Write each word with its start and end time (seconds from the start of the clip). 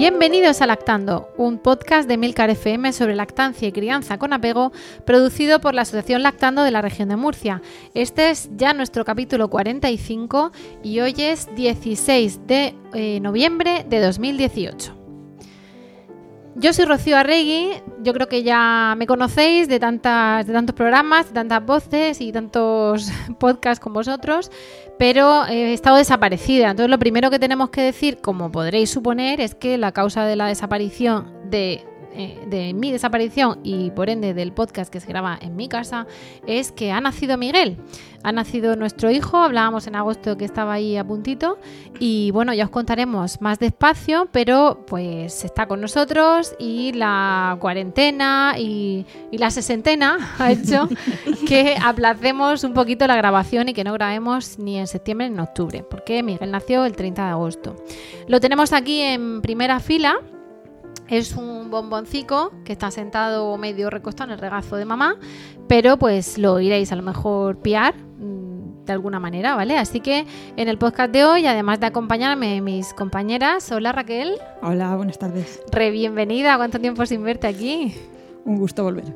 Bienvenidos 0.00 0.62
a 0.62 0.66
Lactando, 0.66 1.28
un 1.36 1.58
podcast 1.58 2.08
de 2.08 2.16
Milcar 2.16 2.48
FM 2.48 2.94
sobre 2.94 3.14
lactancia 3.14 3.68
y 3.68 3.72
crianza 3.72 4.16
con 4.16 4.32
apego, 4.32 4.72
producido 5.04 5.60
por 5.60 5.74
la 5.74 5.82
Asociación 5.82 6.22
Lactando 6.22 6.62
de 6.62 6.70
la 6.70 6.80
región 6.80 7.10
de 7.10 7.16
Murcia. 7.16 7.60
Este 7.92 8.30
es 8.30 8.48
ya 8.56 8.72
nuestro 8.72 9.04
capítulo 9.04 9.50
45 9.50 10.52
y 10.82 11.00
hoy 11.00 11.14
es 11.18 11.54
16 11.54 12.46
de 12.46 12.74
eh, 12.94 13.20
noviembre 13.20 13.84
de 13.90 14.00
2018. 14.00 14.99
Yo 16.56 16.72
soy 16.72 16.84
Rocío 16.84 17.16
Arregui, 17.16 17.70
yo 18.02 18.12
creo 18.12 18.28
que 18.28 18.42
ya 18.42 18.94
me 18.98 19.06
conocéis 19.06 19.68
de, 19.68 19.78
tantas, 19.78 20.46
de 20.46 20.52
tantos 20.52 20.74
programas, 20.74 21.28
de 21.28 21.34
tantas 21.34 21.64
voces 21.64 22.20
y 22.20 22.32
tantos 22.32 23.10
podcasts 23.38 23.82
con 23.82 23.92
vosotros, 23.92 24.50
pero 24.98 25.46
he 25.46 25.72
estado 25.72 25.96
desaparecida. 25.96 26.70
Entonces 26.70 26.90
lo 26.90 26.98
primero 26.98 27.30
que 27.30 27.38
tenemos 27.38 27.70
que 27.70 27.82
decir, 27.82 28.18
como 28.18 28.50
podréis 28.50 28.90
suponer, 28.90 29.40
es 29.40 29.54
que 29.54 29.78
la 29.78 29.92
causa 29.92 30.24
de 30.24 30.36
la 30.36 30.46
desaparición 30.46 31.32
de 31.50 31.84
eh, 32.12 32.38
de 32.46 32.74
mi 32.74 32.90
desaparición 32.92 33.60
y 33.62 33.90
por 33.92 34.10
ende 34.10 34.34
del 34.34 34.52
podcast 34.52 34.92
que 34.92 35.00
se 35.00 35.06
graba 35.06 35.38
en 35.40 35.54
mi 35.56 35.68
casa 35.68 36.06
es 36.46 36.72
que 36.72 36.92
ha 36.92 37.00
nacido 37.00 37.36
Miguel. 37.36 37.76
Ha 38.22 38.32
nacido 38.32 38.76
nuestro 38.76 39.10
hijo, 39.10 39.38
hablábamos 39.38 39.86
en 39.86 39.94
agosto 39.94 40.36
que 40.36 40.44
estaba 40.44 40.74
ahí 40.74 40.96
a 40.96 41.04
puntito 41.04 41.58
y 41.98 42.30
bueno, 42.32 42.52
ya 42.52 42.64
os 42.64 42.70
contaremos 42.70 43.40
más 43.40 43.58
despacio, 43.58 44.28
pero 44.30 44.84
pues 44.86 45.44
está 45.44 45.66
con 45.66 45.80
nosotros 45.80 46.54
y 46.58 46.92
la 46.92 47.56
cuarentena 47.60 48.56
y, 48.58 49.06
y 49.30 49.38
la 49.38 49.50
sesentena 49.50 50.34
ha 50.38 50.52
hecho 50.52 50.88
que 51.46 51.76
aplacemos 51.82 52.64
un 52.64 52.74
poquito 52.74 53.06
la 53.06 53.16
grabación 53.16 53.68
y 53.68 53.72
que 53.72 53.84
no 53.84 53.92
grabemos 53.94 54.58
ni 54.58 54.78
en 54.78 54.86
septiembre 54.86 55.30
ni 55.30 55.36
en 55.36 55.40
octubre, 55.40 55.84
porque 55.88 56.22
Miguel 56.22 56.50
nació 56.50 56.84
el 56.84 56.96
30 56.96 57.24
de 57.24 57.30
agosto. 57.30 57.76
Lo 58.26 58.40
tenemos 58.40 58.72
aquí 58.72 59.00
en 59.00 59.40
primera 59.40 59.80
fila 59.80 60.18
es 61.08 61.34
un 61.34 61.70
bomboncico 61.70 62.52
que 62.64 62.72
está 62.72 62.90
sentado 62.90 63.56
medio 63.58 63.90
recostado 63.90 64.30
en 64.30 64.34
el 64.34 64.40
regazo 64.40 64.76
de 64.76 64.84
mamá, 64.84 65.16
pero 65.68 65.98
pues 65.98 66.38
lo 66.38 66.60
iréis 66.60 66.92
a 66.92 66.96
lo 66.96 67.02
mejor 67.02 67.58
piar 67.58 67.94
mm, 67.96 68.84
de 68.84 68.92
alguna 68.92 69.18
manera, 69.18 69.56
¿vale? 69.56 69.76
Así 69.76 70.00
que 70.00 70.24
en 70.56 70.68
el 70.68 70.78
podcast 70.78 71.12
de 71.12 71.24
hoy, 71.24 71.46
además 71.46 71.80
de 71.80 71.86
acompañarme 71.86 72.60
mis 72.60 72.94
compañeras, 72.94 73.70
hola 73.72 73.92
Raquel. 73.92 74.36
Hola, 74.62 74.94
buenas 74.96 75.18
tardes. 75.18 75.60
Re 75.72 75.90
bienvenida, 75.90 76.56
¿cuánto 76.56 76.78
tiempo 76.78 77.04
sin 77.06 77.24
verte 77.24 77.48
aquí? 77.48 77.94
Un 78.44 78.56
gusto 78.56 78.84
volver. 78.84 79.14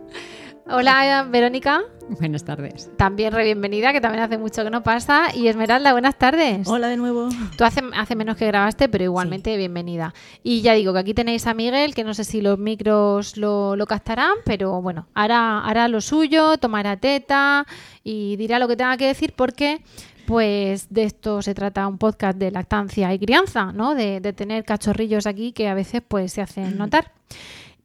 Hola 0.67 1.27
Verónica. 1.31 1.83
Buenas 2.09 2.43
tardes. 2.43 2.91
También 2.97 3.35
re 3.35 3.45
bienvenida, 3.45 3.93
que 3.93 4.01
también 4.01 4.25
hace 4.25 4.39
mucho 4.39 4.65
que 4.65 4.71
no 4.71 4.83
pasa. 4.83 5.27
Y 5.35 5.49
Esmeralda, 5.49 5.93
buenas 5.93 6.17
tardes. 6.17 6.67
Hola 6.67 6.89
de 6.89 6.97
nuevo. 6.97 7.29
Tú 7.59 7.65
hace, 7.65 7.83
hace 7.95 8.17
menos 8.17 8.39
que 8.39 8.47
grabaste, 8.47 8.89
pero 8.89 9.05
igualmente 9.05 9.55
bienvenida. 9.59 10.15
Y 10.43 10.63
ya 10.63 10.73
digo 10.73 10.95
que 10.95 11.01
aquí 11.01 11.13
tenéis 11.13 11.47
a 11.47 11.53
Miguel, 11.53 11.95
que 11.95 12.03
no 12.03 12.15
sé 12.15 12.25
si 12.25 12.41
los 12.41 12.59
micros 12.59 13.37
lo, 13.37 13.77
lo 13.77 13.87
captarán, 13.87 14.37
pero 14.47 14.81
bueno, 14.81 15.07
hará, 15.13 15.61
hará 15.61 15.87
lo 15.89 16.01
suyo, 16.01 16.57
tomará 16.57 16.97
teta 16.97 17.67
y 18.03 18.37
dirá 18.37 18.59
lo 18.59 18.67
que 18.67 18.77
tenga 18.77 18.97
que 18.97 19.07
decir 19.09 19.35
porque 19.37 19.83
pues 20.27 20.87
de 20.89 21.05
esto 21.05 21.43
se 21.43 21.55
trata 21.55 21.87
un 21.87 21.99
podcast 21.99 22.39
de 22.39 22.51
lactancia 22.51 23.13
y 23.13 23.19
crianza, 23.19 23.71
¿no? 23.73 23.95
De, 23.95 24.21
de 24.21 24.33
tener 24.33 24.65
cachorrillos 24.65 25.27
aquí 25.27 25.53
que 25.53 25.69
a 25.69 25.75
veces 25.75 26.01
pues 26.07 26.33
se 26.33 26.41
hacen 26.41 26.79
notar. 26.79 27.13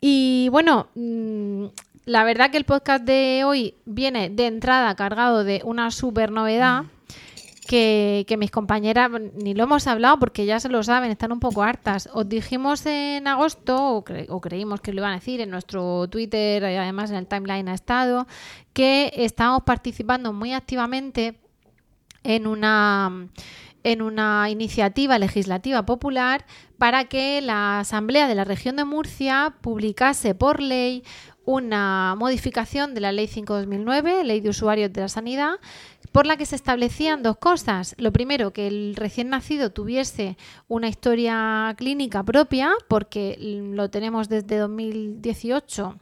Y 0.02 0.48
bueno, 0.50 0.88
mm, 0.96 1.66
la 2.10 2.24
verdad 2.24 2.50
que 2.50 2.58
el 2.58 2.66
podcast 2.66 3.06
de 3.06 3.44
hoy 3.46 3.76
viene 3.86 4.32
de 4.32 4.48
entrada 4.48 4.96
cargado 4.96 5.44
de 5.44 5.62
una 5.64 5.92
super 5.92 6.32
novedad 6.32 6.86
que, 7.68 8.26
que 8.28 8.36
mis 8.36 8.50
compañeras 8.50 9.12
ni 9.36 9.54
lo 9.54 9.66
hemos 9.66 9.86
hablado 9.86 10.18
porque 10.18 10.48
ya 10.48 10.60
se 10.60 10.70
lo 10.70 10.82
saben, 10.82 11.12
están 11.12 11.32
un 11.32 11.40
poco 11.40 11.62
hartas. 11.62 12.10
Os 12.12 12.28
dijimos 12.28 12.84
en 12.88 13.28
agosto, 13.28 13.98
o, 13.98 14.04
cre- 14.04 14.26
o 14.28 14.42
creímos 14.42 14.82
que 14.82 14.92
lo 14.92 15.02
iban 15.02 15.12
a 15.12 15.16
decir 15.18 15.40
en 15.40 15.52
nuestro 15.52 16.08
Twitter, 16.08 16.64
y 16.64 16.78
además 16.78 17.12
en 17.12 17.18
el 17.18 17.28
timeline 17.28 17.70
ha 17.70 17.76
estado, 17.76 18.26
que 18.74 19.14
estamos 19.16 19.62
participando 19.64 20.34
muy 20.34 20.54
activamente 20.54 21.40
en 22.24 22.48
una 22.48 23.28
en 23.82 24.02
una 24.02 24.50
iniciativa 24.50 25.18
legislativa 25.18 25.86
popular 25.86 26.46
para 26.78 27.06
que 27.06 27.40
la 27.40 27.80
Asamblea 27.80 28.28
de 28.28 28.36
la 28.36 28.44
Región 28.44 28.76
de 28.76 28.84
Murcia 28.84 29.54
publicase 29.62 30.36
por 30.36 30.60
ley 30.62 31.06
una 31.50 32.14
modificación 32.16 32.94
de 32.94 33.02
la 33.02 33.12
Ley 33.12 33.26
5-2009, 33.26 34.24
Ley 34.24 34.40
de 34.40 34.50
Usuarios 34.50 34.94
de 34.94 35.02
la 35.02 35.10
Sanidad, 35.10 35.54
por 36.12 36.28
la 36.28 36.38
que 36.38 36.46
se 36.46 36.56
establecían 36.56 37.24
dos 37.24 37.38
cosas. 37.38 37.96
Lo 37.98 38.12
primero, 38.12 38.54
que 38.54 38.68
el 38.68 38.96
recién 38.96 39.30
nacido 39.30 39.72
tuviese 39.72 40.38
una 40.68 40.90
historia 40.90 41.74
clínica 41.76 42.22
propia, 42.22 42.74
porque 42.88 43.36
lo 43.74 43.90
tenemos 43.90 44.30
desde 44.30 44.58
2018, 44.58 45.96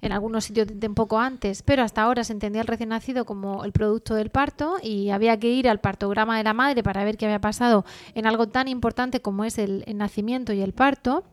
en 0.00 0.12
algunos 0.12 0.44
sitios 0.44 0.68
de 0.72 0.86
un 0.86 0.94
poco 0.94 1.18
antes, 1.18 1.62
pero 1.62 1.82
hasta 1.82 2.00
ahora 2.00 2.24
se 2.24 2.32
entendía 2.32 2.62
el 2.62 2.66
recién 2.66 2.88
nacido 2.88 3.26
como 3.26 3.64
el 3.64 3.72
producto 3.72 4.14
del 4.14 4.30
parto 4.30 4.76
y 4.82 5.10
había 5.10 5.38
que 5.38 5.50
ir 5.50 5.68
al 5.68 5.80
partograma 5.80 6.38
de 6.38 6.44
la 6.44 6.54
madre 6.54 6.82
para 6.82 7.04
ver 7.04 7.18
qué 7.18 7.26
había 7.26 7.40
pasado 7.42 7.84
en 8.14 8.26
algo 8.26 8.48
tan 8.48 8.68
importante 8.68 9.20
como 9.20 9.44
es 9.44 9.58
el 9.58 9.84
nacimiento 9.94 10.54
y 10.54 10.62
el 10.62 10.72
parto. 10.72 11.24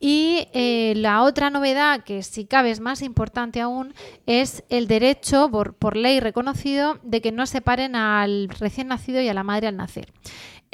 Y 0.00 0.48
eh, 0.52 0.92
la 0.96 1.22
otra 1.22 1.50
novedad, 1.50 2.04
que 2.04 2.22
si 2.22 2.44
cabe 2.44 2.70
es 2.70 2.80
más 2.80 3.00
importante 3.00 3.60
aún, 3.60 3.94
es 4.26 4.64
el 4.68 4.86
derecho, 4.86 5.50
por, 5.50 5.74
por 5.74 5.96
ley 5.96 6.20
reconocido, 6.20 6.98
de 7.02 7.20
que 7.20 7.32
no 7.32 7.46
separen 7.46 7.96
al 7.96 8.48
recién 8.48 8.88
nacido 8.88 9.20
y 9.20 9.28
a 9.28 9.34
la 9.34 9.44
madre 9.44 9.68
al 9.68 9.76
nacer. 9.76 10.12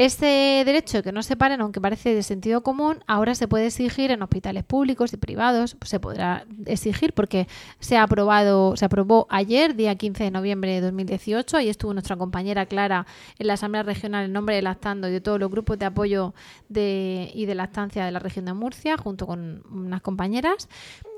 Este 0.01 0.63
derecho 0.65 0.97
de 0.97 1.03
que 1.03 1.13
no 1.13 1.23
separen, 1.23 1.61
aunque 1.61 1.79
parece 1.79 2.15
de 2.15 2.23
sentido 2.23 2.63
común, 2.63 3.05
ahora 3.07 3.35
se 3.35 3.47
puede 3.49 3.67
exigir 3.67 4.11
en 4.11 4.23
hospitales 4.23 4.65
públicos 4.65 5.13
y 5.13 5.19
privados, 5.19 5.77
se 5.83 6.01
podrá 6.01 6.47
exigir 6.65 7.13
porque 7.13 7.47
se 7.81 7.99
ha 7.99 8.05
aprobado, 8.05 8.79
se 8.79 8.87
aprobó 8.87 9.27
ayer, 9.29 9.77
día 9.77 9.95
15 9.97 10.25
de 10.25 10.31
noviembre 10.31 10.73
de 10.73 10.81
2018, 10.81 11.55
ahí 11.59 11.69
estuvo 11.69 11.93
nuestra 11.93 12.17
compañera 12.17 12.65
Clara 12.65 13.07
en 13.39 13.47
la 13.47 13.53
Asamblea 13.53 13.83
Regional 13.83 14.25
en 14.25 14.33
nombre 14.33 14.55
de 14.55 14.63
Lactando 14.63 15.07
y 15.07 15.13
de 15.13 15.21
todos 15.21 15.39
los 15.39 15.51
grupos 15.51 15.79
de 15.79 15.85
apoyo 15.85 16.33
y 16.71 17.45
de 17.45 17.55
lactancia 17.55 18.03
de 18.03 18.11
la 18.11 18.21
región 18.21 18.47
de 18.47 18.55
Murcia, 18.55 18.97
junto 18.97 19.27
con 19.27 19.63
unas 19.71 20.01
compañeras. 20.01 20.71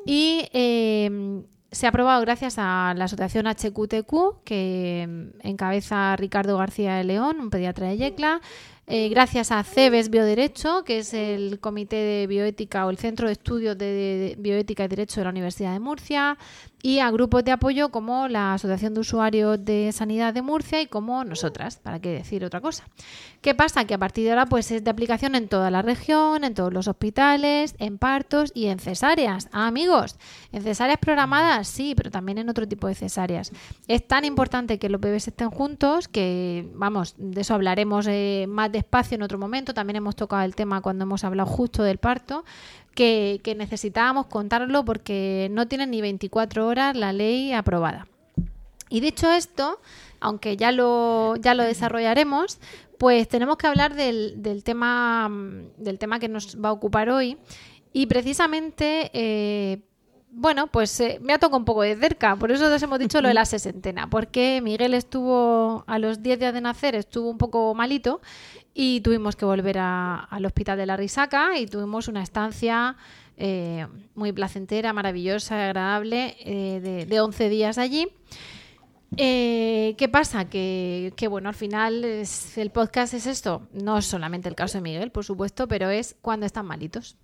Y 0.04 0.48
eh, 0.52 1.44
se 1.72 1.86
ha 1.86 1.88
aprobado 1.88 2.20
gracias 2.20 2.56
a 2.58 2.92
la 2.96 3.06
asociación 3.06 3.46
HQTQ, 3.46 4.44
que 4.44 5.30
encabeza 5.40 6.14
Ricardo 6.16 6.58
García 6.58 6.96
de 6.96 7.04
León, 7.04 7.40
un 7.40 7.50
pediatra 7.50 7.88
de 7.88 7.96
Yecla, 7.96 8.42
eh, 8.86 9.08
gracias 9.08 9.52
a 9.52 9.62
CEBES 9.62 10.10
Bioderecho, 10.10 10.84
que 10.84 10.98
es 10.98 11.14
el 11.14 11.60
Comité 11.60 11.96
de 11.96 12.26
Bioética 12.26 12.84
o 12.84 12.90
el 12.90 12.98
Centro 12.98 13.26
de 13.26 13.32
Estudios 13.32 13.78
de 13.78 14.36
Bioética 14.38 14.84
y 14.84 14.88
Derecho 14.88 15.20
de 15.20 15.24
la 15.24 15.30
Universidad 15.30 15.72
de 15.72 15.80
Murcia, 15.80 16.36
y 16.82 16.98
a 16.98 17.10
grupos 17.12 17.44
de 17.44 17.52
apoyo 17.52 17.90
como 17.90 18.26
la 18.26 18.54
Asociación 18.54 18.92
de 18.92 19.00
Usuarios 19.00 19.64
de 19.64 19.92
Sanidad 19.92 20.34
de 20.34 20.42
Murcia 20.42 20.82
y 20.82 20.86
como 20.86 21.24
nosotras, 21.24 21.76
para 21.76 22.00
qué 22.00 22.10
decir 22.10 22.44
otra 22.44 22.60
cosa. 22.60 22.84
¿Qué 23.40 23.54
pasa? 23.54 23.84
Que 23.84 23.94
a 23.94 23.98
partir 23.98 24.24
de 24.24 24.30
ahora 24.30 24.46
pues 24.46 24.70
es 24.72 24.82
de 24.82 24.90
aplicación 24.90 25.36
en 25.36 25.48
toda 25.48 25.70
la 25.70 25.82
región, 25.82 26.42
en 26.42 26.54
todos 26.54 26.72
los 26.72 26.88
hospitales, 26.88 27.76
en 27.78 27.98
partos 27.98 28.50
y 28.54 28.66
en 28.66 28.80
cesáreas. 28.80 29.48
Ah, 29.52 29.68
amigos, 29.68 30.16
en 30.50 30.62
cesáreas 30.62 30.98
programadas 30.98 31.68
sí, 31.68 31.94
pero 31.96 32.10
también 32.10 32.38
en 32.38 32.48
otro 32.48 32.66
tipo 32.66 32.88
de 32.88 32.96
cesáreas. 32.96 33.52
Es 33.86 34.06
tan 34.06 34.24
importante 34.24 34.78
que 34.78 34.88
los 34.88 35.00
bebés 35.00 35.28
estén 35.28 35.50
juntos 35.50 36.08
que, 36.08 36.68
vamos, 36.74 37.14
de 37.16 37.40
eso 37.40 37.54
hablaremos 37.54 38.06
eh, 38.08 38.46
más 38.48 38.72
despacio 38.72 39.14
en 39.14 39.22
otro 39.22 39.38
momento. 39.38 39.72
También 39.72 39.96
hemos 39.96 40.16
tocado 40.16 40.42
el 40.42 40.56
tema 40.56 40.80
cuando 40.80 41.04
hemos 41.04 41.22
hablado 41.22 41.48
justo 41.48 41.84
del 41.84 41.98
parto, 41.98 42.44
que, 42.94 43.40
que 43.42 43.54
necesitábamos 43.54 44.26
contarlo 44.26 44.84
porque 44.84 45.48
no 45.50 45.68
tienen 45.68 45.90
ni 45.90 46.00
24 46.00 46.66
horas 46.66 46.96
la 46.96 47.12
ley 47.12 47.52
aprobada. 47.52 48.06
Y 48.88 49.00
dicho 49.00 49.30
esto, 49.30 49.80
aunque 50.20 50.56
ya 50.56 50.70
lo, 50.70 51.36
ya 51.36 51.54
lo 51.54 51.64
desarrollaremos, 51.64 52.58
pues 52.98 53.28
tenemos 53.28 53.56
que 53.56 53.66
hablar 53.66 53.94
del, 53.94 54.42
del 54.42 54.62
tema, 54.62 55.28
mm, 55.28 55.72
del 55.78 55.98
tema 55.98 56.18
que 56.18 56.28
nos 56.28 56.62
va 56.62 56.68
a 56.68 56.72
ocupar 56.72 57.08
hoy. 57.08 57.38
Y 57.92 58.06
precisamente 58.06 59.10
eh, 59.12 59.80
bueno, 60.34 60.66
pues 60.66 60.98
eh, 61.00 61.18
me 61.20 61.34
ha 61.34 61.38
tocado 61.38 61.58
un 61.58 61.66
poco 61.66 61.82
de 61.82 61.94
cerca, 61.94 62.36
por 62.36 62.50
eso 62.50 62.74
os 62.74 62.82
hemos 62.82 62.98
dicho 62.98 63.20
lo 63.20 63.28
de 63.28 63.34
la 63.34 63.44
sesentena, 63.46 64.08
porque 64.08 64.60
Miguel 64.62 64.94
estuvo 64.94 65.84
a 65.86 65.98
los 65.98 66.22
10 66.22 66.38
días 66.38 66.54
de 66.54 66.62
nacer, 66.62 66.94
estuvo 66.94 67.28
un 67.28 67.36
poco 67.36 67.74
malito 67.74 68.22
y 68.74 69.00
tuvimos 69.02 69.36
que 69.36 69.44
volver 69.44 69.78
a- 69.78 70.16
al 70.24 70.44
hospital 70.46 70.78
de 70.78 70.86
la 70.86 70.96
Risaca 70.96 71.58
y 71.58 71.66
tuvimos 71.66 72.08
una 72.08 72.22
estancia 72.22 72.96
eh, 73.38 73.86
muy 74.14 74.30
placentera, 74.32 74.92
maravillosa, 74.92 75.64
agradable, 75.64 76.36
eh, 76.40 76.80
de, 76.80 77.06
de 77.06 77.20
11 77.20 77.48
días 77.48 77.78
allí. 77.78 78.08
Eh, 79.16 79.94
¿Qué 79.98 80.08
pasa? 80.08 80.46
Que, 80.46 81.12
que, 81.16 81.28
bueno, 81.28 81.48
al 81.48 81.54
final 81.54 82.04
es- 82.04 82.56
el 82.56 82.70
podcast 82.70 83.14
es 83.14 83.26
esto. 83.26 83.62
No 83.72 83.98
es 83.98 84.06
solamente 84.06 84.48
el 84.48 84.54
caso 84.54 84.78
de 84.78 84.82
Miguel, 84.82 85.10
por 85.10 85.24
supuesto, 85.24 85.68
pero 85.68 85.90
es 85.90 86.16
cuando 86.22 86.46
están 86.46 86.66
malitos. 86.66 87.16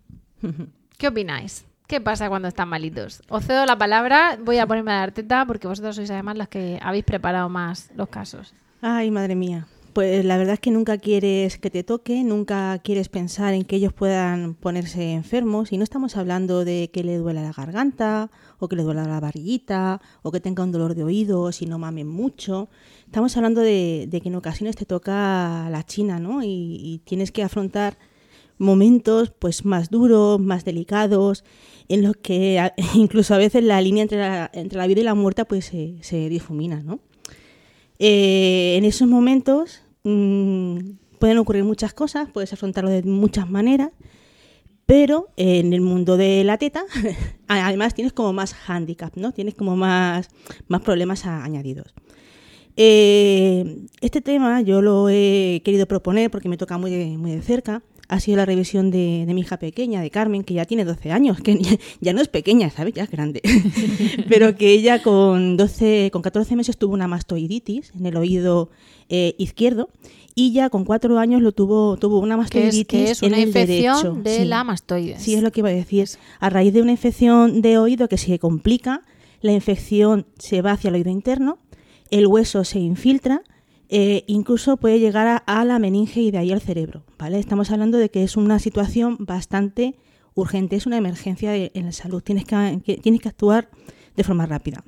¿Qué 0.99 1.09
opináis? 1.09 1.65
¿Qué 1.87 2.01
pasa 2.03 2.29
cuando 2.29 2.49
están 2.49 2.69
malitos? 2.69 3.23
Os 3.31 3.47
cedo 3.47 3.65
la 3.65 3.79
palabra, 3.79 4.39
voy 4.43 4.59
a 4.59 4.67
ponerme 4.67 4.93
a 4.93 4.97
dar 4.97 5.13
teta 5.13 5.47
porque 5.47 5.67
vosotros 5.69 5.97
sois 5.97 6.11
además 6.11 6.37
las 6.37 6.49
que 6.49 6.79
habéis 6.83 7.05
preparado 7.05 7.49
más 7.49 7.91
los 7.97 8.09
casos. 8.09 8.53
Ay, 8.83 9.11
madre 9.11 9.35
mía. 9.35 9.67
Pues 9.99 10.25
la 10.25 10.37
verdad 10.37 10.55
es 10.55 10.61
que 10.61 10.71
nunca 10.71 10.97
quieres 10.97 11.59
que 11.59 11.71
te 11.71 11.83
toque, 11.83 12.23
nunca 12.23 12.79
quieres 12.85 13.09
pensar 13.09 13.53
en 13.53 13.65
que 13.65 13.75
ellos 13.75 13.93
puedan 13.93 14.55
ponerse 14.55 15.11
enfermos. 15.11 15.73
Y 15.73 15.77
no 15.77 15.83
estamos 15.83 16.17
hablando 16.17 16.65
de 16.65 16.89
que 16.93 17.03
le 17.03 17.17
duela 17.17 17.43
la 17.43 17.53
garganta, 17.53 18.31
o 18.61 18.69
que 18.69 18.77
le 18.77 18.85
duela 18.85 19.09
la 19.09 19.19
barriguita, 19.19 20.01
o 20.23 20.31
que 20.31 20.39
tenga 20.39 20.63
un 20.63 20.71
dolor 20.71 20.95
de 20.95 21.03
oídos 21.03 21.63
y 21.63 21.67
no 21.67 21.81
mamen 21.81 22.07
mucho. 22.07 22.69
Estamos 23.07 23.37
hablando 23.37 23.61
de, 23.61 24.09
que 24.09 24.29
en 24.29 24.37
ocasiones 24.37 24.77
te 24.77 24.85
toca 24.85 25.69
la 25.69 25.85
china, 25.85 26.21
¿no? 26.21 26.45
Y, 26.45 26.79
y 26.81 26.99
tienes 27.05 27.33
que 27.33 27.43
afrontar 27.43 27.99
momentos 28.57 29.33
pues 29.37 29.65
más 29.65 29.91
duros, 29.91 30.39
más 30.39 30.65
delicados, 30.65 31.43
en 31.89 32.05
los 32.05 32.17
que 32.19 32.71
incluso 32.95 33.35
a 33.35 33.39
veces 33.39 33.65
la 33.65 33.81
línea 33.81 34.05
entre 34.05 34.19
la, 34.19 34.49
entre 34.55 34.79
la 34.79 34.87
vida 34.87 35.01
y 35.01 35.05
la 35.05 35.17
muerte 35.17 35.45
pues 35.45 35.65
se, 35.65 35.97
se 36.03 36.29
difumina, 36.29 36.85
¿no? 36.85 37.01
Eh, 37.99 38.77
en 38.77 38.85
esos 38.85 39.09
momentos 39.09 39.83
mm, 40.09 41.19
pueden 41.19 41.39
ocurrir 41.39 41.65
muchas 41.65 41.95
cosas, 41.95 42.29
puedes 42.33 42.53
afrontarlo 42.53 42.91
de 42.91 43.03
muchas 43.03 43.49
maneras, 43.51 43.91
pero 44.87 45.29
en 45.37 45.73
el 45.73 45.81
mundo 45.81 46.17
de 46.17 46.45
la 46.45 46.57
teta, 46.57 46.85
además 47.49 47.95
tienes 47.95 48.13
como 48.13 48.33
más 48.33 48.55
handicap, 48.67 49.15
¿no? 49.17 49.33
Tienes 49.33 49.55
como 49.55 49.77
más, 49.77 50.29
más 50.67 50.81
problemas 50.81 51.27
añadidos. 51.27 51.95
Eh, 52.77 53.87
este 54.01 54.21
tema 54.21 54.61
yo 54.63 54.81
lo 54.81 55.09
he 55.09 55.63
querido 55.65 55.87
proponer 55.87 56.31
porque 56.31 56.49
me 56.49 56.57
toca 56.57 56.79
muy 56.79 57.19
muy 57.19 57.33
de 57.33 57.43
cerca. 57.43 57.83
Ha 58.11 58.21
sido 58.21 58.39
la 58.39 58.47
revisión 58.47 58.91
de, 58.91 59.25
de 59.27 59.35
mi 59.35 59.43
hija 59.43 59.59
pequeña, 59.59 60.01
de 60.01 60.11
Carmen, 60.11 60.43
que 60.43 60.55
ya 60.55 60.65
tiene 60.65 60.85
12 60.87 61.13
años, 61.13 61.41
que 61.41 61.59
ya, 62.01 62.13
no 62.15 62.21
es 62.23 62.29
pequeña, 62.29 62.71
¿sabes? 62.71 62.95
Ya 62.95 63.03
es 63.05 63.11
grande. 63.11 63.43
Pero 64.29 64.57
que 64.57 64.71
ella 64.73 65.03
con, 65.03 65.57
12, 65.57 66.11
con 66.13 66.23
14 66.23 66.57
meses 66.57 66.77
tuvo 66.79 66.95
una 66.95 67.07
mastoiditis 67.09 67.93
en 67.99 68.07
el 68.07 68.17
oído 68.17 68.71
eh, 69.11 69.35
izquierdo 69.39 69.91
y 70.35 70.53
ya 70.53 70.71
con 70.71 70.85
4 70.85 71.19
años 71.19 71.43
lo 71.43 71.53
tuvo, 71.53 71.97
tuvo 71.99 72.19
una 72.21 72.35
Que 72.37 72.39
mastoiditis 72.41 72.79
es, 72.81 72.87
que 72.87 73.11
es 73.11 73.23
en 73.23 73.29
una 73.29 73.43
el 73.43 73.49
infección 73.49 74.23
derecho. 74.23 74.23
de 74.23 74.37
Sí. 74.39 74.45
la 74.47 74.65
mastoides. 74.65 75.23
Sí, 75.23 75.35
es 75.35 75.43
lo 75.43 75.51
que 75.53 75.61
iba 75.61 75.69
a 75.69 75.73
decir. 75.73 76.09
A 76.41 76.49
raíz 76.49 76.73
de 76.73 76.81
una 76.83 76.93
infección 76.93 77.61
de 77.61 77.77
oído 77.79 78.09
que 78.09 78.17
se 78.17 78.39
complica, 78.39 79.03
la 79.43 79.53
infección 79.53 80.27
se 80.39 80.63
va 80.63 80.73
hacia 80.73 80.89
el 80.89 80.95
oído 80.95 81.11
interno, 81.11 81.59
el 82.11 82.27
hueso 82.27 82.65
se 82.65 82.79
infiltra, 82.79 83.43
eh, 83.89 84.25
incluso 84.27 84.77
puede 84.77 85.01
llegar 85.01 85.27
a, 85.27 85.37
a 85.39 85.65
la 85.65 85.79
meninge 85.79 86.21
y 86.21 86.31
de 86.31 86.39
ahí 86.39 86.53
al 86.53 86.61
cerebro. 86.61 87.05
¿vale? 87.19 87.39
Estamos 87.39 87.71
hablando 87.71 87.99
de 87.99 88.11
que 88.11 88.23
es 88.23 88.37
una 88.37 88.59
situación 88.59 89.17
bastante 89.21 89.95
urgente, 90.35 90.77
es 90.77 90.87
una 90.87 90.97
emergencia 90.99 91.51
de- 91.51 91.71
en 91.75 91.87
la 91.87 91.93
salud. 91.93 92.23
Tienes 92.23 92.45
que, 92.45 92.81
que- 92.85 92.97
tienes 92.99 93.21
que 93.21 93.29
actuar 93.29 93.71
de 94.17 94.25
forma 94.25 94.47
rápida. 94.47 94.85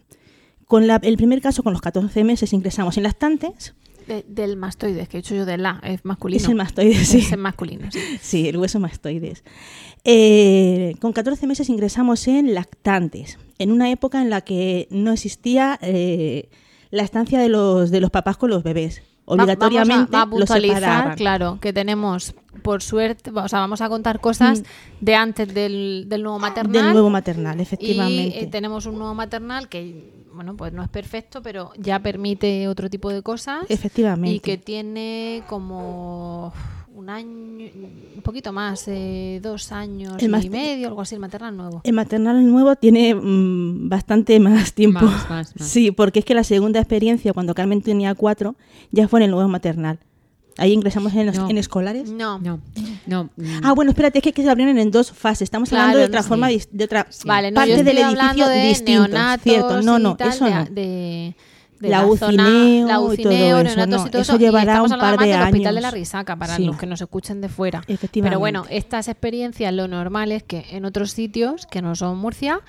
Con 0.67 0.87
la- 0.87 1.01
el 1.03 1.17
primer 1.17 1.41
caso, 1.41 1.63
con 1.63 1.73
los 1.73 1.83
14 1.83 2.23
meses, 2.25 2.53
ingresamos 2.53 2.97
en 2.97 3.03
lactantes. 3.05 3.75
De- 4.07 4.25
del 4.29 4.57
mastoides, 4.57 5.09
que 5.09 5.17
he 5.17 5.21
hecho 5.21 5.35
yo 5.35 5.45
de 5.47 5.57
la, 5.59 5.81
es 5.85 6.05
masculino. 6.05 6.43
Es 6.43 6.49
el 6.49 6.55
mastoides, 6.55 7.09
sí. 7.09 7.19
Es 7.19 7.33
el 7.33 7.39
masculino, 7.39 7.91
sí. 7.91 7.99
Sí, 8.21 8.49
el 8.49 8.57
hueso 8.57 8.79
mastoides. 8.81 9.43
Eh, 10.05 10.95
con 11.01 11.13
14 11.13 11.47
meses 11.47 11.69
ingresamos 11.69 12.27
en 12.29 12.55
lactantes, 12.55 13.39
en 13.59 13.71
una 13.73 13.91
época 13.91 14.23
en 14.23 14.31
la 14.31 14.41
que 14.41 14.89
no 14.91 15.13
existía 15.13 15.79
eh, 15.83 16.49
la 16.91 17.03
estancia 17.03 17.39
de 17.41 17.49
los, 17.49 17.91
de 17.91 18.01
los 18.01 18.11
papás 18.11 18.37
con 18.37 18.51
los 18.51 18.63
bebés. 18.63 19.03
Va- 19.29 19.35
Obligatoriamente 19.35 20.09
vamos 20.11 20.15
a, 20.15 20.17
va 20.17 20.23
a 20.23 20.27
los 20.27 20.39
puntualizar, 20.49 21.17
claro, 21.17 21.59
que 21.61 21.73
tenemos, 21.73 22.35
por 22.63 22.83
suerte, 22.83 23.31
o 23.33 23.49
sea, 23.49 23.61
vamos 23.61 23.81
a 23.81 23.89
contar 23.89 24.21
cosas 24.21 24.61
Mm. 24.61 24.65
de 25.05 25.15
antes 25.15 25.55
del, 25.55 26.07
del 26.09 26.23
nuevo 26.25 26.41
maternal. 26.41 26.73
Del 26.73 26.93
nuevo 26.93 27.11
maternal, 27.11 27.59
Y 27.59 27.63
efectivamente. 27.63 28.43
eh, 28.43 28.47
tenemos 28.49 28.87
un 28.87 28.99
nuevo 28.99 29.15
maternal 29.15 29.69
que, 29.69 30.25
bueno, 30.35 30.57
pues 30.57 30.73
no 30.73 30.83
es 30.83 30.89
perfecto, 30.89 31.43
pero 31.43 31.71
ya 31.79 32.01
permite 32.01 32.67
otro 32.67 32.91
tipo 32.91 33.11
de 33.11 33.23
cosas. 33.23 33.67
Efectivamente. 33.69 34.35
Y 34.35 34.41
que 34.41 34.59
tiene 34.59 35.45
como 35.49 36.53
un 37.01 37.11
año, 37.11 37.29
un 38.17 38.23
poquito 38.23 38.53
más, 38.53 38.85
eh, 38.87 39.41
dos 39.43 39.73
años 39.73 40.15
El 40.23 40.33
y 40.45 40.49
medio, 40.51 40.89
algo 40.89 41.01
así, 41.01 41.15
el 41.17 41.21
maternal 41.21 41.57
nuevo. 41.57 41.81
El 41.85 41.93
maternal 41.95 42.49
nuevo 42.49 42.77
tiene 42.77 43.15
mm, 43.15 43.89
bastante 43.89 44.39
más 44.39 44.73
tiempo. 44.75 45.01
Más, 45.05 45.29
más, 45.29 45.55
más. 45.59 45.69
Sí, 45.69 45.91
porque 45.91 46.21
es 46.21 46.25
que 46.25 46.35
la 46.35 46.45
segunda 46.45 46.79
experiencia, 46.81 47.33
cuando 47.33 47.55
Carmen 47.55 47.83
tenía 47.83 48.15
cuatro, 48.15 48.55
ya 48.93 49.09
fue 49.09 49.21
en 49.21 49.25
el 49.25 49.31
nuevo 49.33 49.49
maternal. 49.49 49.99
Ahí 50.59 50.73
ingresamos 50.73 51.15
en, 51.15 51.27
los- 51.27 51.37
No. 51.39 51.49
en 51.49 51.57
escolares. 51.59 52.11
No. 52.11 52.39
No, 52.39 52.61
no. 53.07 53.25
mm, 53.37 53.61
Ah, 53.63 53.73
bueno, 53.73 53.93
espérate, 53.93 54.19
es 54.19 54.23
que, 54.25 54.33
que 54.33 54.43
se 54.43 54.51
abrieron 54.51 54.77
en 54.79 54.91
dos 54.91 55.11
fases. 55.11 55.43
Estamos 55.43 55.71
Claro, 55.71 55.83
hablando 55.85 55.99
de 56.01 56.05
otra 56.07 56.23
sí. 56.23 56.29
forma, 56.29 56.49
de 56.49 56.85
otra 56.85 57.07
Vale, 57.25 57.51
no, 57.51 57.55
parte 57.55 57.71
yo 57.71 57.77
estoy 57.77 57.95
del 57.95 58.05
edificio 58.05 58.49
de 58.49 58.63
distinto. 58.69 59.17
Cierto, 59.43 59.81
no, 59.83 59.99
no, 59.99 60.17
tal, 60.17 60.29
eso 60.29 60.51
no. 60.51 60.65
de- 60.67 60.71
de 60.71 61.37
La 61.89 62.01
zona- 62.01 62.11
UCINEO 62.47 62.87
la 62.89 62.95
y 62.95 62.99
UCINEO, 62.99 63.57
todo 63.59 63.67
eso, 63.69 63.77
no, 63.77 63.85
y 63.85 64.11
todo 64.11 64.23
eso 64.23 64.33
eso, 64.33 64.37
y 64.37 64.39
llevará 64.39 64.73
estamos 64.73 64.93
un 64.93 64.99
par 64.99 65.11
de 65.13 65.17
más 65.17 65.27
del 65.27 65.41
hospital 65.43 65.63
de 65.63 65.69
años. 65.69 65.83
la 65.83 65.91
Risaca 65.91 66.37
para 66.37 66.57
Sí. 66.57 66.65
los 66.67 66.77
que 66.77 66.87
nos 66.87 67.01
escuchen 67.01 67.41
de 67.41 67.49
fuera. 67.49 67.79
Efectivamente. 67.89 68.31
Pero 68.31 68.39
bueno, 68.39 68.65
estas 68.69 69.09
experiencias 69.09 69.73
lo 69.73 69.89
normal 69.89 70.31
es 70.33 70.43
que 70.43 70.67
en 70.73 70.85
otros 70.85 71.13
sitios 71.13 71.67
que 71.67 71.81
no 71.83 71.95
son 71.95 72.19
Murcia 72.19 72.61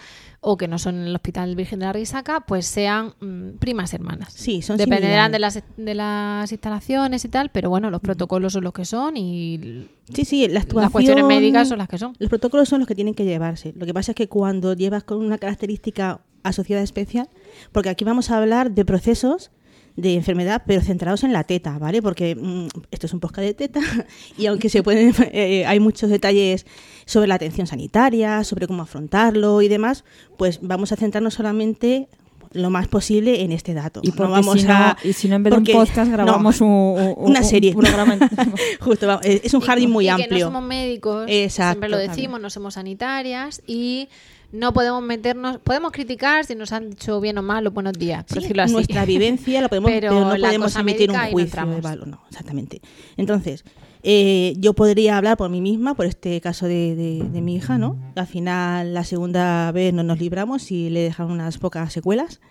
o 0.44 0.58
que 0.58 0.68
no 0.68 0.80
son 0.80 1.04
el 1.04 1.16
Hospital 1.16 1.56
Virgen 1.56 1.80
de 1.80 1.86
la 1.86 1.94
Risaca, 1.94 2.42
pues 2.42 2.66
sean 2.66 3.14
mm, 3.20 3.58
primas 3.60 3.94
hermanas. 3.94 4.34
Sí, 4.34 4.64
son 4.64 4.78
Dependerán 4.78 5.32
de 5.32 5.38
las, 5.38 5.62
de 5.78 5.94
las 5.94 6.52
instalaciones 6.52 7.24
y 7.24 7.30
tal, 7.30 7.50
pero 7.50 7.70
bueno, 7.70 7.92
los 7.92 8.02
protocolos 8.02 8.54
son 8.54 8.64
los 8.64 8.74
que 8.74 8.84
son 8.84 9.18
y 9.18 9.88
Sí, 10.12 10.26
sí, 10.26 10.48
la 10.48 10.66
las 10.74 10.92
cuestiones 10.92 11.24
médicas 11.26 11.70
son 11.70 11.78
las 11.78 11.88
que 11.88 11.98
son. 11.98 12.16
Los 12.18 12.30
protocolos 12.30 12.68
son 12.68 12.80
los 12.80 12.88
que 12.88 12.96
tienen 12.96 13.14
que 13.14 13.24
llevarse. 13.24 13.74
Lo 13.78 13.86
que 13.86 13.94
pasa 13.94 14.12
es 14.12 14.16
que 14.16 14.28
cuando 14.28 14.74
llevas 14.74 15.04
con 15.04 15.20
una 15.20 15.38
característica 15.38 16.22
asociada 16.44 16.82
especial, 16.82 17.30
porque 17.72 17.90
aquí 17.90 18.04
vamos 18.04 18.32
a 18.32 18.38
hablar 18.38 18.72
de 18.72 18.84
procesos 18.84 19.52
de 19.96 20.16
enfermedad, 20.16 20.64
pero 20.66 20.82
centrados 20.82 21.24
en 21.24 21.34
la 21.34 21.44
teta, 21.44 21.78
¿vale? 21.78 22.02
Porque 22.02 22.36
mm, 22.36 22.68
esto 22.92 23.08
es 23.08 23.14
un 23.14 23.20
podcast 23.20 23.46
de 23.48 23.54
teta 23.54 23.82
y 24.38 24.46
aunque 24.48 24.70
se 24.70 24.84
pueden, 24.84 25.14
eh, 25.34 25.66
hay 25.66 25.80
muchos 25.80 26.10
detalles 26.10 26.66
sobre 27.06 27.28
la 27.28 27.36
atención 27.36 27.68
sanitaria, 27.68 28.44
sobre 28.44 28.68
cómo 28.68 28.84
afrontarlo 28.84 29.62
y 29.62 29.68
demás, 29.68 30.04
pues 30.38 30.60
vamos 30.62 30.92
a 30.92 30.96
centrarnos 30.96 31.34
solamente 31.34 32.08
lo 32.54 32.70
más 32.70 32.90
posible 32.90 33.44
en 33.44 33.54
este 33.54 33.74
dato. 33.74 34.02
Y, 34.04 34.10
no 34.10 34.30
vamos 34.30 34.60
si 34.60 34.68
no, 34.68 34.74
a 34.74 34.98
y 35.04 35.14
si 35.14 35.30
no, 35.30 35.36
en 35.38 35.44
vez 35.44 35.52
de 35.54 35.58
un 35.60 35.66
podcast, 35.66 36.08
no, 36.12 36.18
grabamos 36.18 36.60
un, 36.60 36.68
un- 36.68 37.14
una 37.18 37.40
un 37.40 37.46
serie. 37.46 37.74
programa. 37.74 38.18
Justo, 38.82 39.22
es 39.22 39.54
un 39.54 39.62
Y- 39.62 39.66
jardín 39.66 39.90
muy 39.90 40.06
y 40.06 40.10
amplio. 40.10 40.28
Que 40.30 40.40
no 40.40 40.46
somos 40.48 40.64
médicos, 40.64 41.26
Exacto, 41.30 41.72
siempre 41.80 41.90
lo 41.90 41.96
también. 41.98 42.16
decimos, 42.16 42.42
no 42.42 42.50
somos 42.50 42.74
sanitarias 42.74 43.62
y 43.68 44.10
no 44.52 44.74
podemos 44.74 45.02
meternos, 45.04 45.58
podemos 45.60 45.92
criticar 45.92 46.46
si 46.46 46.56
nos 46.56 46.72
han 46.74 46.90
dicho 46.90 47.20
bien 47.22 47.38
o 47.38 47.42
mal 47.42 47.64
los 47.64 47.74
buenos 47.74 47.94
días, 47.94 48.24
por 48.26 48.38
Sí, 48.38 48.42
decirlo 48.44 48.64
así. 48.64 48.74
Nuestra 48.74 49.06
vivencia 49.06 49.62
la 49.62 49.70
podemos, 49.70 49.90
Pero 49.92 50.10
pero, 50.10 50.22
no 50.26 50.38
la 50.38 50.48
podemos 50.48 50.76
emitir 50.76 51.10
un 51.12 51.18
juicio 51.32 51.66
de 51.66 51.82
valor. 51.82 52.08
No, 52.08 52.22
exactamente. 52.30 52.82
Entonces, 53.18 53.64
eh, 54.04 54.54
yo 54.58 54.74
podría 54.74 55.18
hablar 55.18 55.38
por 55.38 55.50
mí 55.50 55.62
misma, 55.62 55.96
por 55.96 56.06
este 56.06 56.42
caso 56.42 56.66
de, 56.68 56.96
de- 56.96 57.24
de 57.32 57.42
mi 57.42 57.56
hija, 57.56 57.78
¿no? 57.78 57.98
Al 58.16 58.28
final, 58.28 58.94
la 58.94 59.04
segunda 59.04 59.72
vez 59.72 59.94
no 59.94 60.04
nos 60.04 60.20
libramos 60.20 60.72
y 60.72 60.90
le 60.90 61.02
dejaron 61.02 61.32
unas 61.32 61.58
pocas 61.58 61.94
secuelas. 61.94 62.42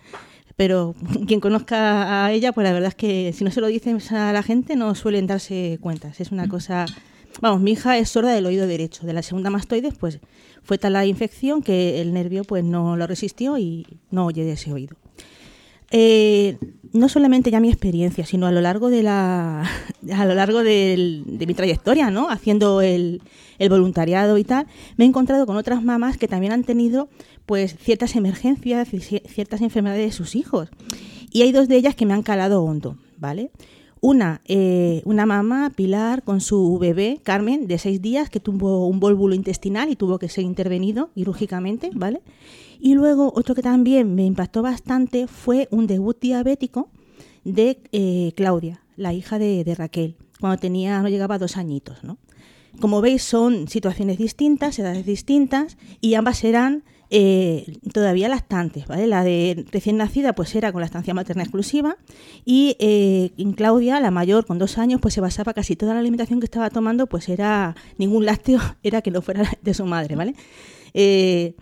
Pero 0.56 0.94
quien 1.26 1.40
conozca 1.40 2.24
a 2.24 2.32
ella, 2.32 2.52
pues 2.52 2.64
la 2.66 2.72
verdad 2.72 2.88
es 2.88 2.94
que 2.94 3.32
si 3.34 3.44
no 3.44 3.50
se 3.50 3.60
lo 3.60 3.66
dicen 3.66 3.98
a 4.16 4.32
la 4.32 4.42
gente, 4.42 4.76
no 4.76 4.94
suelen 4.94 5.26
darse 5.26 5.78
cuentas. 5.80 6.20
Es 6.20 6.30
una 6.32 6.48
cosa. 6.48 6.86
Vamos, 7.40 7.60
mi 7.60 7.72
hija 7.72 7.96
es 7.98 8.10
sorda 8.10 8.32
del 8.32 8.46
oído 8.46 8.66
derecho. 8.66 9.06
De 9.06 9.12
la 9.12 9.22
segunda 9.22 9.50
mastoides, 9.50 9.94
pues 9.98 10.20
fue 10.62 10.78
tal 10.78 10.92
la 10.92 11.06
infección 11.06 11.62
que 11.62 12.00
el 12.00 12.12
nervio 12.12 12.44
pues 12.44 12.64
no 12.64 12.96
lo 12.96 13.06
resistió 13.06 13.56
y 13.58 13.86
no 14.10 14.26
oye 14.26 14.44
de 14.44 14.52
ese 14.52 14.72
oído. 14.72 14.96
Eh, 15.92 16.56
no 16.92 17.08
solamente 17.08 17.50
ya 17.50 17.58
mi 17.58 17.68
experiencia, 17.68 18.24
sino 18.24 18.46
a 18.46 18.52
lo 18.52 18.60
largo 18.60 18.90
de 18.90 19.02
la 19.02 19.68
a 20.12 20.24
lo 20.24 20.34
largo 20.34 20.62
de 20.62 21.24
mi 21.26 21.54
trayectoria, 21.54 22.10
¿no? 22.10 22.28
Haciendo 22.30 22.80
el, 22.80 23.22
voluntariado 23.68 24.38
y 24.38 24.44
tal, 24.44 24.66
me 24.96 25.04
he 25.04 25.08
encontrado 25.08 25.46
con 25.46 25.56
otras 25.56 25.82
mamás 25.82 26.16
que 26.16 26.28
también 26.28 26.52
han 26.52 26.64
tenido 26.64 27.08
pues 27.46 27.76
ciertas 27.76 28.14
emergencias 28.16 28.88
ciertas 28.88 29.60
enfermedades 29.60 30.06
de 30.06 30.12
sus 30.12 30.36
hijos. 30.36 30.68
Y 31.32 31.42
hay 31.42 31.52
dos 31.52 31.68
de 31.68 31.76
ellas 31.76 31.94
que 31.94 32.06
me 32.06 32.14
han 32.14 32.22
calado 32.22 32.62
hondo, 32.62 32.96
¿vale? 33.18 33.50
Una, 34.02 34.40
eh, 34.46 35.02
una 35.04 35.26
mamá, 35.26 35.70
Pilar, 35.76 36.22
con 36.22 36.40
su 36.40 36.78
bebé, 36.78 37.20
Carmen, 37.22 37.66
de 37.66 37.76
seis 37.76 38.00
días, 38.00 38.30
que 38.30 38.40
tuvo 38.40 38.86
un 38.86 38.98
vólvulo 38.98 39.34
intestinal 39.34 39.90
y 39.90 39.96
tuvo 39.96 40.18
que 40.18 40.30
ser 40.30 40.44
intervenido 40.44 41.10
quirúrgicamente, 41.14 41.90
¿vale? 41.92 42.22
Y 42.80 42.94
luego 42.94 43.30
otro 43.34 43.54
que 43.54 43.62
también 43.62 44.14
me 44.14 44.24
impactó 44.24 44.62
bastante 44.62 45.26
fue 45.26 45.68
un 45.70 45.86
debut 45.86 46.18
diabético 46.18 46.88
de 47.44 47.78
eh, 47.92 48.32
Claudia, 48.36 48.82
la 48.96 49.12
hija 49.12 49.38
de, 49.38 49.74
Raquel, 49.76 50.16
cuando 50.40 50.58
tenía, 50.58 51.02
no 51.02 51.08
llegaba 51.08 51.34
a 51.34 51.38
dos 51.38 51.58
añitos, 51.58 52.02
¿no? 52.02 52.16
Como 52.80 53.02
veis, 53.02 53.22
son 53.22 53.68
situaciones 53.68 54.16
distintas, 54.16 54.78
edades 54.78 55.04
distintas, 55.04 55.76
y 56.00 56.14
ambas 56.14 56.42
eran 56.44 56.84
eh, 57.12 57.78
todavía 57.92 58.28
lactantes, 58.28 58.86
¿vale? 58.86 59.08
La 59.08 59.24
de 59.24 59.64
recién 59.72 59.96
nacida 59.96 60.32
pues 60.32 60.54
era 60.54 60.70
con 60.70 60.80
la 60.80 60.86
estancia 60.86 61.12
materna 61.12 61.42
exclusiva 61.42 61.96
y 62.44 62.76
eh, 62.78 63.32
en 63.36 63.52
Claudia, 63.52 63.98
la 63.98 64.12
mayor 64.12 64.46
con 64.46 64.60
dos 64.60 64.78
años, 64.78 65.00
pues 65.00 65.14
se 65.14 65.20
basaba 65.20 65.52
casi 65.52 65.74
toda 65.74 65.92
la 65.92 66.00
alimentación 66.00 66.38
que 66.38 66.44
estaba 66.44 66.70
tomando, 66.70 67.08
pues 67.08 67.28
era 67.28 67.74
ningún 67.98 68.26
lácteo, 68.26 68.60
era 68.84 69.02
que 69.02 69.10
no 69.10 69.22
fuera 69.22 69.42
de 69.60 69.74
su 69.74 69.84
madre, 69.86 70.14
¿vale? 70.14 70.36
Eh, 70.94 71.56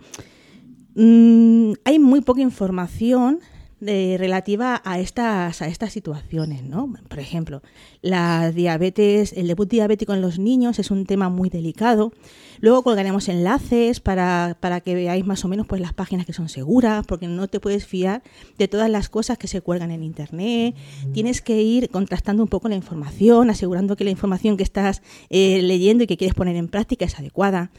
mm, 0.93 1.73
hay 1.83 1.97
muy 1.97 2.21
poca 2.21 2.41
información 2.41 3.39
relativa 3.81 4.81
a 4.83 4.99
estas, 4.99 5.61
a 5.61 5.67
estas 5.67 5.93
situaciones, 5.93 6.63
¿no? 6.63 6.93
Por 7.07 7.17
ejemplo, 7.17 7.63
la 8.01 8.51
diabetes, 8.51 9.31
el 9.31 9.47
debut 9.47 9.69
diabético 9.69 10.13
en 10.13 10.21
los 10.21 10.37
niños 10.37 10.79
es 10.79 10.91
un 10.91 11.05
tema 11.05 11.29
muy 11.29 11.49
delicado. 11.49 12.11
Luego 12.61 12.83
colgaremos 12.83 13.29
enlaces 13.29 13.99
para, 13.99 14.57
para, 14.59 14.81
que 14.81 14.95
veáis 14.95 15.25
más 15.25 15.45
o 15.45 15.47
menos 15.47 15.67
pues, 15.67 15.81
las 15.81 15.93
páginas 15.93 16.25
que 16.25 16.33
son 16.33 16.49
seguras, 16.49 17.05
porque 17.05 17.27
no 17.27 17.47
te 17.47 17.59
puedes 17.59 17.85
fiar 17.85 18.21
de 18.57 18.67
todas 18.67 18.89
las 18.89 19.09
cosas 19.09 19.37
que 19.37 19.47
se 19.47 19.61
cuelgan 19.61 19.91
en 19.91 20.03
Internet. 20.03 20.75
Tienes 21.13 21.41
que 21.41 21.61
ir 21.61 21.89
contrastando 21.89 22.43
un 22.43 22.49
poco 22.49 22.67
la 22.67 22.75
información, 22.75 23.49
asegurando 23.49 23.95
que 23.95 24.03
la 24.03 24.09
información 24.09 24.57
que 24.57 24.63
estás 24.63 25.01
eh, 25.29 25.61
leyendo 25.61 26.03
y 26.03 26.07
que 26.07 26.17
quieres 26.17 26.35
poner 26.35 26.55
en 26.55 26.67
práctica 26.67 27.05
es 27.05 27.17
adecuada. 27.17 27.71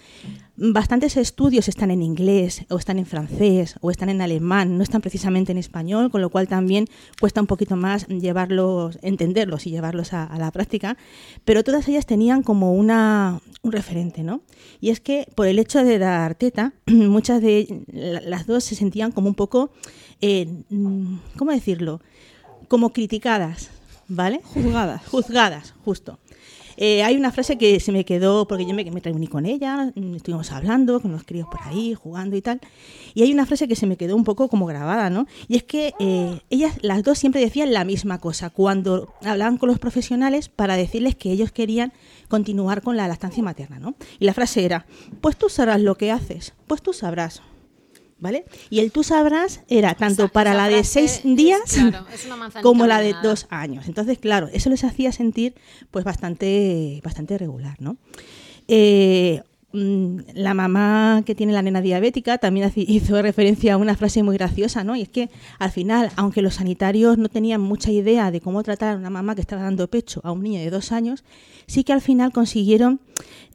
Bastantes 0.63 1.17
estudios 1.17 1.69
están 1.69 1.91
en 1.91 2.03
inglés, 2.03 2.67
o 2.69 2.77
están 2.77 2.99
en 2.99 3.07
francés, 3.07 3.77
o 3.81 3.91
están 3.91 4.11
en 4.11 4.21
alemán, 4.21 4.77
no 4.77 4.83
están 4.83 5.01
precisamente 5.01 5.53
en 5.53 5.59
español, 5.59 6.11
con 6.11 6.21
lo 6.21 6.29
cual 6.29 6.49
también 6.49 6.87
cuesta 7.19 7.41
un 7.41 7.47
poquito 7.47 7.77
más 7.77 8.07
llevarlos, 8.09 8.99
entenderlos 9.01 9.67
y 9.67 9.71
llevarlos 9.71 10.13
a, 10.13 10.25
a 10.25 10.39
la 10.39 10.51
práctica. 10.51 10.99
Pero 11.47 11.65
todas 11.65 11.89
ellas 11.89 12.05
tenían 12.05 12.43
como 12.43 12.75
una, 12.75 13.41
un 13.63 13.73
referente, 13.73 14.23
¿no? 14.23 14.43
Y 14.81 14.91
es 14.91 15.01
que 15.01 15.27
por 15.35 15.47
el 15.47 15.59
hecho 15.59 15.85
de 15.85 15.99
dar 15.99 16.35
teta, 16.35 16.73
muchas 16.87 17.43
de 17.43 17.83
las 17.93 18.47
dos 18.47 18.65
se 18.65 18.75
sentían 18.75 19.13
como 19.13 19.29
un 19.29 19.35
poco, 19.35 19.71
eh, 20.21 20.63
¿cómo 21.37 21.51
decirlo? 21.51 22.01
Como 22.69 22.93
criticadas, 22.93 23.71
¿vale? 24.09 24.41
Juzgadas. 24.45 25.07
Juzgadas, 25.07 25.75
justo. 25.85 26.19
Eh, 26.83 27.03
hay 27.03 27.15
una 27.15 27.31
frase 27.31 27.59
que 27.59 27.79
se 27.79 27.93
me 27.93 28.07
quedó, 28.07 28.49
porque 28.49 28.65
yo 28.65 28.73
me, 28.73 28.83
reuní 28.85 29.27
con 29.27 29.45
ella, 29.45 29.93
estuvimos 30.17 30.51
hablando 30.51 30.99
con 31.01 31.13
los 31.13 31.25
críos 31.25 31.47
por 31.47 31.61
ahí, 31.63 31.93
jugando 31.93 32.37
y 32.37 32.41
tal, 32.41 32.59
y 33.13 33.23
hay 33.23 33.35
una 33.35 33.45
frase 33.45 33.69
que 33.69 33.77
se 33.77 33.87
me 33.87 33.99
quedó 33.99 34.17
un 34.17 34.25
poco 34.25 34.49
como 34.49 34.65
grabada, 34.65 35.11
¿no? 35.11 35.27
Y 35.47 35.57
es 35.57 35.63
que 35.63 35.93
eh, 35.99 36.41
ellas, 36.49 36.79
las 36.81 37.03
dos 37.03 37.19
siempre 37.19 37.43
decían 37.43 37.75
la 37.75 37.85
misma 37.85 38.19
cosa 38.19 38.49
cuando 38.49 39.13
hablaban 39.23 39.59
con 39.59 39.69
los 39.69 39.79
profesionales 39.79 40.49
para 40.49 40.79
decirles 40.79 41.17
que 41.17 41.31
ellos 41.31 41.53
querían 41.53 41.93
continuar 42.29 42.81
con 42.81 42.97
la 42.97 43.09
lactancia 43.09 43.43
materna, 43.43 43.79
¿no? 43.79 43.95
Y 44.19 44.25
la 44.25 44.33
frase 44.33 44.65
era, 44.65 44.87
pues 45.21 45.37
tú 45.37 45.51
sabrás 45.51 45.83
lo 45.83 45.97
que 45.97 46.11
haces, 46.11 46.55
pues 46.67 46.81
tú 46.81 46.95
sabrás. 46.95 47.43
¿Vale? 48.21 48.45
Y 48.69 48.81
el 48.81 48.93
tú 48.93 49.03
sabrás 49.03 49.63
era 49.69 49.95
tanto 49.95 50.29
para 50.29 50.53
la 50.53 50.69
de 50.69 50.85
seis 50.85 51.23
días 51.25 51.61
es, 51.65 51.73
claro, 51.73 52.07
como 52.63 52.87
la 52.87 53.01
de 53.01 53.15
dos 53.23 53.47
años. 53.49 53.89
Entonces, 53.89 54.19
claro, 54.19 54.49
eso 54.53 54.69
les 54.69 54.85
hacía 54.85 55.11
sentir 55.11 55.55
pues 55.91 56.05
bastante, 56.05 57.01
bastante 57.03 57.39
regular, 57.39 57.77
¿no? 57.81 57.97
Eh, 58.69 59.43
la 59.73 60.53
mamá 60.55 61.23
que 61.25 61.35
tiene 61.35 61.53
la 61.53 61.63
nena 61.63 61.81
diabética 61.81 62.39
también 62.39 62.73
hizo 62.77 63.21
referencia 63.23 63.75
a 63.75 63.77
una 63.77 63.97
frase 63.97 64.23
muy 64.23 64.37
graciosa, 64.37 64.83
¿no? 64.85 64.97
Y 64.97 65.03
es 65.03 65.09
que 65.09 65.31
al 65.59 65.71
final, 65.71 66.11
aunque 66.17 66.43
los 66.43 66.55
sanitarios 66.55 67.19
no 67.19 67.29
tenían 67.29 67.61
mucha 67.61 67.91
idea 67.91 68.31
de 68.31 68.41
cómo 68.41 68.63
tratar 68.63 68.95
a 68.95 68.99
una 68.99 69.11
mamá 69.11 69.35
que 69.35 69.41
estaba 69.41 69.63
dando 69.63 69.89
pecho 69.89 70.21
a 70.25 70.33
un 70.33 70.43
niño 70.43 70.61
de 70.61 70.71
dos 70.71 70.93
años, 70.93 71.25
sí 71.67 71.85
que 71.85 71.93
al 71.93 72.01
final 72.01 72.33
consiguieron, 72.33 73.01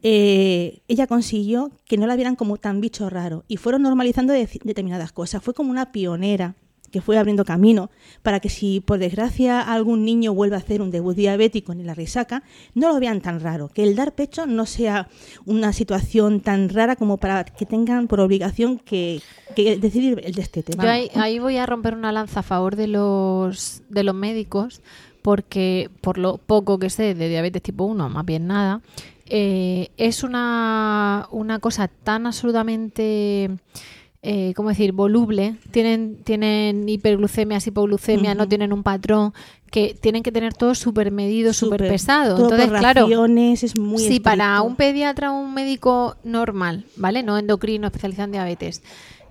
eh, 0.02 0.80
ella 0.88 1.06
consiguió 1.06 1.72
que 1.84 1.98
no 1.98 2.06
la 2.06 2.16
vieran 2.16 2.36
como 2.36 2.56
tan 2.56 2.80
bicho 2.80 3.10
raro 3.10 3.44
y 3.48 3.58
fueron 3.58 3.82
normalizando 3.82 4.32
de, 4.32 4.48
determinadas 4.64 5.12
cosas. 5.12 5.42
Fue 5.42 5.52
como 5.52 5.70
una 5.70 5.92
pionera 5.92 6.54
que 6.90 7.00
fue 7.00 7.18
abriendo 7.18 7.44
camino 7.44 7.90
para 8.22 8.40
que 8.40 8.48
si 8.48 8.80
por 8.80 8.98
desgracia 8.98 9.60
algún 9.60 10.04
niño 10.04 10.34
vuelve 10.34 10.56
a 10.56 10.58
hacer 10.58 10.82
un 10.82 10.90
debut 10.90 11.16
diabético 11.16 11.72
en 11.72 11.86
la 11.86 11.94
risaca, 11.94 12.42
no 12.74 12.92
lo 12.92 13.00
vean 13.00 13.20
tan 13.20 13.40
raro, 13.40 13.68
que 13.68 13.82
el 13.82 13.96
dar 13.96 14.12
pecho 14.12 14.46
no 14.46 14.66
sea 14.66 15.08
una 15.44 15.72
situación 15.72 16.40
tan 16.40 16.68
rara 16.68 16.96
como 16.96 17.16
para 17.16 17.44
que 17.44 17.66
tengan 17.66 18.08
por 18.08 18.20
obligación 18.20 18.78
que, 18.78 19.20
que 19.54 19.76
decidir 19.76 20.20
el 20.24 20.34
destete. 20.34 20.72
Yo 20.76 20.88
ahí, 20.88 21.10
ahí, 21.14 21.38
voy 21.38 21.56
a 21.56 21.66
romper 21.66 21.94
una 21.94 22.12
lanza 22.12 22.40
a 22.40 22.42
favor 22.42 22.76
de 22.76 22.86
los, 22.86 23.82
de 23.88 24.04
los 24.04 24.14
médicos 24.14 24.82
porque 25.22 25.90
por 26.02 26.18
lo 26.18 26.38
poco 26.38 26.78
que 26.78 26.88
sé 26.88 27.14
de 27.14 27.28
diabetes 27.28 27.60
tipo 27.60 27.84
1, 27.84 28.08
más 28.08 28.24
bien 28.24 28.46
nada, 28.46 28.80
eh, 29.28 29.90
es 29.96 30.22
una, 30.22 31.26
una 31.32 31.58
cosa 31.58 31.88
tan 31.88 32.26
absolutamente 32.26 33.50
eh, 34.28 34.52
¿cómo 34.56 34.70
decir?, 34.70 34.90
voluble, 34.90 35.54
tienen, 35.70 36.16
tienen 36.24 36.88
hiperglucemias, 36.88 37.64
hipoglucemia, 37.68 38.32
uh 38.32 38.34
-huh. 38.34 38.38
no 38.38 38.48
tienen 38.48 38.72
un 38.72 38.82
patrón, 38.82 39.32
que 39.70 39.94
tienen 39.94 40.24
que 40.24 40.32
tener 40.32 40.52
todo 40.52 40.74
súper 40.74 41.12
medido, 41.12 41.52
súper 41.52 41.86
pesado. 41.86 42.36
Entonces, 42.36 42.70
claro, 42.70 43.06
es 43.06 43.78
muy 43.78 43.98
si 43.98 44.04
estricto. 44.04 44.24
para 44.24 44.60
un 44.62 44.74
pediatra 44.74 45.32
o 45.32 45.38
un 45.38 45.54
médico 45.54 46.16
normal, 46.24 46.86
¿vale? 46.96 47.22
No 47.22 47.38
endocrino, 47.38 47.86
especializado 47.86 48.24
en 48.24 48.32
diabetes, 48.32 48.82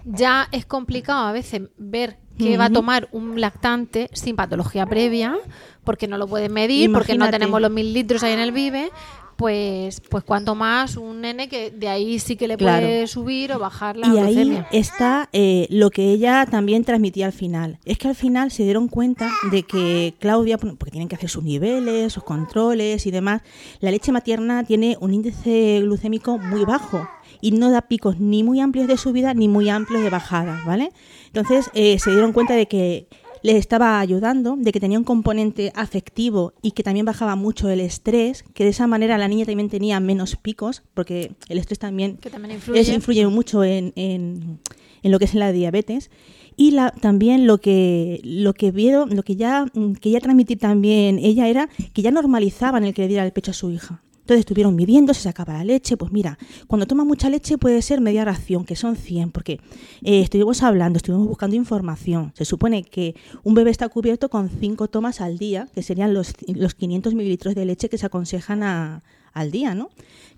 ya 0.06 0.48
es 0.54 0.66
complicado 0.66 1.28
a 1.28 1.34
veces 1.34 1.64
ver 1.78 2.18
que 2.38 2.52
uh 2.52 2.54
-huh. 2.54 2.60
va 2.60 2.66
a 2.66 2.70
tomar 2.70 3.10
un 3.12 3.42
lactante 3.42 4.10
sin 4.14 4.38
patología 4.38 4.86
previa, 4.86 5.36
porque 5.84 6.08
no 6.08 6.18
lo 6.18 6.28
pueden 6.28 6.54
medir, 6.54 6.86
Imagínate. 6.86 6.94
porque 6.94 7.18
no 7.18 7.30
tenemos 7.30 7.60
los 7.62 7.72
mil 7.72 7.94
litros 7.94 8.24
ahí 8.24 8.34
en 8.34 8.40
el 8.40 8.52
vive, 8.52 8.92
pues 9.36 10.02
pues 10.10 10.24
cuanto 10.24 10.56
más 10.56 10.98
un 10.98 11.22
nene 11.22 11.50
que 11.50 11.72
de 11.72 11.88
ahí 11.90 12.20
sí 12.20 12.36
que 12.36 12.48
le 12.48 12.58
Claro. 12.58 12.86
puede 12.88 13.08
subir 13.08 13.52
o 13.52 13.60
bajar 13.60 13.98
la 13.98 14.08
Y 14.08 14.18
ahí 14.18 14.64
está 14.72 15.30
eh, 15.34 15.68
lo 15.70 15.90
que 15.90 16.12
ella 16.12 16.46
también 16.50 16.84
transmitía 16.84 17.26
al 17.26 17.34
final. 17.34 17.80
Es 17.86 17.98
que 17.98 18.08
al 18.08 18.16
final 18.16 18.52
se 18.52 18.64
dieron 18.64 18.88
cuenta 18.88 19.30
de 19.52 19.64
que 19.64 20.16
Claudia, 20.20 20.58
porque 20.58 20.92
tienen 20.92 21.08
que 21.10 21.16
hacer 21.16 21.30
sus 21.30 21.44
niveles, 21.44 22.14
sus 22.14 22.24
controles 22.24 23.06
y 23.06 23.12
demás, 23.12 23.42
la 23.80 23.92
leche 23.92 24.12
materna 24.12 24.64
tiene 24.64 24.98
un 25.02 25.14
índice 25.14 25.80
glucémico 25.82 26.38
muy 26.38 26.64
bajo 26.66 27.08
y 27.42 27.52
no 27.52 27.70
da 27.72 27.82
picos 27.82 28.20
ni 28.20 28.44
muy 28.44 28.60
amplios 28.62 28.88
de 28.88 28.98
subida 28.98 29.34
ni 29.34 29.48
muy 29.48 29.70
amplios 29.70 30.02
de 30.04 30.10
bajada, 30.10 30.62
¿vale? 30.66 30.92
Entonces 31.28 31.70
eh, 31.74 32.00
se 32.00 32.12
dieron 32.12 32.32
cuenta 32.32 32.54
de 32.54 32.68
que 32.68 33.08
les 33.46 33.58
estaba 33.58 34.00
ayudando, 34.00 34.56
de 34.58 34.72
que 34.72 34.80
tenía 34.80 34.98
un 34.98 35.04
componente 35.04 35.72
afectivo 35.76 36.54
y 36.64 36.72
que 36.72 36.82
también 36.84 37.06
bajaba 37.06 37.36
mucho 37.36 37.70
el 37.70 37.80
estrés, 37.80 38.44
que 38.56 38.64
de 38.64 38.72
esa 38.72 38.88
manera 38.88 39.18
la 39.20 39.28
niña 39.28 39.46
también 39.46 39.70
tenía 39.70 40.00
menos 40.00 40.36
picos, 40.36 40.82
porque 40.96 41.32
el 41.50 41.58
estrés 41.60 41.78
también, 41.78 42.18
Que 42.18 42.30
también 42.32 42.56
influye. 42.56 42.80
es- 42.80 42.90
influye 42.90 43.28
mucho 43.28 43.64
en, 43.64 43.94
en- 43.96 44.60
en 45.04 45.12
lo 45.12 45.20
que 45.20 45.26
es 45.26 45.36
la 45.36 45.52
diabetes. 45.52 46.10
Y 46.58 46.72
la, 46.72 46.90
también 46.92 47.46
lo 47.48 47.58
que, 47.60 48.22
lo 48.24 48.54
que 48.54 48.72
vieron, 48.72 49.16
lo 49.16 49.22
que 49.24 49.36
ya 49.36 49.66
quería 50.02 50.22
transmitir 50.22 50.58
también 50.58 51.20
ella 51.20 51.48
era 51.50 51.70
que 51.94 52.02
ya 52.02 52.12
normalizaban 52.12 52.84
el 52.86 52.94
que 52.94 53.02
le 53.04 53.10
diera 53.10 53.26
el 53.26 53.32
pecho 53.34 53.52
a 53.52 53.54
su 53.54 53.70
hija. 53.72 54.02
Entonces 54.26 54.40
estuvieron 54.40 54.76
midiendo, 54.76 55.14
se 55.14 55.22
sacaba 55.22 55.54
la 55.54 55.64
leche, 55.64 55.98
pues 55.98 56.12
mira, 56.12 56.40
cuando 56.66 56.88
toma 56.88 57.06
mucha 57.06 57.30
leche 57.30 57.60
puede 57.60 57.80
ser 57.84 58.02
media 58.02 58.26
ración, 58.26 58.66
que 58.66 58.76
son 58.76 58.96
100, 58.96 59.30
porque 59.30 59.60
eh, 60.02 60.22
estuvimos 60.22 60.64
hablando, 60.64 60.98
estuvimos 60.98 61.28
buscando 61.28 61.56
información. 61.56 62.34
Se 62.36 62.44
supone 62.44 62.82
que 62.84 63.14
un 63.44 63.54
bebé 63.54 63.70
está 63.70 63.88
cubierto 63.88 64.30
con 64.30 64.50
5 64.50 64.88
tomas 64.88 65.22
al 65.22 65.38
día, 65.38 65.68
que 65.76 65.84
serían 65.84 66.16
los, 66.16 66.34
los 66.48 66.74
500 66.74 67.14
mililitros 67.14 67.54
de 67.54 67.66
leche 67.66 67.88
que 67.88 68.00
se 68.00 68.08
aconsejan 68.08 68.64
a- 68.64 69.04
al 69.32 69.52
día, 69.52 69.76
¿no? 69.76 69.90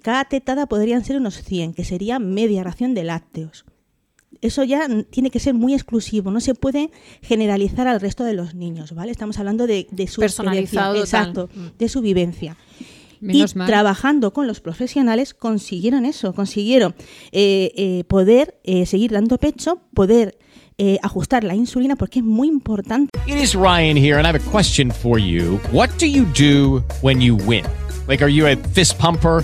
Cada 0.02 0.26
tetada 0.26 0.66
podrían 0.66 1.06
ser 1.06 1.16
unos 1.18 1.42
100, 1.42 1.74
que 1.74 1.86
sería 1.86 2.20
media 2.20 2.64
ración 2.66 2.94
de 2.94 3.06
lácteos. 3.06 3.64
Eso 4.42 4.66
ya 4.66 4.86
tiene 5.10 5.30
que 5.32 5.40
ser 5.40 5.54
muy 5.54 5.74
exclusivo, 5.74 6.30
no 6.30 6.42
se 6.42 6.56
puede 6.56 6.92
generalizar 7.22 7.88
al 7.88 8.02
resto 8.02 8.26
de 8.26 8.34
los 8.34 8.54
niños, 8.54 8.92
¿vale? 8.94 9.12
Estamos 9.12 9.40
hablando 9.40 9.66
de, 9.66 9.88
de 9.92 10.08
su 10.08 10.20
Personalizado 10.20 10.96
exacto, 11.46 11.50
de 11.80 11.90
su 11.90 12.02
vivencia. 12.02 12.58
Menos 13.20 13.56
y 13.56 13.58
mal. 13.58 13.68
trabajando 13.68 14.32
con 14.34 14.48
los 14.48 14.60
profesionales 14.62 15.34
consiguieron 15.34 16.06
eso, 16.06 16.34
consiguieron 16.34 16.96
eh, 17.32 17.72
eh, 17.76 18.04
poder 18.08 18.60
eh, 18.64 18.86
seguir 18.86 19.12
dando 19.12 19.38
pecho, 19.38 19.82
poder 19.94 20.38
eh, 20.80 21.00
ajustar 21.02 21.44
la 21.44 21.56
insulina, 21.56 21.96
porque 21.96 22.20
es 22.20 22.26
muy 22.26 22.48
importante. 22.48 23.18
It 23.26 23.38
is 23.42 23.56
Ryan 23.56 23.98
here, 23.98 24.18
and 24.18 24.28
I 24.28 24.30
have 24.30 24.36
a 24.40 24.52
question 24.52 24.92
for 24.92 25.18
you. 25.20 25.60
What 25.72 25.90
do 26.00 26.06
you 26.06 26.26
do 26.38 26.84
when 27.02 27.20
you 27.20 27.36
win? 27.36 27.66
Like, 28.08 28.24
are 28.24 28.32
you 28.32 28.46
a 28.48 28.56
fist 28.74 28.98
pumper? 29.00 29.44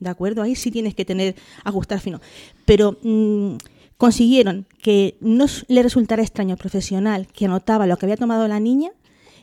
¿de 0.00 0.10
acuerdo? 0.10 0.42
Ahí 0.42 0.54
sí 0.54 0.70
tienes 0.70 0.94
que 0.94 1.04
tener, 1.04 1.34
ajustar 1.64 2.00
fino. 2.00 2.20
Pero 2.64 2.98
mm, 3.02 3.56
consiguieron 3.96 4.66
que 4.80 5.16
no 5.20 5.46
le 5.68 5.82
resultara 5.82 6.22
extraño 6.22 6.52
al 6.52 6.58
profesional 6.58 7.26
que 7.26 7.46
anotaba 7.46 7.86
lo 7.86 7.96
que 7.96 8.06
había 8.06 8.16
tomado 8.16 8.46
la 8.48 8.60
niña 8.60 8.90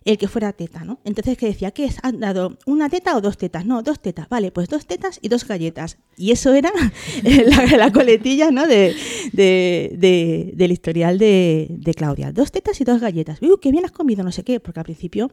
el 0.06 0.18
que 0.20 0.28
fuera 0.28 0.54
teta, 0.54 0.84
¿no? 0.84 1.00
Entonces 1.04 1.36
que 1.38 1.48
decía, 1.48 1.72
¿qué 1.72 1.86
es? 1.86 1.98
¿Han 2.04 2.20
dado 2.20 2.58
una 2.68 2.90
teta 2.90 3.18
o 3.18 3.22
dos 3.22 3.38
tetas? 3.40 3.66
No, 3.66 3.82
dos 3.82 4.00
tetas, 4.00 4.30
vale, 4.30 4.52
pues 4.52 4.70
dos 4.70 4.86
tetas 4.86 5.18
y 5.22 5.30
dos 5.30 5.48
galletas. 5.48 5.98
Y 6.16 6.32
eso 6.32 6.54
era 6.54 6.72
la, 7.24 7.78
la 7.78 7.92
coletilla, 7.92 8.52
¿no? 8.52 8.68
De, 8.68 8.96
de- 9.34 9.96
de- 9.98 10.54
del 10.56 10.72
historial 10.72 11.18
de, 11.18 11.68
de 11.72 11.94
Claudia. 11.96 12.32
Dos 12.32 12.52
tetas 12.52 12.80
y 12.80 12.84
dos 12.84 13.02
galletas. 13.02 13.42
Uy, 13.42 13.56
qué 13.60 13.72
bien 13.72 13.84
has 13.84 13.92
comido, 13.92 14.24
no 14.24 14.32
sé 14.32 14.44
qué, 14.44 14.60
porque 14.60 14.80
al 14.80 14.86
principio 14.86 15.32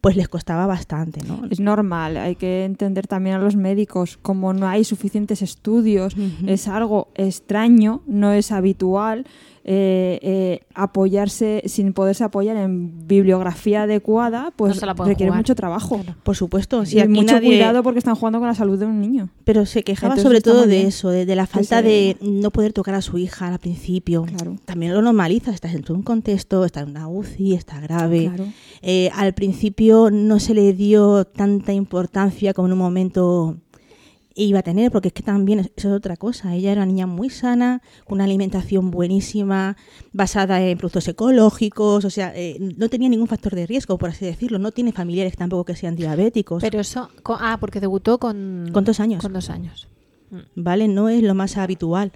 pues 0.00 0.16
les 0.16 0.28
costaba 0.28 0.66
bastante, 0.66 1.20
¿no? 1.26 1.42
Es 1.50 1.58
normal, 1.60 2.16
hay 2.16 2.36
que 2.36 2.64
entender 2.64 3.08
también 3.08 3.36
a 3.36 3.38
los 3.40 3.56
médicos, 3.56 4.18
como 4.22 4.52
no 4.52 4.68
hay 4.68 4.84
suficientes 4.84 5.42
estudios, 5.42 6.14
es 6.46 6.68
algo 6.68 7.08
extraño, 7.16 8.02
no 8.06 8.32
es 8.32 8.52
habitual 8.52 9.26
eh, 9.64 10.18
eh, 10.22 10.60
apoyarse, 10.74 11.62
sin 11.66 11.92
poderse 11.92 12.24
apoyar 12.24 12.56
en 12.56 13.06
bibliografía 13.06 13.82
adecuada, 13.82 14.52
pues 14.56 14.80
requiere 14.80 15.26
jugar. 15.26 15.36
mucho 15.36 15.54
trabajo. 15.54 16.00
Por 16.24 16.36
supuesto, 16.36 16.84
sí, 16.84 16.96
y 16.96 17.00
aquí 17.00 17.08
mucho 17.12 17.34
nadie- 17.34 17.46
cuidado 17.48 17.82
porque 17.82 17.98
están 17.98 18.14
jugando 18.16 18.38
con 18.40 18.48
la 18.48 18.54
salud 18.54 18.78
de 18.78 18.86
un 18.86 19.00
niño. 19.00 19.28
Pero 19.44 19.64
se 19.66 19.82
quejaba 19.84 20.14
Entonces 20.14 20.24
sobre 20.24 20.40
todo 20.40 20.66
de 20.66 20.82
eso, 20.86 21.10
de, 21.10 21.26
de 21.26 21.36
la 21.36 21.46
falta 21.46 21.80
de 21.82 22.16
no 22.20 22.50
poder 22.50 22.72
tocar 22.72 22.94
a 22.94 23.02
su 23.02 23.18
hija 23.18 23.48
al 23.48 23.58
principio. 23.58 24.24
Claro. 24.24 24.56
También 24.64 24.94
lo 24.94 25.02
normalizas, 25.02 25.54
estás 25.54 25.72
dentro 25.72 25.94
de 25.94 25.98
un 25.98 26.04
contexto, 26.04 26.64
está 26.64 26.80
en 26.80 26.90
una 26.90 27.08
UCI, 27.08 27.54
está 27.54 27.80
grave. 27.80 28.26
Claro. 28.26 28.46
Eh, 28.82 29.10
al 29.14 29.32
principio 29.32 30.10
no 30.10 30.40
se 30.40 30.54
le 30.54 30.72
dio 30.72 31.24
tanta 31.24 31.72
importancia 31.72 32.52
como 32.52 32.66
en 32.66 32.72
un 32.72 32.78
momento 32.78 33.56
iba 34.34 34.60
a 34.60 34.62
tener, 34.62 34.90
porque 34.90 35.08
es 35.08 35.14
que 35.14 35.22
también 35.22 35.60
es- 35.60 35.70
eso 35.76 35.88
es 35.90 35.94
otra 35.94 36.16
cosa. 36.16 36.54
Ella 36.54 36.72
era 36.72 36.82
una 36.82 36.86
niña 36.92 37.06
muy 37.06 37.30
sana, 37.30 37.82
con 38.04 38.16
una 38.16 38.24
alimentación 38.24 38.90
buenísima, 38.90 39.76
basada 40.12 40.60
en 40.60 40.76
productos 40.78 41.08
ecológicos, 41.08 42.04
o 42.04 42.10
sea, 42.10 42.32
eh, 42.34 42.56
no 42.76 42.88
tenía 42.88 43.08
ningún 43.08 43.28
factor 43.28 43.54
de 43.54 43.66
riesgo, 43.66 43.98
por 43.98 44.10
así 44.10 44.24
decirlo. 44.24 44.58
No 44.58 44.72
tiene 44.72 44.92
familiares 44.92 45.36
tampoco 45.36 45.64
que 45.64 45.76
sean 45.76 45.96
diabéticos. 45.96 46.62
Pero 46.62 46.80
eso, 46.80 47.08
ah, 47.40 47.56
porque 47.60 47.80
debutó 47.80 48.18
con... 48.18 48.68
Con 48.72 48.84
dos 48.84 49.00
años. 49.00 49.22
Con 49.22 49.32
dos 49.32 49.50
años. 49.50 49.88
¿vale? 50.54 50.88
No 50.88 51.08
es 51.10 51.22
lo 51.22 51.34
más 51.34 51.56
habitual. 51.58 52.10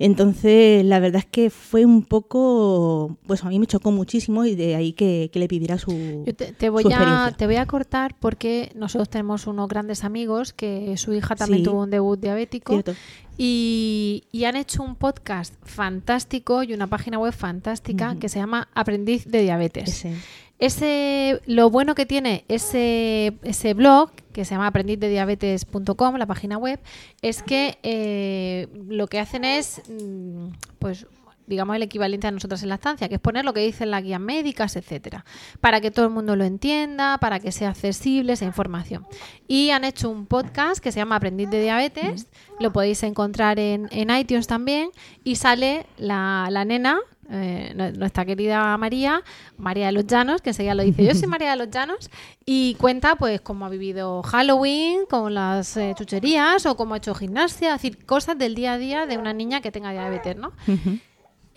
Entonces, 0.00 0.84
la 0.84 1.00
verdad 1.00 1.20
es 1.24 1.26
que 1.26 1.50
fue 1.50 1.84
un 1.84 2.02
poco, 2.04 3.16
pues 3.26 3.42
a 3.44 3.48
mí 3.48 3.58
me 3.58 3.66
chocó 3.66 3.90
muchísimo 3.90 4.44
y 4.44 4.54
de 4.54 4.76
ahí 4.76 4.92
que, 4.92 5.28
que 5.32 5.38
le 5.40 5.48
pidiera 5.48 5.76
su, 5.78 6.24
Yo 6.24 6.34
te, 6.34 6.52
te 6.52 6.70
voy 6.70 6.84
su 6.84 6.90
a, 6.92 7.32
te 7.36 7.46
voy 7.46 7.56
a 7.56 7.66
cortar 7.66 8.14
porque 8.18 8.70
nosotros 8.76 9.08
tenemos 9.08 9.46
unos 9.46 9.68
grandes 9.68 10.04
amigos 10.04 10.52
que 10.52 10.96
su 10.96 11.12
hija 11.14 11.34
también 11.34 11.58
Sí. 11.60 11.64
tuvo 11.64 11.82
un 11.82 11.90
debut 11.90 12.20
diabético 12.20 12.72
Cierto. 12.74 12.94
y, 13.36 14.24
y 14.30 14.44
han 14.44 14.54
hecho 14.56 14.82
un 14.82 14.94
podcast 14.94 15.54
fantástico 15.64 16.62
y 16.62 16.72
una 16.74 16.86
página 16.86 17.18
web 17.18 17.32
fantástica 17.32 18.16
que 18.20 18.28
se 18.28 18.38
llama 18.38 18.68
Aprendiz 18.74 19.24
de 19.26 19.42
Diabetes. 19.42 19.88
Ese. 19.88 20.14
Ese, 20.58 21.40
lo 21.46 21.70
bueno 21.70 21.94
que 21.94 22.04
tiene 22.04 22.44
ese, 22.48 23.38
ese 23.42 23.74
blog, 23.74 24.10
que 24.32 24.44
se 24.44 24.54
llama 24.54 24.66
aprendizdediabetes.com, 24.68 26.16
la 26.16 26.26
página 26.26 26.58
web, 26.58 26.80
es 27.22 27.42
que 27.42 27.78
eh, 27.82 28.68
lo 28.88 29.06
que 29.06 29.20
hacen 29.20 29.44
es, 29.44 29.82
mm, 29.88 30.48
pues, 30.78 31.06
digamos, 31.46 31.76
el 31.76 31.82
equivalente 31.82 32.26
a 32.26 32.30
nosotros 32.30 32.62
en 32.62 32.68
la 32.68 32.74
estancia, 32.74 33.08
que 33.08 33.14
es 33.14 33.20
poner 33.20 33.44
lo 33.44 33.54
que 33.54 33.60
dicen 33.60 33.90
las 33.90 34.02
guías 34.02 34.20
médicas, 34.20 34.76
etcétera, 34.76 35.24
para 35.60 35.80
que 35.80 35.90
todo 35.90 36.06
el 36.06 36.12
mundo 36.12 36.36
lo 36.36 36.44
entienda, 36.44 37.18
para 37.18 37.40
que 37.40 37.52
sea 37.52 37.70
accesible 37.70 38.34
esa 38.34 38.44
información. 38.44 39.06
Y 39.46 39.70
han 39.70 39.84
hecho 39.84 40.10
un 40.10 40.26
podcast 40.26 40.82
que 40.82 40.92
se 40.92 40.98
llama 40.98 41.16
Aprendiz 41.16 41.48
de 41.50 41.62
Diabetes, 41.62 42.26
lo 42.60 42.72
podéis 42.72 43.02
encontrar 43.02 43.58
en, 43.58 43.88
en 43.90 44.10
iTunes 44.10 44.46
también, 44.46 44.90
y 45.24 45.36
sale 45.36 45.86
la, 45.96 46.48
la 46.50 46.64
nena, 46.64 46.98
eh, 47.30 47.72
nu- 47.74 47.92
nuestra 47.98 48.24
querida 48.24 48.76
María, 48.78 49.22
María 49.56 49.86
de 49.86 49.92
los 49.92 50.06
Llanos, 50.06 50.40
que 50.40 50.50
enseguida 50.50 50.74
lo 50.74 50.82
dice, 50.82 51.04
yo 51.04 51.14
soy 51.14 51.28
María 51.28 51.50
de 51.50 51.56
los 51.56 51.70
Llanos, 51.70 52.10
y 52.46 52.74
cuenta 52.76 53.16
pues 53.16 53.40
cómo 53.40 53.66
ha 53.66 53.68
vivido 53.68 54.22
Halloween, 54.22 55.00
con 55.08 55.34
las 55.34 55.76
eh, 55.76 55.94
chucherías, 55.96 56.64
o 56.66 56.76
cómo 56.76 56.94
ha 56.94 56.98
hecho 56.98 57.14
gimnasia, 57.14 57.74
es 57.74 57.82
decir, 57.82 58.04
cosas 58.06 58.38
del 58.38 58.54
día 58.54 58.72
a 58.74 58.78
día 58.78 59.06
de 59.06 59.18
una 59.18 59.32
niña 59.32 59.60
que 59.60 59.70
tenga 59.70 59.92
diabetes, 59.92 60.36
¿no? 60.36 60.52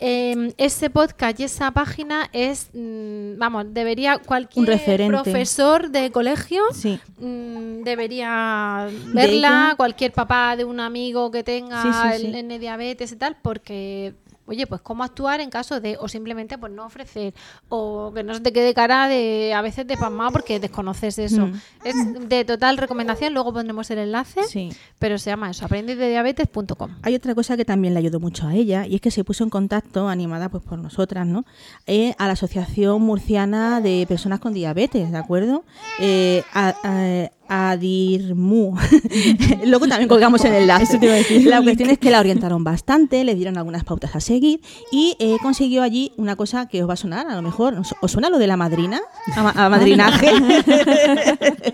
Eh, 0.03 0.51
ese 0.57 0.89
podcast 0.89 1.39
y 1.39 1.43
esa 1.43 1.69
página 1.69 2.27
es, 2.33 2.71
mm, 2.73 3.37
vamos, 3.37 3.65
debería 3.69 4.17
cualquier 4.17 4.65
referente. 4.65 5.13
profesor 5.15 5.91
de 5.91 6.11
colegio 6.11 6.63
Sí. 6.73 6.99
mm, 7.19 7.83
debería 7.83 8.87
De 8.89 9.13
verla, 9.13 9.75
cualquier 9.77 10.11
papá 10.11 10.55
de 10.55 10.65
un 10.65 10.79
amigo 10.79 11.29
que 11.29 11.43
tenga 11.43 11.83
Sí, 11.83 12.25
el 12.25 12.59
diabetes 12.59 13.11
y 13.11 13.15
tal, 13.15 13.37
porque 13.43 14.15
oye, 14.51 14.67
pues 14.67 14.81
cómo 14.81 15.03
actuar 15.03 15.39
en 15.41 15.49
caso 15.49 15.79
de 15.79 15.97
o 15.99 16.07
simplemente 16.07 16.57
pues 16.57 16.71
no 16.71 16.85
ofrecer 16.85 17.33
o 17.69 18.11
que 18.13 18.23
no 18.23 18.33
se 18.33 18.41
te 18.41 18.53
quede 18.53 18.73
cara 18.73 19.07
de 19.07 19.53
a 19.53 19.61
veces 19.61 19.87
de 19.87 19.97
pasmado 19.97 20.31
porque 20.31 20.59
desconoces 20.59 21.17
eso. 21.19 21.47
Mm. 21.47 21.53
Es 21.85 21.95
de 22.29 22.45
total 22.45 22.77
recomendación, 22.77 23.33
luego 23.33 23.53
pondremos 23.53 23.89
el 23.91 23.99
enlace, 23.99 24.43
Sí. 24.43 24.71
pero 24.99 25.17
se 25.17 25.29
llama 25.29 25.49
eso, 25.49 25.65
aprendizdediabetes.com. 25.65 26.97
Hay 27.01 27.15
otra 27.15 27.33
cosa 27.35 27.57
que 27.57 27.65
también 27.65 27.93
le 27.93 27.99
ayudó 27.99 28.19
mucho 28.19 28.47
a 28.47 28.53
ella 28.53 28.85
y 28.85 28.95
es 28.95 29.01
que 29.01 29.11
se 29.11 29.23
puso 29.23 29.43
en 29.43 29.49
contacto, 29.49 30.09
animada 30.09 30.49
pues 30.49 30.63
por 30.63 30.77
nosotras, 30.79 31.25
¿no? 31.25 31.45
Eh, 31.87 32.13
a 32.17 32.27
la 32.27 32.33
Asociación 32.33 33.01
Murciana 33.01 33.81
de 33.81 34.05
Personas 34.07 34.39
con 34.39 34.53
Diabetes, 34.53 35.11
¿de 35.11 35.17
acuerdo? 35.17 35.63
Eh, 35.99 36.43
a- 36.53 36.75
a- 36.83 37.31
Adirmu. 37.53 38.75
Luego 39.65 39.85
también 39.87 40.07
colgamos 40.07 40.43
el 40.45 40.53
enlace. 40.53 40.97
Te 40.97 41.05
iba 41.05 41.15
a 41.15 41.17
decir. 41.17 41.45
La 41.47 41.61
cuestión 41.61 41.89
es 41.89 41.97
que 41.97 42.09
la 42.09 42.21
orientaron 42.21 42.63
bastante, 42.63 43.23
le 43.25 43.35
dieron 43.35 43.57
algunas 43.57 43.83
pautas 43.83 44.15
a 44.15 44.21
seguir 44.21 44.61
y 44.89 45.15
eh, 45.19 45.35
consiguió 45.41 45.83
allí 45.83 46.13
una 46.15 46.37
cosa 46.37 46.67
que 46.67 46.81
os 46.81 46.89
va 46.89 46.93
a 46.93 46.97
sonar, 46.97 47.27
a 47.27 47.35
lo 47.35 47.41
mejor. 47.41 47.75
¿Os, 48.01 48.11
suena 48.11 48.29
lo 48.29 48.37
de 48.37 48.47
la 48.47 48.55
madrina? 48.55 49.01
A, 49.35 49.43
ma- 49.43 49.53
a 49.55 49.69
madrinaje. 49.69 50.31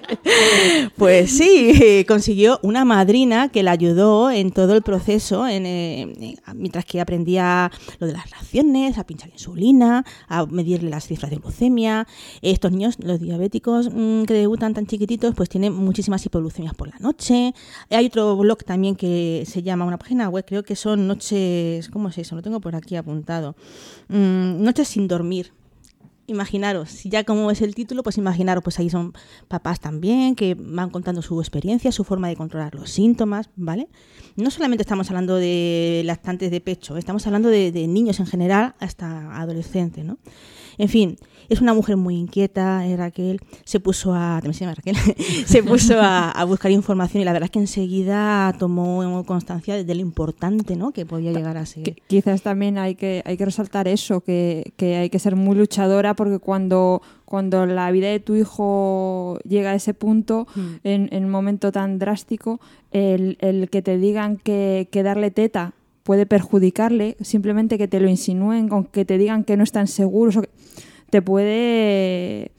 Pues 0.97 1.31
sí, 1.37 2.03
consiguió 2.07 2.59
una 2.63 2.83
madrina 2.85 3.49
que 3.49 3.63
la 3.63 3.71
ayudó 3.71 4.29
en 4.31 4.51
todo 4.51 4.75
el 4.75 4.81
proceso, 4.81 5.47
en, 5.47 5.65
eh, 5.65 6.01
en- 6.01 6.37
mientras 6.55 6.85
que 6.85 6.99
aprendía 6.99 7.71
lo 7.99 8.07
de 8.07 8.13
las 8.13 8.29
reacciones, 8.29 8.97
a 8.97 9.05
pinchar 9.05 9.29
insulina, 9.29 10.03
a 10.27 10.45
medirle 10.47 10.89
las 10.89 11.07
cifras 11.07 11.29
de 11.31 11.37
glucemia. 11.37 12.07
Estos 12.41 12.71
niños, 12.71 12.95
los 12.99 13.19
diabéticos 13.19 13.89
mm, 13.93 14.23
que 14.23 14.33
debutan 14.33 14.73
tan 14.73 14.85
chiquititos, 14.87 15.33
pues 15.35 15.49
tienen 15.49 15.66
muchísimas 15.69 16.25
hipoglucemias 16.25 16.73
por 16.73 16.88
la 16.88 16.97
noche. 16.99 17.53
Hay 17.89 18.06
otro 18.08 18.36
blog 18.38 18.63
también 18.63 18.95
que 18.95 19.43
se 19.45 19.63
llama, 19.63 19.86
una 19.86 19.97
página 19.97 20.30
web, 20.30 20.45
creo 20.45 20.63
que 20.63 20.75
son 20.75 21.08
noches, 21.08 21.89
¿cómo 21.89 22.10
es 22.10 22.17
eso? 22.17 22.36
Lo 22.36 22.41
tengo 22.41 22.60
por 22.60 22.75
aquí 22.75 22.95
apuntado. 22.95 23.56
Mm, 24.08 24.63
noches 24.63 24.88
sin 24.88 25.08
dormir. 25.08 25.51
Imaginaros, 26.30 27.03
ya 27.06 27.23
como 27.23 27.49
es 27.51 27.62
el 27.62 27.73
título, 27.73 28.03
pues 28.03 28.17
imaginaros, 28.17 28.62
pues 28.62 28.77
ahí 28.80 28.89
son 28.89 29.13
papás 29.47 29.80
también 29.80 30.36
que 30.36 30.58
van 30.60 30.89
contando 30.89 31.21
su 31.21 31.39
experiencia, 31.39 31.89
su 31.93 32.03
forma 32.03 32.27
de 32.27 32.36
controlar 32.36 32.75
los 32.75 32.89
síntomas, 32.89 33.49
¿vale? 33.56 33.88
No 34.36 34.51
solamente 34.51 34.82
estamos 34.82 35.10
hablando 35.10 35.38
de 35.38 36.01
lactantes 36.03 36.51
de 36.51 36.60
pecho, 36.60 36.97
estamos 36.97 37.25
hablando 37.27 37.47
de, 37.47 37.71
de 37.71 37.88
niños 37.88 38.19
en 38.19 38.25
general 38.25 38.75
hasta 38.80 39.39
adolescentes, 39.39 40.03
¿no? 40.03 40.17
En 40.77 40.89
fin, 40.89 41.17
es 41.49 41.62
una 41.62 41.73
mujer 41.73 41.97
muy 41.97 42.15
inquieta, 42.15 42.86
eh, 42.88 42.95
Raquel. 42.97 43.39
Se 43.63 43.79
puso 43.79 44.13
a. 44.13 44.39
también 44.41 44.53
se 44.53 44.62
llama 44.65 44.75
Raquel. 44.75 44.95
se 45.45 45.63
puso 45.63 45.99
a, 45.99 46.29
a 46.31 46.43
buscar 46.45 46.71
información 46.71 47.21
y 47.21 47.25
la 47.25 47.33
verdad 47.33 47.45
es 47.45 47.51
que 47.51 47.60
enseguida 47.60 48.53
tomó 48.60 49.23
constancia 49.25 49.83
de 49.83 49.95
lo 49.95 50.01
importante 50.01 50.75
¿no? 50.75 50.91
que 50.91 51.05
podía 51.05 51.31
llegar 51.31 51.57
a 51.57 51.65
ser. 51.65 51.95
Quizás 52.07 52.41
también 52.41 52.77
hay 52.77 52.95
que, 52.95 53.21
hay 53.25 53.38
que 53.38 53.45
resaltar 53.45 53.88
eso, 53.88 54.21
que, 54.21 54.73
que 54.77 54.97
hay 54.97 55.10
que 55.10 55.19
ser 55.19 55.36
muy 55.36 55.55
luchadora 55.55 56.15
porque 56.15 56.39
cuando, 56.39 57.01
cuando 57.25 57.65
la 57.65 57.89
vida 57.91 58.07
de 58.10 58.19
tu 58.19 58.36
hijo 58.36 59.39
llega 59.47 59.71
a 59.71 59.75
ese 59.75 59.93
punto, 59.93 60.47
Mm. 60.55 60.62
en, 60.83 61.10
en 61.12 61.25
un 61.25 61.31
momento 61.31 61.71
tan 61.71 61.99
drástico, 61.99 62.60
el, 62.91 63.38
el 63.41 63.69
que 63.69 63.81
te 63.81 63.97
digan 63.97 64.38
que, 64.38 64.88
que 64.91 65.03
darle 65.03 65.31
teta 65.31 65.73
puede 66.03 66.25
perjudicarle, 66.25 67.17
simplemente 67.21 67.77
que 67.77 67.88
te 67.88 67.99
lo 67.99 68.07
insinúen, 68.10 68.71
o 68.71 68.89
que 68.91 69.03
te 69.05 69.17
digan 69.17 69.43
que 69.43 69.57
no 69.57 69.63
están 69.63 69.88
seguros, 69.88 70.38
o 70.38 70.41
que- 70.43 70.49
te 71.10 71.22
puede... 71.22 72.52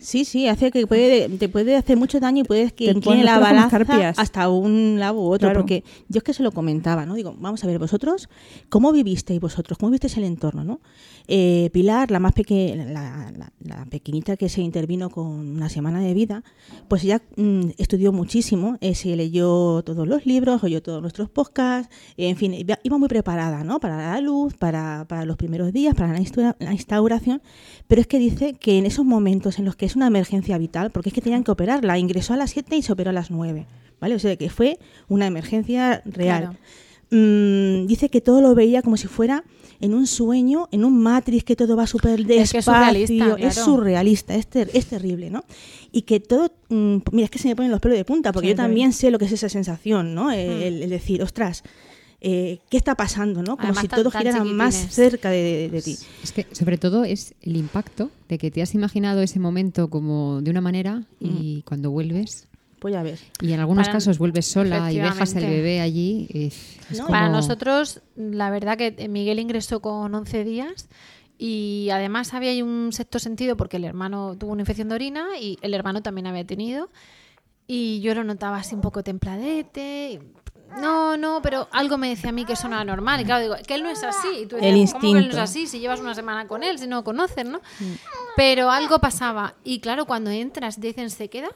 Sí, 0.00 0.24
sí, 0.24 0.48
hace 0.48 0.70
que 0.70 0.86
puede, 0.86 1.28
te 1.28 1.48
puede 1.48 1.76
hacer 1.76 1.96
mucho 1.98 2.18
daño 2.20 2.40
y 2.42 2.44
puedes 2.44 2.72
que 2.72 2.86
incline 2.96 3.22
la 3.24 3.32
balanza 3.38 3.76
hasta 4.18 4.48
un 4.48 4.96
lado 4.98 5.20
u 5.20 5.24
otro. 5.26 5.48
Claro. 5.48 5.60
Porque 5.60 5.84
yo 6.08 6.18
es 6.18 6.24
que 6.24 6.32
se 6.32 6.42
lo 6.42 6.52
comentaba, 6.52 7.04
¿no? 7.04 7.14
Digo, 7.14 7.34
vamos 7.38 7.62
a 7.62 7.66
ver, 7.66 7.78
vosotros, 7.78 8.28
¿cómo 8.70 8.92
vivisteis 8.92 9.40
vosotros? 9.40 9.76
¿Cómo 9.78 9.90
visteis 9.90 10.16
el 10.16 10.24
entorno, 10.24 10.64
no? 10.64 10.80
Eh, 11.28 11.68
Pilar, 11.72 12.10
la 12.10 12.18
más 12.18 12.32
pequeña, 12.32 12.84
la, 12.86 13.30
la- 13.36 13.52
la 13.62 13.84
pequeñita 13.84 14.36
que 14.38 14.48
se 14.48 14.62
intervino 14.62 15.10
con 15.10 15.26
una 15.26 15.68
semana 15.68 16.00
de 16.00 16.14
vida, 16.14 16.42
pues 16.88 17.04
ella 17.04 17.20
mm, 17.36 17.66
estudió 17.76 18.10
muchísimo, 18.10 18.78
eh, 18.80 18.94
se 18.94 19.14
leyó 19.14 19.82
todos 19.82 20.08
los 20.08 20.24
libros, 20.26 20.64
oyó 20.64 20.82
todos 20.82 21.02
nuestros 21.02 21.28
podcasts, 21.28 21.94
eh, 22.16 22.28
en 22.30 22.36
fin, 22.36 22.54
iba, 22.54 22.78
iba 22.82 22.96
muy 22.98 23.08
preparada, 23.08 23.62
¿no? 23.64 23.78
Para 23.80 23.96
la 24.14 24.20
luz, 24.22 24.54
para, 24.54 25.04
para 25.08 25.24
los 25.26 25.36
primeros 25.36 25.72
días, 25.74 25.94
para 25.94 26.12
la 26.14 26.20
la 26.58 26.72
instauración, 26.72 27.42
pero 27.86 28.00
es 28.00 28.06
que 28.06 28.18
dice 28.18 28.54
que 28.54 28.78
en 28.78 28.86
esos 28.86 29.04
momentos 29.04 29.58
en 29.58 29.66
los 29.66 29.76
que 29.76 29.89
es 29.90 29.96
una 29.96 30.06
emergencia 30.06 30.56
vital, 30.58 30.90
porque 30.90 31.10
es 31.10 31.14
que 31.14 31.20
tenían 31.20 31.44
que 31.44 31.50
operarla, 31.50 31.98
ingresó 31.98 32.34
a 32.34 32.36
las 32.36 32.50
7 32.50 32.76
y 32.76 32.82
se 32.82 32.92
operó 32.92 33.10
a 33.10 33.12
las 33.12 33.30
9, 33.30 33.66
¿vale? 34.00 34.14
O 34.14 34.18
sea, 34.18 34.34
que 34.36 34.48
fue 34.50 34.78
una 35.08 35.26
emergencia 35.26 36.02
real. 36.04 36.42
Claro. 36.42 36.56
Mm, 37.12 37.86
dice 37.86 38.08
que 38.08 38.20
todo 38.20 38.40
lo 38.40 38.54
veía 38.54 38.82
como 38.82 38.96
si 38.96 39.08
fuera 39.08 39.42
en 39.80 39.94
un 39.94 40.06
sueño, 40.06 40.68
en 40.72 40.84
un 40.84 41.02
matriz, 41.02 41.42
que 41.42 41.56
todo 41.56 41.74
va 41.74 41.86
súper 41.86 42.20
Es 42.20 42.26
que 42.26 42.40
es 42.42 42.52
despacio. 42.52 43.36
es 43.36 43.54
claro. 43.54 43.64
surrealista, 43.64 44.34
es, 44.34 44.46
ter- 44.46 44.70
es 44.74 44.86
terrible, 44.86 45.30
¿no? 45.30 45.44
Y 45.90 46.02
que 46.02 46.20
todo, 46.20 46.52
mm, 46.68 46.98
mira, 47.12 47.24
es 47.24 47.30
que 47.30 47.38
se 47.38 47.48
me 47.48 47.56
ponen 47.56 47.70
los 47.70 47.80
pelos 47.80 47.96
de 47.98 48.04
punta, 48.04 48.30
porque 48.32 48.48
Sí, 48.48 48.52
yo 48.52 48.56
también 48.56 48.92
sé 48.92 49.10
lo 49.10 49.18
que 49.18 49.24
es 49.24 49.32
esa 49.32 49.48
sensación, 49.48 50.14
¿no? 50.14 50.30
El, 50.30 50.82
el 50.82 50.90
decir, 50.90 51.22
ostras, 51.22 51.64
eh, 52.20 52.58
¿qué 52.68 52.76
está 52.76 52.94
pasando, 52.94 53.40
no? 53.42 53.56
Como 53.56 53.62
Además, 53.68 53.80
si 53.82 53.88
tan- 53.88 54.00
todo 54.02 54.10
girara 54.10 54.44
más 54.44 54.74
cerca 54.74 55.30
de, 55.30 55.38
de- 55.42 55.68
de 55.70 55.82
ti. 55.82 55.96
Es 56.22 56.32
que 56.32 56.46
sobre 56.52 56.76
todo 56.78 57.04
es 57.04 57.34
el 57.42 57.56
impacto 57.56 58.10
de 58.28 58.36
que 58.38 58.50
te 58.50 58.60
has 58.62 58.74
imaginado 58.74 59.22
ese 59.22 59.38
momento 59.38 59.88
como 59.88 60.40
de 60.42 60.50
una 60.50 60.60
manera 60.60 61.04
y 61.18 61.62
cuando 61.62 61.90
vuelves 61.90 62.46
Pues 62.78 62.92
ya 62.92 63.02
ves. 63.02 63.22
y 63.40 63.52
en 63.52 63.60
algunos 63.60 63.86
Para- 63.86 63.94
casos 63.98 64.18
vuelves 64.18 64.46
sola 64.46 64.92
y 64.92 64.96
dejas 64.96 65.16
el 65.16 65.22
Efectivamente. 65.38 65.56
bebé 65.56 65.80
allí 65.80 66.26
es, 66.34 66.76
es 66.90 66.98
No, 66.98 67.04
como- 67.06 67.10
Para 67.18 67.28
nosotros, 67.30 68.00
la 68.16 68.50
verdad 68.50 68.76
que 68.76 69.08
Miguel 69.08 69.38
ingresó 69.38 69.80
con 69.80 70.14
11 70.14 70.44
días 70.44 70.88
y 71.38 71.88
además 71.90 72.34
había 72.34 72.62
un 72.62 72.92
sexto 72.92 73.18
sentido 73.18 73.56
porque 73.56 73.78
el 73.78 73.84
hermano 73.84 74.36
tuvo 74.36 74.52
una 74.52 74.60
infección 74.62 74.90
de 74.90 74.94
orina 74.96 75.26
y 75.40 75.58
el 75.62 75.72
hermano 75.72 76.02
también 76.02 76.26
había 76.26 76.44
tenido 76.46 76.90
y 77.66 78.00
yo 78.02 78.14
lo 78.14 78.24
notaba 78.24 78.58
así 78.58 78.74
un 78.74 78.82
poco 78.82 79.02
templadete. 79.02 80.20
No, 80.78 81.16
no, 81.16 81.40
pero 81.42 81.68
algo 81.72 81.98
me 81.98 82.08
decía 82.10 82.30
a 82.30 82.32
mí 82.32 82.44
que 82.44 82.52
eso 82.52 82.68
no 82.68 82.76
era 82.76 82.84
normal. 82.84 83.20
Y 83.20 83.24
claro, 83.24 83.42
digo, 83.42 83.56
que 83.66 83.74
él 83.74 83.82
no 83.82 83.90
es 83.90 84.02
así. 84.04 84.28
Y 84.42 84.46
tú 84.46 84.56
El 84.56 84.62
decías, 84.62 84.92
¿cómo 84.92 85.02
que 85.02 85.06
él 85.08 85.12
no 85.14 85.18
es 85.20 85.24
instinto. 85.26 85.42
así? 85.42 85.66
Si 85.66 85.80
llevas 85.80 86.00
una 86.00 86.14
semana 86.14 86.46
con 86.46 86.62
él, 86.62 86.78
si 86.78 86.86
no 86.86 86.96
lo 86.96 87.04
conoces, 87.04 87.44
¿no? 87.44 87.60
Pero 88.36 88.70
algo 88.70 88.98
pasaba. 89.00 89.54
Y 89.64 89.80
claro, 89.80 90.06
cuando 90.06 90.30
entras, 90.30 90.80
dicen, 90.80 91.10
se 91.10 91.28
queda. 91.28 91.48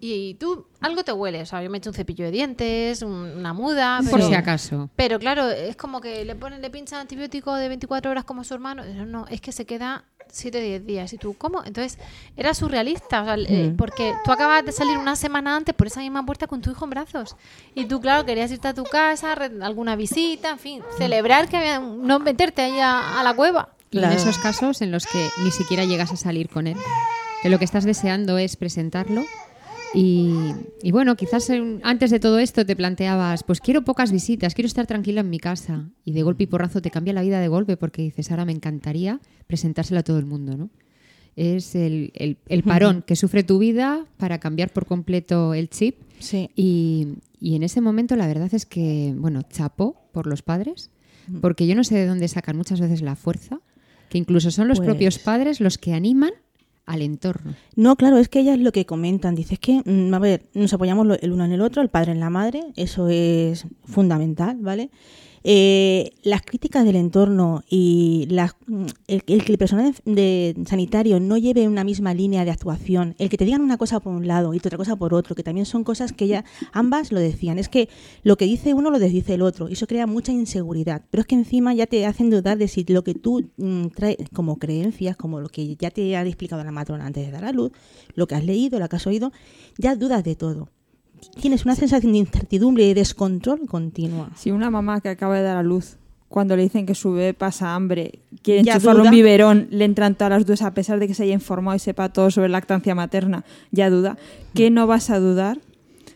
Y 0.00 0.34
tú, 0.34 0.66
algo 0.80 1.02
te 1.04 1.12
huele. 1.12 1.42
O 1.42 1.46
sea, 1.46 1.62
yo 1.62 1.70
me 1.70 1.76
he 1.76 1.78
hecho 1.78 1.90
un 1.90 1.94
cepillo 1.94 2.24
de 2.26 2.30
dientes, 2.30 3.00
un- 3.02 3.12
una 3.38 3.52
muda. 3.54 4.00
por 4.10 4.18
pero- 4.18 4.28
si 4.28 4.34
acaso. 4.34 4.90
pero 4.96 5.18
claro, 5.18 5.48
es 5.50 5.76
como 5.76 6.00
que 6.00 6.24
le 6.24 6.34
ponen, 6.34 6.60
le 6.60 6.68
pinchan 6.70 7.00
antibiótico 7.00 7.54
de 7.54 7.68
24 7.68 8.10
horas 8.10 8.24
como 8.24 8.40
a 8.42 8.44
su 8.44 8.52
hermano. 8.54 8.84
No, 8.84 9.06
no, 9.06 9.26
es 9.28 9.40
que 9.40 9.52
se 9.52 9.64
queda 9.66 10.04
7 10.34 10.60
10 10.60 10.86
días. 10.86 11.12
¿Y 11.12 11.18
tú 11.18 11.34
cómo? 11.34 11.62
Entonces, 11.64 11.98
era 12.36 12.52
surrealista. 12.54 13.22
O 13.22 13.24
sea, 13.24 13.34
eh, 13.36 13.70
Mm. 13.72 13.76
porque 13.76 14.14
tú 14.24 14.32
acabas 14.32 14.64
de 14.64 14.72
salir 14.72 14.98
una 14.98 15.16
semana 15.16 15.56
antes 15.56 15.74
por 15.74 15.86
esa 15.86 16.00
misma 16.00 16.24
puerta 16.26 16.46
con 16.46 16.60
tu 16.60 16.70
hijo 16.70 16.84
en 16.84 16.90
brazos. 16.90 17.36
Y 17.74 17.86
tú, 17.86 18.00
claro, 18.00 18.24
querías 18.26 18.50
irte 18.50 18.68
a 18.68 18.74
tu 18.74 18.84
casa, 18.84 19.32
alguna 19.62 19.96
visita, 19.96 20.50
en 20.50 20.58
fin, 20.58 20.82
celebrar 20.98 21.48
que 21.48 21.56
había, 21.56 21.78
no 21.78 22.18
meterte 22.18 22.62
ahí 22.62 22.78
a, 22.80 23.20
a 23.20 23.22
la 23.22 23.34
cueva. 23.34 23.70
Y 23.90 23.98
en 23.98 24.10
esos 24.12 24.38
casos 24.38 24.82
en 24.82 24.90
los 24.90 25.06
que 25.06 25.28
ni 25.44 25.52
siquiera 25.52 25.84
llegas 25.84 26.10
a 26.12 26.16
salir 26.16 26.48
con 26.48 26.66
él, 26.66 26.76
que 27.42 27.48
lo 27.48 27.58
que 27.60 27.64
estás 27.64 27.84
deseando 27.84 28.38
es 28.38 28.56
presentarlo. 28.56 29.22
Y, 29.94 30.30
y 30.82 30.90
bueno, 30.92 31.14
quizás 31.16 31.50
antes 31.82 32.10
de 32.10 32.18
todo 32.20 32.38
esto 32.38 32.66
te 32.66 32.74
planteabas, 32.76 33.44
pues 33.44 33.60
quiero 33.60 33.82
pocas 33.84 34.10
visitas, 34.12 34.54
quiero 34.54 34.66
estar 34.66 34.86
tranquila 34.86 35.20
en 35.20 35.30
mi 35.30 35.38
casa. 35.38 35.88
Y 36.04 36.12
de 36.12 36.22
golpe 36.22 36.44
y 36.44 36.46
porrazo 36.46 36.82
te 36.82 36.90
cambia 36.90 37.12
la 37.12 37.22
vida 37.22 37.40
de 37.40 37.48
golpe 37.48 37.76
porque 37.76 38.02
dices, 38.02 38.30
ahora 38.30 38.44
me 38.44 38.52
encantaría 38.52 39.20
presentárselo 39.46 40.00
a 40.00 40.02
todo 40.02 40.18
el 40.18 40.26
mundo, 40.26 40.56
¿no? 40.56 40.70
Es 41.36 41.74
el, 41.74 42.12
el- 42.14 42.38
el 42.48 42.62
parón 42.62 43.02
que 43.06 43.16
sufre 43.16 43.42
tu 43.42 43.58
vida 43.58 44.06
para 44.18 44.38
cambiar 44.38 44.72
por 44.72 44.86
completo 44.86 45.52
el 45.54 45.68
chip. 45.68 45.96
Sí. 46.20 46.48
Y, 46.54 47.08
y 47.40 47.56
en 47.56 47.62
ese 47.64 47.80
momento 47.80 48.14
la 48.16 48.26
verdad 48.28 48.52
es 48.54 48.66
que, 48.66 49.12
bueno, 49.16 49.42
chapó 49.42 49.96
por 50.12 50.26
los 50.28 50.42
padres, 50.42 50.90
porque 51.40 51.66
yo 51.66 51.74
no 51.74 51.82
sé 51.84 51.96
de 51.96 52.06
dónde 52.06 52.28
sacan 52.28 52.56
muchas 52.56 52.80
veces 52.80 53.02
la 53.02 53.16
fuerza, 53.16 53.60
que 54.10 54.18
incluso 54.18 54.50
son 54.50 54.68
los 54.68 54.78
Pues- 54.78 54.86
propios 54.88 55.18
padres 55.18 55.60
los 55.60 55.76
que 55.78 55.92
animan 55.94 56.32
al 56.86 57.02
entorno. 57.02 57.54
No, 57.76 57.96
claro, 57.96 58.18
es 58.18 58.28
que 58.28 58.40
ellas 58.40 58.58
lo 58.58 58.72
que 58.72 58.86
comentan, 58.86 59.34
dice, 59.34 59.54
es 59.54 59.60
que, 59.60 59.82
mm, 59.84 60.12
a 60.12 60.18
ver, 60.18 60.42
nos 60.54 60.72
apoyamos 60.72 61.06
el 61.20 61.32
uno 61.32 61.44
en 61.44 61.52
el 61.52 61.60
otro, 61.60 61.82
el 61.82 61.88
padre 61.88 62.12
en 62.12 62.20
la 62.20 62.30
madre, 62.30 62.62
eso 62.76 63.08
es 63.08 63.66
fundamental, 63.84 64.58
¿vale? 64.60 64.90
Eh, 65.46 66.12
las 66.22 66.40
críticas 66.40 66.86
del 66.86 66.96
entorno 66.96 67.62
y 67.68 68.26
el, 68.30 68.40
el 69.06 69.22
que 69.44 69.52
el 69.52 69.58
personal 69.58 69.94
de, 70.06 70.56
sanitario 70.66 71.20
no 71.20 71.36
lleve 71.36 71.68
una 71.68 71.84
misma 71.84 72.14
línea 72.14 72.46
de 72.46 72.50
actuación, 72.50 73.14
el 73.18 73.28
que 73.28 73.36
te 73.36 73.44
digan 73.44 73.60
una 73.60 73.76
cosa 73.76 74.00
por 74.00 74.14
un 74.14 74.26
lado 74.26 74.54
y 74.54 74.56
otra 74.56 74.78
cosa 74.78 74.96
por 74.96 75.12
otro, 75.12 75.34
que 75.34 75.42
también 75.42 75.66
son 75.66 75.84
cosas 75.84 76.14
que 76.14 76.28
ya 76.28 76.46
ambas 76.72 77.12
lo 77.12 77.20
decían, 77.20 77.58
es 77.58 77.68
que 77.68 77.90
lo 78.22 78.38
que 78.38 78.46
dice 78.46 78.72
uno 78.72 78.88
lo 78.88 78.98
dice 78.98 79.34
el 79.34 79.42
otro 79.42 79.68
y 79.68 79.74
eso 79.74 79.86
crea 79.86 80.06
mucha 80.06 80.32
inseguridad, 80.32 81.02
pero 81.10 81.20
es 81.20 81.26
que 81.26 81.34
encima 81.34 81.74
ya 81.74 81.86
te 81.86 82.06
hacen 82.06 82.30
dudar 82.30 82.56
de 82.56 82.66
si 82.66 82.82
lo 82.84 83.04
que 83.04 83.12
tú 83.14 83.50
mm, 83.58 83.88
traes 83.88 84.16
como 84.32 84.58
creencias, 84.58 85.14
como 85.14 85.40
lo 85.40 85.50
que 85.50 85.76
ya 85.76 85.90
te 85.90 86.16
ha 86.16 86.24
explicado 86.24 86.64
la 86.64 86.72
matrona 86.72 87.04
antes 87.04 87.26
de 87.26 87.32
dar 87.32 87.44
a 87.44 87.52
luz, 87.52 87.70
lo 88.14 88.26
que 88.26 88.34
has 88.34 88.46
leído, 88.46 88.78
lo 88.78 88.88
que 88.88 88.96
has 88.96 89.06
oído, 89.06 89.30
ya 89.76 89.94
dudas 89.94 90.24
de 90.24 90.36
todo. 90.36 90.70
Tienes 91.40 91.64
una 91.64 91.74
sensación 91.74 92.12
de 92.12 92.18
incertidumbre 92.18 92.84
y 92.84 92.94
descontrol 92.94 93.66
continua. 93.66 94.30
Si 94.36 94.50
una 94.50 94.70
mamá 94.70 95.00
que 95.00 95.08
acaba 95.08 95.36
de 95.36 95.42
dar 95.42 95.56
a 95.56 95.62
luz, 95.62 95.96
cuando 96.28 96.56
le 96.56 96.62
dicen 96.62 96.86
que 96.86 96.94
su 96.94 97.12
bebé 97.12 97.34
pasa 97.34 97.74
hambre, 97.74 98.20
quiere 98.42 98.60
enchufarle 98.60 99.02
un 99.02 99.10
biberón, 99.10 99.68
le 99.70 99.84
entran 99.84 100.14
todas 100.16 100.30
las 100.30 100.46
dudas 100.46 100.62
a 100.62 100.74
pesar 100.74 100.98
de 100.98 101.06
que 101.06 101.14
se 101.14 101.22
haya 101.22 101.32
informado 101.32 101.76
y 101.76 101.78
sepa 101.78 102.08
todo 102.08 102.30
sobre 102.30 102.48
lactancia 102.48 102.94
materna, 102.94 103.44
ya 103.70 103.88
duda. 103.90 104.16
¿Qué 104.54 104.70
no 104.70 104.86
vas 104.86 105.10
a 105.10 105.20
dudar 105.20 105.60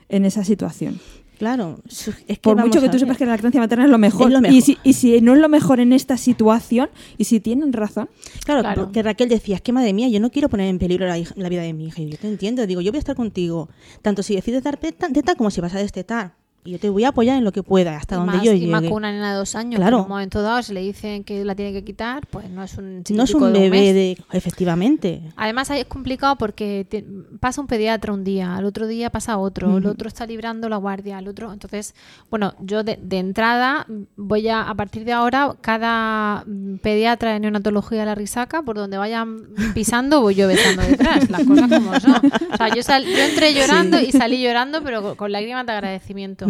en 0.08 0.24
esa 0.24 0.44
situación? 0.44 1.00
Claro, 1.38 1.79
es 1.88 2.05
que 2.27 2.37
Por 2.42 2.57
mucho 2.57 2.81
que 2.81 2.88
tú 2.88 2.98
sepas 2.98 3.16
que 3.16 3.24
la 3.24 3.33
lactancia 3.33 3.61
materna 3.61 3.85
es 3.85 3.90
lo 3.90 3.98
mejor. 3.98 4.33
Es 4.33 4.40
lo 4.40 4.48
Y, 4.48 4.61
si, 4.61 4.77
y 4.83 4.92
si 4.94 5.20
no 5.20 5.35
es 5.35 5.40
lo 5.40 5.48
mejor 5.48 5.79
en 5.79 5.92
esta 5.92 6.16
situación, 6.16 6.88
y 7.16 7.24
si 7.24 7.38
tienen 7.40 7.72
razón, 7.72 8.09
Claro, 8.44 8.62
Claro. 8.62 8.85
porque 8.85 9.03
Raquel 9.03 9.29
decía, 9.29 9.57
es 9.57 9.62
que 9.62 9.72
madre 9.72 9.92
mía, 9.92 10.09
yo 10.09 10.18
no 10.20 10.31
quiero 10.31 10.48
poner 10.48 10.68
en 10.68 10.79
peligro 10.79 11.07
la, 11.07 11.16
hija- 11.18 11.35
la 11.37 11.48
vida 11.48 11.62
de 11.62 11.72
mi 11.74 11.87
hija. 11.87 12.03
Y 12.03 12.11
yo 12.11 12.18
te 12.18 12.27
entiendo, 12.29 12.66
digo, 12.66 12.81
yo 12.81 12.90
voy 12.90 12.96
a 12.96 13.01
estar 13.01 13.14
contigo, 13.14 13.68
tanto 14.03 14.22
si 14.22 14.35
decides 14.35 14.62
dar 14.64 14.77
teta, 14.79 15.09
teta 15.11 15.35
como 15.37 15.51
si 15.51 15.61
vas 15.61 15.74
a 15.74 15.79
destetar. 15.79 16.35
Y 16.64 16.72
yo 16.72 16.78
te 16.78 16.90
voy 16.90 17.04
a 17.04 17.08
apoyar 17.08 17.38
en 17.38 17.44
lo 17.44 17.52
que 17.52 17.62
pueda, 17.62 17.96
hasta 17.96 18.16
Y 18.16 18.18
donde 18.18 18.32
más, 18.34 18.42
yo 18.44 18.52
y 18.52 18.60
llegue. 18.60 18.70
más 18.72 18.82
con 18.82 18.92
una 18.94 19.10
nena 19.12 19.32
de 19.32 19.38
dos 19.38 19.54
años, 19.54 19.76
Claro. 19.78 19.98
en 19.98 20.02
un 20.02 20.08
momento 20.08 20.42
dado 20.42 20.62
si 20.62 20.74
le 20.74 20.80
dicen 20.82 21.24
que 21.24 21.44
la 21.44 21.54
tiene 21.54 21.72
que 21.72 21.82
quitar, 21.84 22.26
pues 22.26 22.50
no 22.50 22.62
es 22.62 22.76
un 22.76 23.02
no 23.08 23.22
es 23.22 23.34
un 23.34 23.52
de 23.52 23.60
bebé 23.60 23.92
de... 23.94 24.18
Efectivamente. 24.32 25.22
Además 25.36 25.70
ahí 25.70 25.80
es 25.80 25.86
complicado 25.86 26.36
porque 26.36 26.86
te- 26.90 27.04
pasa 27.40 27.60
un 27.60 27.68
pediatra 27.68 28.12
un 28.12 28.24
día, 28.24 28.56
al 28.56 28.64
otro 28.64 28.86
día 28.86 29.08
pasa 29.08 29.38
otro, 29.38 29.78
el 29.78 29.86
otro 29.86 30.08
está 30.08 30.26
librando 30.26 30.68
la 30.68 30.76
guardia, 30.76 31.18
el 31.20 31.28
otro. 31.28 31.52
Entonces, 31.52 31.94
bueno, 32.28 32.54
yo 32.60 32.82
de, 32.82 32.98
de 33.00 33.18
entrada 33.18 33.86
voy 34.16 34.48
a, 34.48 34.62
a 34.68 34.74
partir 34.74 35.04
de 35.04 35.12
ahora, 35.12 35.54
cada 35.60 36.44
pediatra 36.82 37.32
de 37.32 37.40
neonatología 37.40 38.00
de 38.00 38.06
la 38.06 38.14
risaca, 38.14 38.62
por 38.62 38.76
donde 38.76 38.98
vayan 38.98 39.42
pisando, 39.74 40.20
voy 40.20 40.34
yo 40.34 40.48
besando 40.48 40.82
detrás, 40.82 41.30
las 41.30 41.44
cosas 41.44 41.68
como 41.70 41.98
son. 42.00 42.14
O 42.52 42.56
sea, 42.56 42.74
yo, 42.74 42.82
sal- 42.82 43.04
yo 43.06 43.18
entré 43.30 43.54
llorando 43.54 44.00
y 44.00 44.12
salí 44.12 44.42
llorando, 44.42 44.82
pero 44.82 45.02
con, 45.02 45.14
con 45.14 45.32
lágrimas 45.32 45.64
de 45.64 45.72
agradecimiento. 45.72 46.46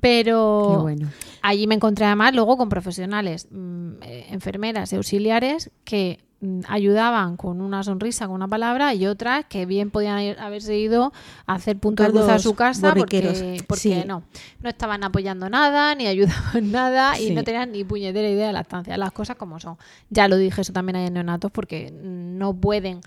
Pero 0.00 0.80
bueno. 0.82 1.08
allí 1.42 1.66
me 1.66 1.74
encontré 1.74 2.06
además 2.06 2.34
luego 2.34 2.56
con 2.56 2.68
profesionales, 2.68 3.48
mm, 3.50 3.92
eh, 4.02 4.26
enfermeras 4.30 4.92
y 4.92 4.96
auxiliares 4.96 5.70
que 5.84 6.18
mm, 6.40 6.60
ayudaban 6.68 7.36
con 7.36 7.60
una 7.60 7.82
sonrisa, 7.84 8.26
con 8.26 8.34
una 8.34 8.48
palabra, 8.48 8.94
y 8.94 9.06
otras 9.06 9.44
que 9.48 9.64
bien 9.64 9.90
podían 9.90 10.38
haberse 10.40 10.76
ido 10.76 11.12
a 11.46 11.54
hacer 11.54 11.78
punto 11.78 12.02
de 12.02 12.10
cruz 12.10 12.28
a 12.28 12.38
su 12.40 12.54
casa 12.54 12.94
porque, 12.94 13.20
borriqueros. 13.20 13.62
porque 13.68 13.80
Sí. 13.80 14.04
no, 14.06 14.24
no 14.60 14.68
estaban 14.68 15.04
apoyando 15.04 15.48
nada, 15.48 15.94
ni 15.94 16.06
ayudaban 16.08 16.70
nada, 16.72 17.20
y 17.20 17.30
no 17.30 17.44
tenían 17.44 17.70
ni 17.70 17.84
puñetera 17.84 18.28
idea 18.28 18.48
de 18.48 18.52
la 18.52 18.62
estancia, 18.62 18.96
las 18.96 19.12
cosas 19.12 19.36
como 19.36 19.60
son. 19.60 19.76
Ya 20.10 20.26
lo 20.26 20.36
dije 20.36 20.62
eso 20.62 20.72
también 20.72 20.96
hay 20.96 21.06
en 21.06 21.14
neonatos, 21.14 21.52
porque 21.52 21.92
no 21.92 22.54
pueden 22.54 23.00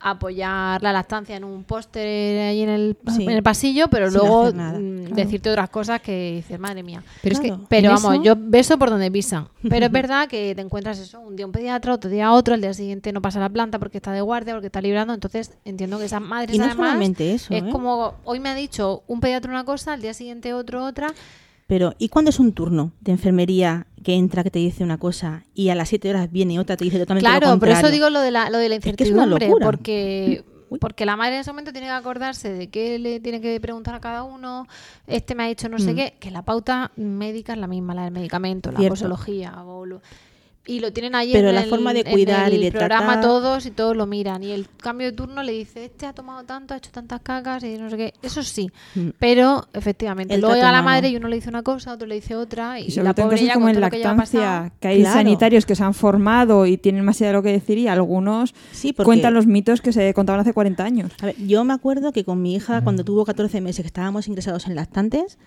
apoyar 0.00 0.82
la 0.82 0.92
lactancia 0.92 1.36
en 1.36 1.44
un 1.44 1.64
póster 1.64 2.06
ahí 2.48 2.62
en 2.62 2.68
el, 2.68 2.96
Sí. 3.14 3.24
en 3.24 3.30
el 3.30 3.42
pasillo, 3.42 3.88
pero 3.88 4.10
Sin 4.10 4.18
luego 4.20 4.52
nada, 4.52 4.78
mm, 4.78 4.98
claro. 5.06 5.14
decirte 5.16 5.50
otras 5.50 5.70
cosas 5.70 6.00
que 6.00 6.34
dices, 6.36 6.58
madre 6.58 6.82
mía. 6.82 7.02
Pero 7.22 7.34
es 7.34 7.40
que 7.40 7.54
Pero 7.68 7.90
vamos, 7.90 8.14
eso- 8.14 8.22
yo 8.22 8.34
beso 8.38 8.78
por 8.78 8.90
donde 8.90 9.10
pisan. 9.10 9.48
Pero 9.68 9.86
es 9.86 9.92
verdad 10.08 10.28
que 10.28 10.54
te 10.54 10.60
encuentras 10.62 10.98
eso, 10.98 11.20
un 11.20 11.34
día 11.36 11.46
un 11.46 11.52
pediatra, 11.52 11.94
otro 11.94 12.08
día 12.10 12.32
otro, 12.32 12.54
el 12.54 12.60
día 12.60 12.74
siguiente 12.74 13.12
no 13.12 13.20
pasa 13.22 13.40
la 13.40 13.48
planta 13.48 13.78
porque 13.78 13.98
está 13.98 14.12
de 14.12 14.20
guardia, 14.20 14.54
porque 14.54 14.66
está 14.68 14.80
librando. 14.80 15.14
Entonces 15.14 15.52
entiendo 15.64 15.98
que 15.98 16.04
esas 16.04 16.22
madres 16.22 16.54
Y 16.54 16.58
no 16.58 16.64
además, 16.66 16.86
solamente 16.88 17.34
eso, 17.34 17.52
es 17.52 17.62
¿eh? 17.64 17.68
como 17.70 18.14
hoy 18.24 18.38
me 18.40 18.50
ha 18.50 18.54
dicho 18.54 19.02
un 19.08 19.20
pediatra 19.20 19.50
una 19.50 19.64
cosa, 19.64 19.94
al 19.94 20.00
día 20.00 20.14
siguiente 20.14 20.54
otro 20.54 20.84
otra. 20.84 21.08
Pero, 21.68 21.94
¿y 21.98 22.08
cuándo 22.08 22.30
es 22.30 22.40
un 22.40 22.52
turno 22.54 22.92
de 23.02 23.12
enfermería 23.12 23.86
que 24.02 24.14
entra, 24.14 24.42
que 24.42 24.50
te 24.50 24.58
dice 24.58 24.82
una 24.82 24.96
cosa 24.98 25.44
y 25.54 25.68
a 25.68 25.74
las 25.74 25.90
7 25.90 26.08
horas 26.10 26.32
viene 26.32 26.58
otra, 26.58 26.76
te 26.78 26.84
dice 26.84 26.98
totalmente 26.98 27.30
lo 27.30 27.38
Claro, 27.38 27.58
por 27.60 27.68
eso 27.68 27.90
digo 27.90 28.08
lo 28.10 28.20
de 28.20 28.30
la, 28.30 28.48
lo 28.48 28.56
de 28.58 28.70
la 28.70 28.76
Es 28.76 28.80
que 28.82 28.90
es 28.90 29.10
una 29.10 29.24
incertidumbre, 29.24 29.46
locura. 29.48 29.66
porque 29.66 30.44
Uy. 30.70 30.78
porque 30.78 31.04
la 31.06 31.16
madre 31.16 31.34
en 31.34 31.40
ese 31.42 31.50
momento 31.50 31.72
tiene 31.72 31.86
que 31.88 31.92
acordarse 31.92 32.50
de 32.52 32.68
qué 32.68 32.98
le 32.98 33.20
tiene 33.20 33.40
que 33.42 33.60
preguntar 33.60 33.94
a 33.94 34.00
cada 34.00 34.22
uno, 34.22 34.66
este 35.06 35.34
me 35.34 35.42
ha 35.44 35.46
dicho 35.48 35.68
no 35.68 35.78
sé 35.78 35.92
Mm. 35.92 35.96
qué, 35.96 36.14
que 36.18 36.30
la 36.30 36.40
pauta 36.42 36.90
médica 36.96 37.52
es 37.52 37.58
la 37.58 37.66
misma, 37.66 37.94
la 37.94 38.04
del 38.04 38.12
medicamento, 38.12 38.72
la 38.72 38.88
posología, 38.88 39.62
o 39.64 39.84
lo- 39.84 40.00
y 40.68 40.80
lo 40.80 40.92
tienen 40.92 41.14
ahí 41.14 41.32
Pero 41.32 41.48
en 41.48 41.54
la 41.54 41.62
el, 41.62 41.70
forma 41.70 41.92
de 41.94 42.00
en 42.00 42.10
cuidar 42.12 42.52
y 42.52 42.58
de 42.58 42.70
programa 42.70 43.14
tratar- 43.14 43.22
todos 43.22 43.66
y 43.66 43.70
todos 43.70 43.96
lo 43.96 44.06
miran 44.06 44.44
y 44.44 44.52
el 44.52 44.68
cambio 44.76 45.06
de 45.08 45.12
turno 45.14 45.42
le 45.42 45.52
dice 45.52 45.86
este 45.86 46.04
ha 46.06 46.12
tomado 46.12 46.44
tanto, 46.44 46.74
ha 46.74 46.76
hecho 46.76 46.90
tantas 46.92 47.20
cacas 47.22 47.64
y 47.64 47.78
no 47.78 47.88
sé 47.88 47.96
qué, 47.96 48.14
eso 48.22 48.42
sí, 48.42 48.70
Mm. 48.94 49.08
pero 49.18 49.66
efectivamente 49.72 50.34
El 50.34 50.40
luego 50.42 50.54
llega 50.56 50.70
la 50.70 50.82
madre 50.82 51.08
y 51.08 51.16
uno 51.16 51.26
le 51.28 51.36
dice 51.36 51.48
una 51.48 51.62
cosa, 51.62 51.94
otro 51.94 52.06
le 52.06 52.16
dice 52.16 52.36
otra 52.36 52.78
y, 52.78 52.84
Y 52.86 52.90
sobre 52.90 53.04
la 53.04 53.14
pobre 53.14 53.38
como 53.52 53.60
con 53.66 53.68
en 53.70 53.74
que 53.74 53.80
lactancia, 53.98 54.72
que 54.78 54.88
hay 54.88 55.00
Claro. 55.00 55.14
sanitarios 55.18 55.64
que 55.66 55.74
se 55.74 55.82
han 55.82 55.94
formado 55.94 56.66
y 56.66 56.76
tienen 56.76 57.04
más 57.04 57.18
idea 57.20 57.30
de 57.30 57.34
lo 57.38 57.42
que 57.42 57.52
decir 57.52 57.78
y 57.78 57.88
algunos 57.88 58.54
Sí, 58.70 58.92
porque- 58.92 59.06
cuentan 59.06 59.32
los 59.34 59.46
mitos 59.46 59.80
que 59.80 59.92
se 59.92 60.12
contaban 60.12 60.40
hace 60.40 60.52
40 60.52 60.84
años. 60.84 61.12
A 61.22 61.26
ver, 61.26 61.36
yo 61.46 61.64
me 61.64 61.72
acuerdo 61.72 62.12
que 62.12 62.24
con 62.24 62.42
mi 62.42 62.54
hija, 62.54 62.82
cuando 62.84 63.04
tuvo 63.04 63.24
14 63.24 63.62
meses, 63.62 63.82
que 63.82 63.86
estábamos 63.86 64.28
ingresados 64.28 64.66
en 64.66 64.74
lactantes, 64.76 65.38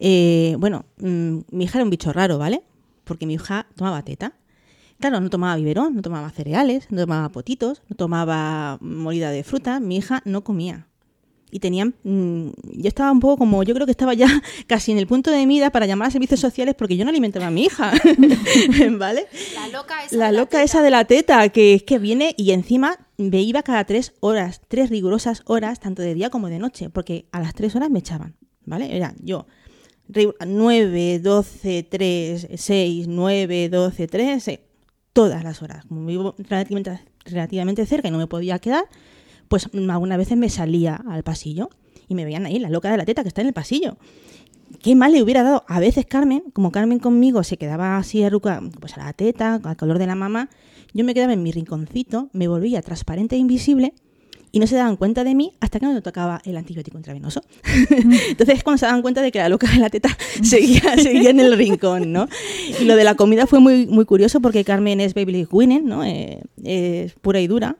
eh, 0.00 0.56
bueno, 0.58 0.84
mm, 0.98 1.38
mi 1.52 1.64
hija 1.64 1.78
era 1.78 1.84
un 1.84 1.90
bicho 1.90 2.12
raro, 2.12 2.38
¿vale? 2.38 2.62
Porque 3.04 3.26
mi 3.26 3.34
hija 3.34 3.66
tomaba 3.76 4.02
teta. 4.02 4.32
Claro, 5.00 5.20
no 5.20 5.28
tomaba 5.30 5.56
biberón, 5.56 5.94
no 5.96 6.02
tomaba 6.02 6.30
cereales, 6.30 6.86
no 6.90 7.00
tomaba 7.02 7.30
potitos, 7.30 7.82
no 7.88 7.96
tomaba 7.96 8.78
molida 8.80 9.30
de 9.30 9.42
fruta. 9.44 9.80
Mi 9.80 9.96
hija 9.96 10.22
no 10.24 10.44
comía. 10.44 10.86
Y 11.50 11.60
tenían. 11.60 11.94
mm, 12.02 12.48
yo 12.78 12.88
estaba 12.88 13.12
un 13.12 13.20
poco 13.20 13.36
como. 13.38 13.62
Yo 13.62 13.74
creo 13.74 13.86
que 13.86 13.92
estaba 13.92 14.14
ya 14.14 14.26
casi 14.66 14.90
en 14.92 14.98
el 14.98 15.06
punto 15.06 15.30
de 15.30 15.46
mida 15.46 15.70
para 15.70 15.86
llamar 15.86 16.08
a 16.08 16.10
servicios 16.10 16.40
sociales 16.40 16.74
porque 16.76 16.96
yo 16.96 17.04
no 17.04 17.10
alimentaba 17.10 17.46
a 17.46 17.50
mi 17.50 17.64
hija. 17.64 17.92
¿Vale? 18.98 19.26
La 19.54 19.68
loca 19.68 20.04
esa 20.04 20.16
La 20.16 20.26
de 20.26 20.32
la 20.32 20.38
loca 20.40 20.50
teta. 20.50 20.62
esa 20.62 20.82
de 20.82 20.90
la 20.90 21.04
teta, 21.04 21.48
que 21.50 21.74
es 21.74 21.82
que 21.82 21.98
viene 21.98 22.34
y 22.36 22.50
encima 22.52 22.98
me 23.18 23.40
iba 23.42 23.62
cada 23.62 23.84
tres 23.84 24.14
horas, 24.20 24.62
tres 24.68 24.90
rigurosas 24.90 25.42
horas, 25.46 25.80
tanto 25.80 26.02
de 26.02 26.14
día 26.14 26.30
como 26.30 26.48
de 26.48 26.58
noche, 26.58 26.90
porque 26.90 27.26
a 27.32 27.40
las 27.40 27.54
tres 27.54 27.76
horas 27.76 27.90
me 27.90 28.00
echaban, 28.00 28.34
¿vale? 28.64 28.96
Era 28.96 29.14
yo, 29.22 29.46
ri- 30.08 30.34
9, 30.44 31.20
12, 31.20 31.82
3, 31.88 32.48
6, 32.56 33.06
9, 33.08 33.68
12, 33.68 34.08
3, 34.08 34.48
eh, 34.48 34.60
todas 35.14 35.42
las 35.42 35.62
horas. 35.62 35.86
Como 35.86 36.04
vivo 36.04 36.34
relativamente, 36.36 37.00
relativamente 37.24 37.86
cerca 37.86 38.08
y 38.08 38.10
no 38.10 38.18
me 38.18 38.26
podía 38.26 38.58
quedar, 38.58 38.84
pues 39.48 39.70
algunas 39.72 40.18
veces 40.18 40.36
me 40.36 40.50
salía 40.50 40.96
al 41.08 41.22
pasillo 41.22 41.70
y 42.06 42.14
me 42.14 42.26
veían 42.26 42.44
ahí, 42.44 42.58
la 42.58 42.68
loca 42.68 42.90
de 42.90 42.98
la 42.98 43.06
teta 43.06 43.22
que 43.22 43.28
está 43.28 43.40
en 43.40 43.46
el 43.46 43.54
pasillo. 43.54 43.96
Qué 44.82 44.94
mal 44.94 45.12
le 45.12 45.22
hubiera 45.22 45.42
dado 45.42 45.64
a 45.68 45.80
veces 45.80 46.04
Carmen, 46.04 46.42
como 46.52 46.72
Carmen 46.72 46.98
conmigo 46.98 47.42
se 47.44 47.56
quedaba 47.56 47.96
así 47.96 48.22
arruga, 48.22 48.60
pues 48.80 48.98
a 48.98 49.04
la 49.04 49.12
teta, 49.12 49.60
al 49.62 49.76
color 49.76 49.98
de 49.98 50.06
la 50.06 50.14
mamá, 50.14 50.50
yo 50.92 51.04
me 51.04 51.14
quedaba 51.14 51.32
en 51.32 51.42
mi 51.42 51.52
rinconcito, 51.52 52.28
me 52.32 52.48
volvía 52.48 52.82
transparente 52.82 53.36
e 53.36 53.38
invisible 53.38 53.94
y 54.54 54.60
no 54.60 54.68
se 54.68 54.76
daban 54.76 54.94
cuenta 54.94 55.24
de 55.24 55.34
mí 55.34 55.52
hasta 55.58 55.80
que 55.80 55.86
no 55.86 55.92
me 55.92 56.00
tocaba 56.00 56.40
el 56.44 56.56
antibiótico 56.56 56.96
intravenoso. 56.96 57.42
Entonces 57.90 58.58
es 58.58 58.62
cuando 58.62 58.78
se 58.78 58.86
daban 58.86 59.02
cuenta 59.02 59.20
de 59.20 59.32
que 59.32 59.40
la 59.40 59.48
loca 59.48 59.66
de 59.66 59.78
la 59.78 59.90
teta 59.90 60.16
seguía, 60.44 60.96
seguía 60.96 61.30
en 61.30 61.40
el 61.40 61.56
rincón, 61.56 62.12
¿no? 62.12 62.28
Y 62.80 62.84
lo 62.84 62.94
de 62.94 63.02
la 63.02 63.16
comida 63.16 63.48
fue 63.48 63.58
muy, 63.58 63.86
muy 63.88 64.04
curioso 64.04 64.40
porque 64.40 64.62
Carmen 64.62 65.00
es 65.00 65.12
baby 65.12 65.48
winning, 65.50 65.86
¿no? 65.86 66.04
Eh, 66.04 66.40
es 66.62 67.14
pura 67.14 67.40
y 67.40 67.48
dura. 67.48 67.78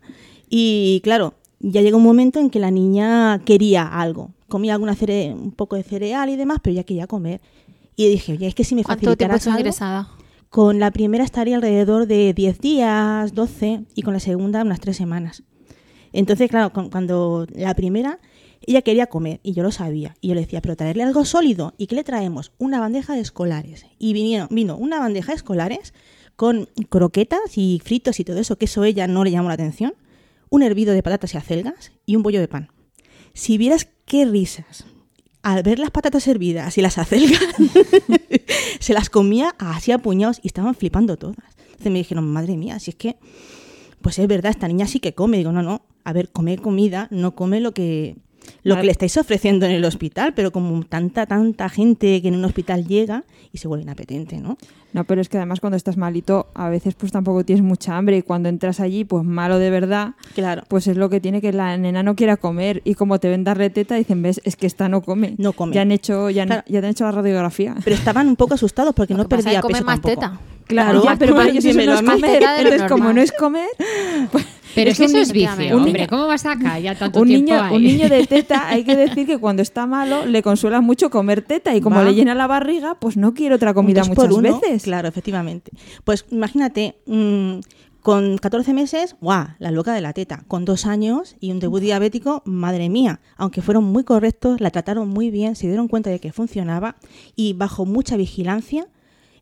Y 0.50 1.00
claro, 1.04 1.34
ya 1.60 1.80
llegó 1.80 1.98
un 1.98 2.02
momento 2.02 2.40
en 2.40 2.50
que 2.50 2.58
la 2.58 2.72
niña 2.72 3.40
quería 3.44 3.86
algo. 3.86 4.32
Comía 4.48 4.72
alguna 4.72 4.96
cere 4.96 5.32
un 5.32 5.52
poco 5.52 5.76
de 5.76 5.84
cereal 5.84 6.28
y 6.28 6.34
demás, 6.34 6.58
pero 6.60 6.74
ya 6.74 6.82
quería 6.82 7.06
comer. 7.06 7.40
Y 7.94 8.08
dije, 8.08 8.32
oye, 8.32 8.48
es 8.48 8.54
que 8.56 8.64
si 8.64 8.74
me 8.74 8.82
¿Cuánto 8.82 9.14
tiempo 9.14 9.32
facilitaras 9.32 9.46
algo... 9.46 9.60
ingresada? 9.60 10.08
Con 10.50 10.80
la 10.80 10.90
primera 10.90 11.22
estaría 11.22 11.54
alrededor 11.54 12.08
de 12.08 12.34
10 12.34 12.58
días, 12.58 13.32
12, 13.32 13.82
y 13.94 14.02
con 14.02 14.12
la 14.12 14.18
segunda 14.18 14.62
unas 14.62 14.80
3 14.80 14.96
semanas. 14.96 15.44
Entonces, 16.14 16.48
claro, 16.48 16.72
cuando 16.72 17.44
la 17.52 17.74
primera, 17.74 18.20
ella 18.64 18.82
quería 18.82 19.08
comer, 19.08 19.40
y 19.42 19.52
yo 19.52 19.64
lo 19.64 19.72
sabía. 19.72 20.14
Y 20.20 20.28
yo 20.28 20.34
le 20.34 20.42
decía, 20.42 20.62
pero 20.62 20.76
traerle 20.76 21.02
algo 21.02 21.24
sólido. 21.24 21.74
¿Y 21.76 21.88
qué 21.88 21.96
le 21.96 22.04
traemos? 22.04 22.52
Una 22.58 22.78
bandeja 22.78 23.14
de 23.14 23.20
escolares. 23.20 23.84
Y 23.98 24.12
vinieron, 24.12 24.46
vino 24.52 24.76
una 24.76 25.00
bandeja 25.00 25.32
de 25.32 25.36
escolares 25.36 25.92
con 26.36 26.68
croquetas 26.88 27.58
y 27.58 27.82
fritos 27.84 28.20
y 28.20 28.24
todo 28.24 28.38
eso, 28.38 28.56
que 28.56 28.66
eso 28.66 28.84
ella 28.84 29.08
no 29.08 29.24
le 29.24 29.32
llamó 29.32 29.48
la 29.48 29.54
atención. 29.54 29.94
Un 30.50 30.62
hervido 30.62 30.94
de 30.94 31.02
patatas 31.02 31.34
y 31.34 31.36
acelgas 31.36 31.90
y 32.06 32.14
un 32.14 32.22
bollo 32.22 32.38
de 32.38 32.46
pan. 32.46 32.68
Si 33.32 33.58
vieras 33.58 33.88
qué 34.06 34.24
risas 34.24 34.86
al 35.42 35.64
ver 35.64 35.80
las 35.80 35.90
patatas 35.90 36.28
hervidas 36.28 36.78
y 36.78 36.80
las 36.80 36.96
acelgas, 36.96 37.42
se 38.78 38.92
las 38.92 39.10
comía 39.10 39.56
así 39.58 39.90
a 39.90 39.98
puñados 39.98 40.38
y 40.44 40.46
estaban 40.46 40.76
flipando 40.76 41.16
todas. 41.16 41.56
Entonces 41.58 41.90
me 41.90 41.98
dijeron, 41.98 42.32
madre 42.32 42.56
mía, 42.56 42.78
si 42.78 42.92
es 42.92 42.96
que, 42.96 43.16
pues 44.00 44.20
es 44.20 44.28
verdad, 44.28 44.52
esta 44.52 44.68
niña 44.68 44.86
sí 44.86 45.00
que 45.00 45.12
come. 45.12 45.38
Digo, 45.38 45.50
no, 45.50 45.60
no, 45.60 45.82
a 46.04 46.12
ver, 46.12 46.28
come 46.30 46.58
comida, 46.58 47.08
no 47.10 47.34
come 47.34 47.60
lo 47.60 47.72
que, 47.72 48.16
lo 48.62 48.76
que 48.76 48.82
le 48.84 48.92
estáis 48.92 49.16
ofreciendo 49.16 49.64
en 49.66 49.72
el 49.72 49.84
hospital, 49.84 50.34
pero 50.34 50.52
como 50.52 50.82
tanta, 50.84 51.24
tanta 51.26 51.68
gente 51.70 52.20
que 52.20 52.28
en 52.28 52.34
un 52.36 52.44
hospital 52.44 52.86
llega 52.86 53.24
y 53.52 53.58
se 53.58 53.68
vuelve 53.68 53.84
inapetente, 53.84 54.38
¿no? 54.38 54.58
No, 54.92 55.04
pero 55.04 55.20
es 55.20 55.28
que 55.28 55.38
además 55.38 55.58
cuando 55.60 55.76
estás 55.76 55.96
malito, 55.96 56.48
a 56.54 56.68
veces 56.68 56.94
pues 56.94 57.10
tampoco 57.10 57.44
tienes 57.44 57.64
mucha 57.64 57.96
hambre 57.96 58.18
y 58.18 58.22
cuando 58.22 58.48
entras 58.48 58.78
allí, 58.80 59.04
pues 59.04 59.24
malo 59.24 59.58
de 59.58 59.70
verdad, 59.70 60.14
Claro. 60.34 60.62
pues 60.68 60.86
es 60.86 60.96
lo 60.96 61.08
que 61.10 61.20
tiene 61.20 61.40
que 61.40 61.52
la 61.52 61.76
nena 61.78 62.02
no 62.04 62.14
quiera 62.14 62.36
comer 62.36 62.80
y 62.84 62.94
como 62.94 63.18
te 63.18 63.28
ven 63.28 63.42
darle 63.44 63.70
teta 63.70 63.96
dicen, 63.96 64.22
ves, 64.22 64.40
es 64.44 64.54
que 64.56 64.66
esta 64.68 64.88
no 64.88 65.00
come. 65.02 65.34
No 65.38 65.52
come. 65.54 65.74
Ya 65.74 65.82
han 65.82 65.90
hecho, 65.90 66.30
ya, 66.30 66.42
han- 66.42 66.48
Claro. 66.48 66.62
ya 66.68 66.80
te 66.80 66.86
han 66.86 66.90
hecho 66.92 67.04
la 67.04 67.10
radiografía. 67.12 67.74
Pero 67.82 67.96
estaban 67.96 68.28
un 68.28 68.36
poco 68.36 68.54
asustados 68.54 68.94
porque 68.94 69.14
Lo 69.14 69.18
no 69.18 69.24
que 69.24 69.30
pasa 69.30 69.40
es 69.40 69.44
perdía 69.46 69.62
que 69.62 69.68
peso 69.68 69.84
más 69.84 70.00
tampoco. 70.00 70.14
teta. 70.20 70.40
Claro, 70.66 71.04
ya, 71.04 71.16
pero 71.16 71.34
para 71.34 71.50
ellos 71.50 71.64
eso 71.64 71.78
no 71.78 71.92
es 71.94 72.02
comer. 72.02 72.42
Entonces, 72.58 72.82
como 72.90 73.12
no 73.12 73.20
es 73.20 73.32
comer, 73.32 73.68
pues 74.32 74.46
Pero 74.74 74.90
Es 74.90 74.98
que 74.98 75.04
eso 75.04 75.18
es 75.18 75.30
vicio, 75.32 75.76
hombre. 75.76 75.92
niño- 75.92 76.06
¿Cómo 76.08 76.26
vas 76.26 76.44
acá 76.46 76.78
ya 76.80 76.94
tanto 76.96 77.20
un 77.20 77.28
tiempo 77.28 77.52
niño, 77.52 77.74
un 77.74 77.82
niño 77.82 78.08
de 78.08 78.26
teta, 78.26 78.68
hay 78.68 78.82
que 78.82 78.96
decir 78.96 79.26
que 79.26 79.38
cuando 79.38 79.62
está 79.62 79.86
malo 79.86 80.26
le 80.26 80.42
consuela 80.42 80.80
mucho 80.80 81.10
comer 81.10 81.42
teta 81.42 81.74
y 81.76 81.80
como 81.80 81.96
Va. 81.96 82.04
le 82.04 82.14
llena 82.14 82.34
la 82.34 82.46
barriga, 82.46 82.96
pues 82.98 83.16
no 83.16 83.34
quiere 83.34 83.54
otra 83.54 83.72
comida 83.74 84.00
muchas 84.02 84.16
por 84.16 84.32
uno, 84.32 84.58
veces. 84.60 84.82
Claro, 84.82 85.06
efectivamente. 85.06 85.70
Pues 86.02 86.24
imagínate, 86.30 86.96
mm, 87.06 87.58
con 88.00 88.36
14 88.36 88.74
meses, 88.74 89.16
¡guau! 89.20 89.46
La 89.58 89.70
loca 89.70 89.94
de 89.94 90.00
la 90.00 90.12
teta. 90.12 90.42
Con 90.48 90.64
dos 90.64 90.86
años 90.86 91.36
y 91.40 91.52
un 91.52 91.60
debut 91.60 91.80
diabético, 91.80 92.42
madre 92.44 92.88
mía. 92.90 93.20
Aunque 93.36 93.62
fueron 93.62 93.84
muy 93.84 94.02
correctos, 94.04 94.60
la 94.60 94.70
trataron 94.70 95.08
muy 95.08 95.30
bien, 95.30 95.56
se 95.56 95.68
dieron 95.68 95.88
cuenta 95.88 96.10
de 96.10 96.18
que 96.18 96.32
funcionaba 96.32 96.96
y 97.36 97.52
bajo 97.52 97.86
mucha 97.86 98.16
vigilancia. 98.16 98.88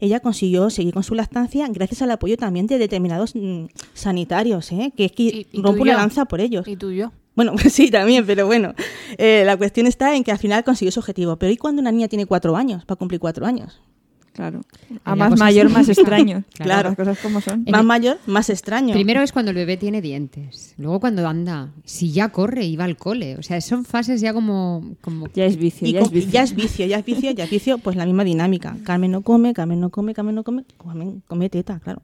Ella 0.04 0.18
consiguió 0.20 0.68
seguir 0.68 0.92
con 0.92 1.04
su 1.04 1.14
lactancia 1.14 1.66
gracias 1.68 2.02
al 2.02 2.10
apoyo 2.10 2.36
también 2.36 2.66
de 2.66 2.76
determinados 2.78 3.34
mm, 3.36 3.66
sanitarios, 3.94 4.72
¿eh? 4.72 4.92
que 4.96 5.04
es 5.06 5.12
que 5.12 5.22
Y- 5.22 5.46
y 5.52 5.56
rompo 5.62 5.82
una 5.82 5.92
tuyo. 5.92 5.96
lanza 5.96 6.24
por 6.24 6.40
ellos. 6.40 6.66
Y 6.66 6.76
tú 6.76 6.90
y 6.90 6.96
yo. 6.96 7.12
Bueno, 7.36 7.54
sí, 7.70 7.88
también, 7.90 8.26
pero 8.26 8.46
bueno. 8.46 8.74
Eh, 9.16 9.44
la 9.46 9.56
cuestión 9.56 9.86
está 9.86 10.14
en 10.16 10.24
que 10.24 10.32
al 10.32 10.38
final 10.38 10.64
consiguió 10.64 10.90
su 10.92 11.00
objetivo. 11.00 11.36
Pero 11.36 11.52
¿y 11.52 11.56
cuando 11.56 11.80
una 11.80 11.92
niña 11.92 12.08
tiene 12.08 12.26
cuatro 12.26 12.56
años? 12.56 12.82
Va 12.82 12.94
a 12.94 12.96
cumplir 12.96 13.20
cuatro 13.20 13.46
años. 13.46 13.80
Claro. 14.32 14.62
A 15.04 15.14
más 15.14 15.38
mayor, 15.38 15.68
más 15.68 15.88
extraño. 15.88 16.44
Claro. 16.54 16.88
Las 16.90 16.96
cosas 16.96 17.18
como 17.18 17.40
son. 17.40 17.64
En 17.66 17.72
Más 17.72 17.80
el- 17.82 17.86
mayor, 17.86 18.18
más 18.26 18.48
extraño. 18.48 18.94
Primero 18.94 19.20
es 19.22 19.30
cuando 19.32 19.50
el 19.50 19.56
bebé 19.56 19.76
tiene 19.76 20.00
dientes. 20.00 20.74
Luego 20.78 21.00
cuando 21.00 21.26
anda. 21.28 21.70
Si 21.84 22.12
ya 22.12 22.30
corre 22.30 22.64
y 22.64 22.76
va 22.76 22.84
al 22.84 22.96
cole. 22.96 23.36
O 23.36 23.42
sea, 23.42 23.60
son 23.60 23.84
fases 23.84 24.20
ya 24.22 24.32
como. 24.32 24.94
como 25.02 25.28
Ya 25.34 25.44
es 25.44 25.56
vicio, 25.56 25.86
ya 25.88 26.00
es 26.00 26.10
vicio. 26.10 26.30
ya 26.30 26.42
es 26.44 26.54
vicio, 26.54 26.86
ya 26.86 26.98
es 26.98 27.04
vicio, 27.04 27.30
ya 27.32 27.44
es 27.44 27.50
vicio, 27.50 27.78
pues 27.78 27.96
la 27.96 28.06
misma 28.06 28.24
dinámica. 28.24 28.76
Carmen 28.84 29.10
no 29.10 29.20
come, 29.22 29.52
Carmen 29.52 29.80
no 29.80 29.90
come, 29.90 30.14
Carmen 30.14 30.34
no 30.34 30.44
come, 30.44 30.64
Carmen 30.82 31.22
come 31.26 31.50
teta, 31.50 31.78
claro. 31.80 32.02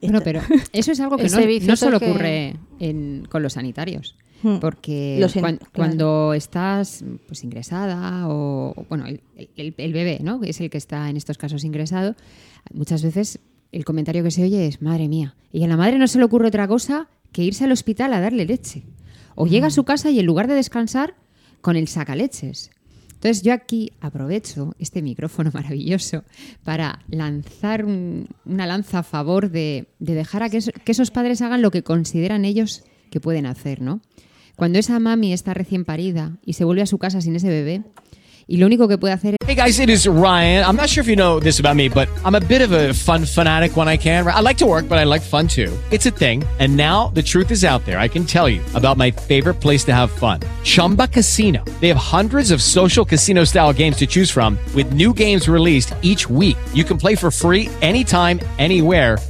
Bueno, 0.00 0.20
pero 0.22 0.40
eso 0.72 0.92
es 0.92 1.00
algo 1.00 1.16
que 1.16 1.24
no, 1.66 1.76
solo 1.76 1.98
que- 1.98 2.10
ocurre 2.10 2.56
en- 2.78 3.26
con 3.30 3.42
los 3.42 3.54
sanitarios. 3.54 4.16
Hmm. 4.42 4.58
Porque 4.58 5.16
Los 5.20 5.34
en- 5.36 5.40
cuan- 5.42 5.56
claro. 5.56 5.72
cuando 5.74 6.34
estás 6.34 7.04
pues 7.26 7.42
ingresada 7.44 8.28
o, 8.28 8.74
o, 8.76 8.84
bueno, 8.88 9.06
el, 9.06 9.20
el- 9.56 9.74
el 9.76 9.92
bebé, 9.92 10.18
¿no? 10.22 10.40
Que 10.40 10.50
es 10.50 10.60
el 10.60 10.68
que 10.70 10.78
está 10.78 11.08
en 11.08 11.16
estos 11.16 11.38
casos 11.38 11.64
ingresado, 11.64 12.14
muchas 12.72 13.02
veces 13.02 13.38
el 13.72 13.84
comentario 13.84 14.22
que 14.22 14.30
se 14.30 14.42
oye 14.44 14.66
es, 14.66 14.82
madre 14.82 15.08
mía. 15.08 15.34
Y 15.52 15.64
a 15.64 15.68
la 15.68 15.76
madre 15.76 15.98
no 15.98 16.06
se 16.06 16.18
le 16.18 16.24
ocurre 16.24 16.48
otra 16.48 16.68
cosa 16.68 17.08
que 17.32 17.42
irse 17.44 17.64
al 17.64 17.72
hospital 17.72 18.12
a 18.12 18.20
darle 18.20 18.44
leche. 18.44 18.82
O 19.34 19.46
llega 19.46 19.66
a 19.66 19.70
su 19.70 19.84
casa 19.84 20.10
y 20.10 20.18
en 20.20 20.26
lugar 20.26 20.46
de 20.48 20.54
descansar, 20.54 21.14
con 21.60 21.76
el 21.76 21.88
sacaleches. 21.88 22.70
Entonces 23.14 23.42
yo 23.42 23.52
aquí 23.52 23.90
aprovecho 24.00 24.74
este 24.78 25.02
micrófono 25.02 25.50
maravilloso 25.54 26.24
para 26.64 27.00
lanzar 27.08 27.84
un- 27.84 28.28
una 28.44 28.66
lanza 28.66 28.98
a 29.00 29.02
favor 29.02 29.50
de, 29.50 29.86
de 29.98 30.14
dejar 30.14 30.42
a 30.42 30.50
que 30.50 30.58
esos 30.86 31.10
padres 31.10 31.40
hagan 31.42 31.62
lo 31.62 31.70
que 31.70 31.82
consideran 31.82 32.44
ellos 32.44 32.84
que 33.10 33.20
pueden 33.20 33.46
hacer, 33.46 33.80
¿no? 33.80 34.00
Cuando 34.56 34.78
esa 34.78 34.98
mami 34.98 35.34
está 35.34 35.52
recién 35.52 35.84
parida 35.84 36.38
y 36.42 36.54
se 36.54 36.64
vuelve 36.64 36.80
a 36.80 36.86
su 36.86 36.96
casa 36.96 37.20
sin 37.20 37.36
ese 37.36 37.48
bebé, 37.48 37.82
y 38.48 38.56
lo 38.56 38.66
único 38.66 38.88
que 38.88 38.96
puede 38.96 39.12
hacer 39.12 39.36
Hey 39.46 39.54
guys, 39.54 39.78
it 39.78 39.88
is 39.88 40.08
Ryan. 40.08 40.64
I'm 40.64 40.76
not 40.76 40.88
sure 40.88 41.02
if 41.02 41.08
you 41.08 41.14
know 41.14 41.38
this 41.38 41.60
about 41.60 41.76
me, 41.76 41.88
but 41.88 42.08
I'm 42.24 42.34
a 42.34 42.40
bit 42.40 42.62
of 42.62 42.72
a 42.72 42.92
fun 42.94 43.24
fanatic 43.24 43.76
when 43.76 43.86
I 43.86 43.96
can. 43.96 44.26
I 44.26 44.40
like 44.40 44.58
to 44.58 44.66
work, 44.66 44.88
but 44.88 44.98
I 44.98 45.04
like 45.04 45.22
fun 45.22 45.46
too. 45.46 45.76
It's 45.90 46.06
a 46.06 46.10
thing. 46.10 46.42
And 46.58 46.76
now 46.76 47.12
the 47.14 47.22
truth 47.22 47.50
is 47.50 47.64
out 47.64 47.84
there. 47.84 47.98
I 47.98 48.08
can 48.08 48.24
tell 48.24 48.48
you 48.48 48.60
about 48.74 48.96
my 48.96 49.10
favorite 49.10 49.60
place 49.60 49.84
to 49.84 49.94
have 49.94 50.10
fun 50.10 50.40
Chumba 50.64 51.06
Casino. 51.06 51.62
They 51.80 51.88
have 51.88 51.96
hundreds 51.96 52.50
of 52.50 52.60
social 52.60 53.04
casino 53.04 53.44
style 53.44 53.72
games 53.72 53.96
to 53.98 54.06
choose 54.06 54.30
from, 54.30 54.58
with 54.74 54.92
new 54.92 55.12
games 55.12 55.48
released 55.48 55.94
each 56.02 56.28
week. 56.28 56.56
You 56.72 56.84
can 56.84 56.98
play 56.98 57.14
for 57.14 57.30
free 57.30 57.68
anytime, 57.82 58.40
anywhere. 58.58 59.18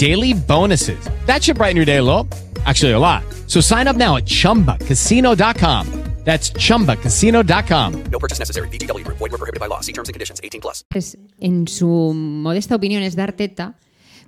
daily 0.00 0.32
bonuses. 0.34 0.98
That 1.26 1.42
should 1.42 1.58
brighten 1.58 1.76
your 1.76 1.86
day 1.86 1.98
a 1.98 2.02
little. 2.02 2.26
Actually, 2.64 2.92
a 2.92 2.98
lot. 2.98 3.22
So 3.46 3.60
sign 3.60 3.86
up 3.86 3.96
now 3.96 4.16
at 4.16 4.24
chumbacasino.com. 4.26 5.86
That's 6.24 6.52
chumbacasino.com. 6.52 7.92
No 8.12 8.18
purchase 8.18 8.38
necessary. 8.38 8.68
VGW 8.68 9.04
Group. 9.04 9.18
Void 9.18 9.30
were 9.32 9.38
prohibited 9.38 9.58
by 9.60 9.66
law. 9.68 9.80
See 9.80 9.92
terms 9.92 10.08
and 10.08 10.14
conditions. 10.14 10.40
18 10.42 10.60
plus. 10.60 10.84
es, 10.94 11.16
en 11.40 11.66
su 11.66 12.12
modesta 12.14 12.74
opinión 12.76 13.02
es 13.02 13.16
dar 13.16 13.32
teta, 13.32 13.74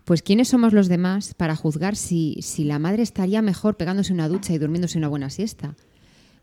pues 0.04 0.22
¿quiénes 0.22 0.48
somos 0.48 0.72
los 0.72 0.88
demás 0.88 1.34
para 1.34 1.54
juzgar 1.54 1.94
si, 1.96 2.38
si 2.42 2.64
la 2.64 2.78
madre 2.78 3.02
estaría 3.02 3.42
mejor 3.42 3.76
pegándose 3.76 4.12
una 4.12 4.28
ducha 4.28 4.52
y 4.54 4.58
durmiéndose 4.58 4.96
una 4.98 5.08
buena 5.08 5.28
siesta? 5.30 5.74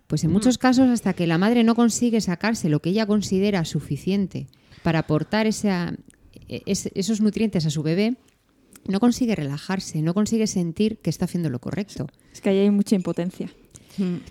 Pues 0.08 0.24
en 0.24 0.32
muchos 0.32 0.58
casos, 0.60 0.88
hasta 0.90 1.14
que 1.14 1.26
la 1.28 1.38
madre 1.40 1.64
no 1.64 1.76
consigue 1.76 2.22
sacarse 2.22 2.70
lo 2.70 2.80
que 2.82 2.90
ella 2.92 3.06
considera 3.08 3.66
suficiente 3.66 4.48
para 4.84 5.00
aportar 5.00 5.46
esa- 5.48 5.94
es- 6.48 6.90
esos 6.94 7.22
nutrientes 7.22 7.66
a 7.66 7.70
su 7.72 7.82
bebé, 7.84 8.16
no 8.88 9.00
consigue 9.00 9.36
relajarse, 9.36 10.02
no 10.02 10.14
consigue 10.14 10.48
sentir 10.48 10.98
que 10.98 11.10
está 11.10 11.26
haciendo 11.26 11.50
lo 11.50 11.60
correcto. 11.60 12.08
Es 12.32 12.42
que 12.42 12.50
ahí 12.50 12.60
hay 12.60 12.70
mucha 12.70 12.96
impotencia. 12.96 13.50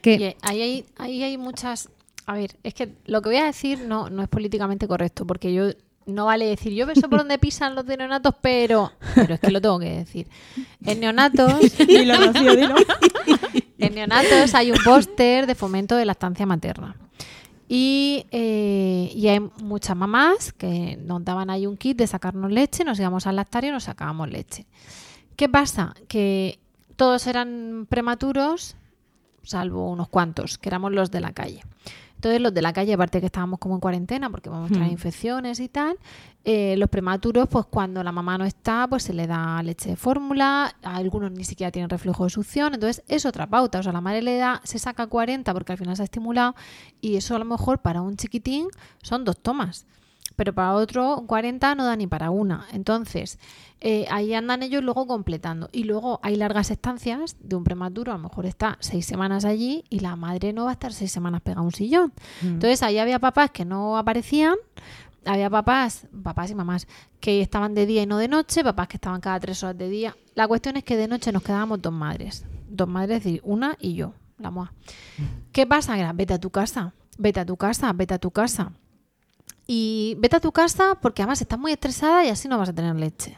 Que, 0.00 0.14
Y 0.14 0.46
ahí 0.46 0.62
hay, 0.62 0.84
ahí 0.96 1.22
hay 1.22 1.38
muchas... 1.38 1.90
A 2.26 2.34
ver, 2.34 2.56
es 2.62 2.74
que 2.74 2.94
lo 3.06 3.22
que 3.22 3.30
voy 3.30 3.38
a 3.38 3.44
decir 3.44 3.80
no, 3.80 4.11
no 4.11 4.22
es 4.22 4.28
políticamente 4.28 4.87
correcto, 4.87 5.26
porque 5.26 5.52
yo 5.52 5.70
no 6.06 6.26
vale 6.26 6.46
decir, 6.46 6.72
yo 6.72 6.87
sé 6.94 7.08
por 7.08 7.18
dónde 7.18 7.38
pisan 7.38 7.74
los 7.74 7.87
de 7.87 7.96
neonatos, 7.96 8.34
pero... 8.40 8.92
Pero 9.14 9.34
es 9.34 9.40
que 9.40 9.50
lo 9.50 9.61
tengo 9.61 9.78
que 9.78 9.90
decir. 9.90 10.26
En 10.84 11.00
neonatos... 11.00 11.54
Dilo, 11.87 12.14
Rocío, 12.16 12.56
dilo. 12.56 12.74
En 13.78 13.94
neonatos 13.94 14.56
hay 14.56 14.72
un 14.72 14.78
póster 14.84 15.46
de 15.46 15.54
fomento 15.54 15.94
de 15.94 16.04
lactancia 16.04 16.44
materna. 16.46 16.96
Y, 17.68 18.26
eh, 18.31 19.12
y 19.14 19.28
hay 19.28 19.40
muchas 19.62 19.94
mamás 19.94 20.52
que 20.54 20.98
nos 21.04 21.22
daban 21.22 21.50
ahí 21.50 21.66
un 21.66 21.76
kit 21.76 21.98
de 21.98 22.07
sacarnos 22.07 22.50
leche, 22.50 22.83
nos 22.83 22.98
íbamos 22.98 23.26
al 23.26 23.37
lactario 23.37 23.70
y 23.70 23.72
nos 23.72 23.85
sacábamos 23.85 24.31
leche. 24.31 24.66
¿Qué 25.37 25.48
pasa? 25.48 25.94
Que 26.09 26.59
todos 26.96 27.26
eran 27.26 27.87
prematuros, 27.88 28.76
salvo 29.42 29.90
unos 29.90 30.09
cuantos, 30.09 30.59
que 30.59 30.68
éramos 30.68 30.92
los 30.92 31.11
de 31.11 31.20
la 31.20 31.33
calle. 31.33 31.62
Entonces, 32.18 32.40
los 32.40 32.52
de 32.52 32.62
la 32.62 32.72
calle, 32.72 32.94
aparte 32.94 33.20
que 33.20 33.26
estábamos 33.26 33.61
como 33.61 33.76
en 33.76 33.81
cuarentena 33.81 34.28
porque 34.28 34.50
vamos 34.50 34.72
a 34.72 34.74
traer 34.74 34.90
infecciones 34.90 35.61
y 35.61 35.68
tal, 35.68 35.96
eh, 36.44 36.76
los 36.76 36.90
prematuros, 36.90 37.46
pues 37.46 37.66
cuando 37.66 38.02
la 38.02 38.11
mamá 38.11 38.37
no 38.37 38.44
está, 38.44 38.88
pues 38.88 39.04
se 39.04 39.12
le 39.12 39.28
da 39.28 39.62
leche 39.62 39.90
de 39.90 39.96
fórmula, 39.96 40.74
a 40.83 40.96
algunos 40.96 41.31
ni 41.31 41.44
siquiera 41.44 41.70
tienen 41.70 41.88
reflujo 41.88 42.24
de 42.24 42.31
succión, 42.31 42.74
entonces 42.74 43.04
es 43.07 43.24
otra 43.24 43.46
pauta. 43.46 43.78
O 43.78 43.83
sea, 43.85 43.92
la 43.92 44.00
madre 44.00 44.22
le 44.22 44.37
da, 44.37 44.61
se 44.64 44.81
saca 44.81 45.07
40 45.07 45.52
porque 45.52 45.70
al 45.70 45.78
final 45.78 45.94
se 45.94 46.02
ha 46.02 46.07
estimulado 46.07 46.57
y 47.00 47.14
eso 47.14 47.37
a 47.37 47.38
lo 47.38 47.44
mejor 47.44 47.78
para 47.78 48.02
un 48.02 48.16
chiquitín 48.16 48.66
son 49.00 49.24
dos 49.24 49.38
tomas. 49.38 49.87
Pero 50.38 50.53
para 50.53 50.74
otro 50.74 51.24
40 51.27 51.74
no 51.74 51.85
da 51.85 51.96
ni 51.96 52.07
para 52.07 52.31
una. 52.31 52.64
Entonces, 52.72 53.40
eh, 53.81 54.07
ahí 54.09 54.35
andan 54.35 54.62
ellos 54.62 54.85
luego 54.85 55.05
completando. 55.09 55.68
Y 55.72 55.83
luego 55.83 56.20
hay 56.22 56.37
largas 56.37 56.70
estancias 56.70 57.35
de 57.40 57.57
un 57.57 57.64
prematuro, 57.64 58.12
a 58.12 58.18
lo 58.18 58.22
mejor 58.22 58.46
está 58.46 58.79
seis 58.79 59.05
semanas 59.05 59.44
allí 59.44 59.85
y 59.90 59.98
la 59.98 60.14
madre 60.14 60.53
no 60.53 60.66
va 60.66 60.70
a 60.70 60.72
estar 60.74 60.92
seis 60.92 61.11
semanas 61.11 61.40
pegada 61.40 61.62
a 61.62 61.64
un 61.64 61.72
sillón. 61.72 62.12
Entonces 62.40 62.85
ahí 62.85 62.98
había 62.98 63.18
papás 63.18 63.51
que 63.51 63.64
no 63.64 63.98
aparecían, 63.98 64.55
había 65.24 65.51
papás, 65.51 66.07
papás 66.22 66.53
y 66.53 66.55
mamás, 66.55 66.87
que 67.18 67.40
estaban 67.40 67.74
de 67.74 67.87
día 67.87 68.03
y 68.03 68.07
no 68.07 68.18
de 68.18 68.29
noche, 68.29 68.62
papás 68.62 68.87
que 68.87 68.96
estaban 68.98 69.20
cada 69.20 69.40
tres 69.40 69.64
horas 69.64 69.77
de 69.77 69.88
día. 69.88 70.16
La 70.37 70.46
cuestión 70.46 70.77
es 70.77 70.85
que 70.85 70.96
de 70.96 71.09
noche 71.09 71.33
nos 71.33 71.42
quedábamos 71.42 71.83
dos 71.83 71.92
madres. 71.92 72.46
Dos 72.68 72.87
madres, 72.87 73.16
es 73.18 73.24
decir, 73.24 73.40
una 73.42 73.77
y 73.81 73.94
yo, 73.94 74.14
la 74.38 74.53
moa. 74.53 74.72
¿Qué 75.51 75.66
pasa? 75.66 75.98
Era, 75.98 76.12
vete 76.12 76.35
a 76.35 76.38
tu 76.38 76.51
casa, 76.51 76.92
vete 77.18 77.40
a 77.40 77.44
tu 77.44 77.57
casa, 77.57 77.92
vete 77.92 78.14
a 78.14 78.18
tu 78.20 78.31
casa. 78.31 78.70
Y 79.70 80.16
vete 80.18 80.37
a 80.37 80.40
tu 80.40 80.50
casa 80.50 80.96
porque 81.00 81.20
además 81.22 81.42
estás 81.42 81.59
muy 81.59 81.72
estresada 81.72 82.24
y 82.24 82.31
así 82.31 82.48
no 82.48 82.57
vas 82.59 82.70
a 82.70 82.72
tener 82.72 82.96
leche. 82.96 83.37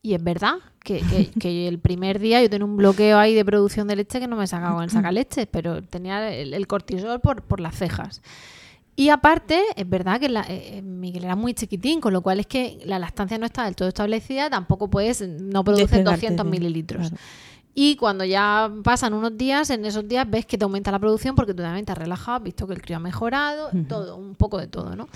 Y 0.00 0.14
es 0.14 0.24
verdad 0.24 0.54
que, 0.82 1.00
que- 1.00 1.30
que 1.38 1.68
el 1.68 1.78
primer 1.78 2.18
día 2.18 2.40
yo 2.42 2.48
tenía 2.48 2.64
un 2.64 2.76
bloqueo 2.78 3.18
ahí 3.18 3.34
de 3.34 3.44
producción 3.44 3.86
de 3.86 3.96
leche 3.96 4.18
que 4.18 4.26
no 4.26 4.34
me 4.36 4.46
sacaba 4.46 4.74
con 4.74 4.84
el 4.84 4.90
sacaleche, 4.90 5.46
pero 5.46 5.82
tenía 5.82 6.34
el, 6.34 6.54
el 6.54 6.66
cortisol 6.66 7.20
por, 7.20 7.42
por 7.42 7.60
las 7.60 7.76
cejas. 7.76 8.22
Y 8.96 9.10
aparte, 9.10 9.62
es 9.76 9.88
verdad 9.88 10.18
que 10.20 10.28
la- 10.30 10.42
eh, 10.48 10.78
eh, 10.78 10.82
Miguel 10.82 11.24
era 11.24 11.36
muy 11.36 11.52
chiquitín, 11.54 12.00
con 12.00 12.12
lo 12.14 12.22
cual 12.22 12.40
es 12.40 12.46
que 12.46 12.78
la 12.86 12.98
lactancia 12.98 13.36
no 13.38 13.44
está 13.46 13.64
del 13.66 13.76
todo 13.76 13.88
establecida, 13.88 14.48
tampoco 14.50 14.88
puedes, 14.88 15.20
no 15.20 15.62
Despegarte 15.62 16.02
200 16.10 16.44
de- 16.46 16.50
mililitros. 16.50 17.08
claro. 17.10 17.22
Y 17.74 17.96
cuando 17.96 18.24
ya 18.24 18.70
pasan 18.84 19.14
unos 19.14 19.36
días, 19.36 19.70
en 19.70 19.84
esos 19.86 20.06
días 20.06 20.28
ves 20.28 20.44
que 20.44 20.58
te 20.58 20.64
aumenta 20.64 20.90
la 20.90 20.98
producción 20.98 21.34
porque 21.34 21.54
tú 21.54 21.62
también 21.62 21.86
te 21.86 21.92
has 21.92 21.98
relajado, 21.98 22.36
has 22.36 22.42
visto 22.42 22.66
que 22.66 22.74
el 22.74 22.82
crío 22.82 22.96
ha 22.98 23.00
mejorado, 23.00 23.70
todo, 23.88 24.16
un 24.16 24.34
poco 24.34 24.58
de 24.58 24.66
todo, 24.66 24.94
¿no? 24.94 25.08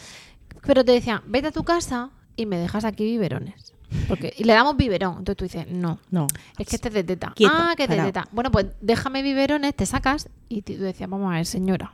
Pero 0.62 0.84
te 0.84 0.92
decían, 0.92 1.20
vete 1.26 1.48
a 1.48 1.52
tu 1.52 1.64
casa 1.64 2.10
y 2.34 2.46
me 2.46 2.56
dejas 2.58 2.84
aquí 2.84 3.04
biberones. 3.04 3.74
Porque, 4.08 4.34
y 4.36 4.44
le 4.44 4.52
damos 4.52 4.76
biberón. 4.76 5.18
Entonces 5.18 5.36
tú 5.36 5.44
dices, 5.44 5.66
no, 5.70 5.98
No. 6.10 6.26
es 6.58 6.66
que 6.66 6.76
este 6.76 6.88
es 6.88 6.94
de 6.94 7.04
teta. 7.04 7.32
Quieto, 7.36 7.54
ah, 7.54 7.74
que 7.76 7.84
es 7.84 7.88
de 7.88 7.98
teta. 7.98 8.26
Bueno, 8.32 8.50
pues 8.50 8.66
déjame 8.80 9.22
biberones, 9.22 9.74
te 9.74 9.86
sacas 9.86 10.28
y 10.48 10.62
tú 10.62 10.72
decías, 10.78 11.08
vamos 11.08 11.30
a 11.32 11.36
ver, 11.36 11.46
señora. 11.46 11.92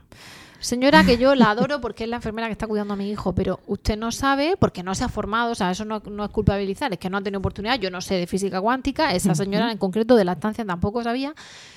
Señora, 0.63 1.03
que 1.03 1.17
yo 1.17 1.35
la 1.35 1.49
adoro 1.49 1.81
porque 1.81 2.05
es 2.05 2.09
la 2.09 2.15
enfermera 2.15 2.47
que 2.47 2.53
está 2.53 2.67
cuidando 2.67 2.93
a 2.93 2.97
mi 2.97 3.11
hijo, 3.11 3.35
pero 3.35 3.59
usted 3.67 3.97
no 3.97 4.13
sabe, 4.13 4.55
porque 4.57 4.81
no 4.81 4.95
se 4.95 5.03
ha 5.03 5.09
formado, 5.09 5.51
o 5.51 5.55
sea, 5.55 5.69
eso 5.69 5.83
no, 5.83 6.01
no 6.09 6.23
es 6.23 6.31
culpabilizar, 6.31 6.93
es 6.93 6.99
que 6.99 7.09
no 7.09 7.17
ha 7.17 7.21
tenido 7.21 7.39
oportunidad. 7.39 7.77
Yo 7.79 7.91
no 7.91 7.99
sé 7.99 8.15
de 8.15 8.27
física 8.27 8.61
cuántica, 8.61 9.13
esa 9.13 9.35
señora 9.35 9.69
en 9.73 9.77
concreto 9.77 10.15
de 10.15 10.23
lactancia 10.23 10.63
tampoco 10.63 11.03
sabía. 11.03 11.35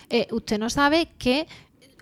Eh, 0.09 0.29
usted 0.31 0.61
no 0.61 0.71
sabe 0.71 1.09
que 1.19 1.49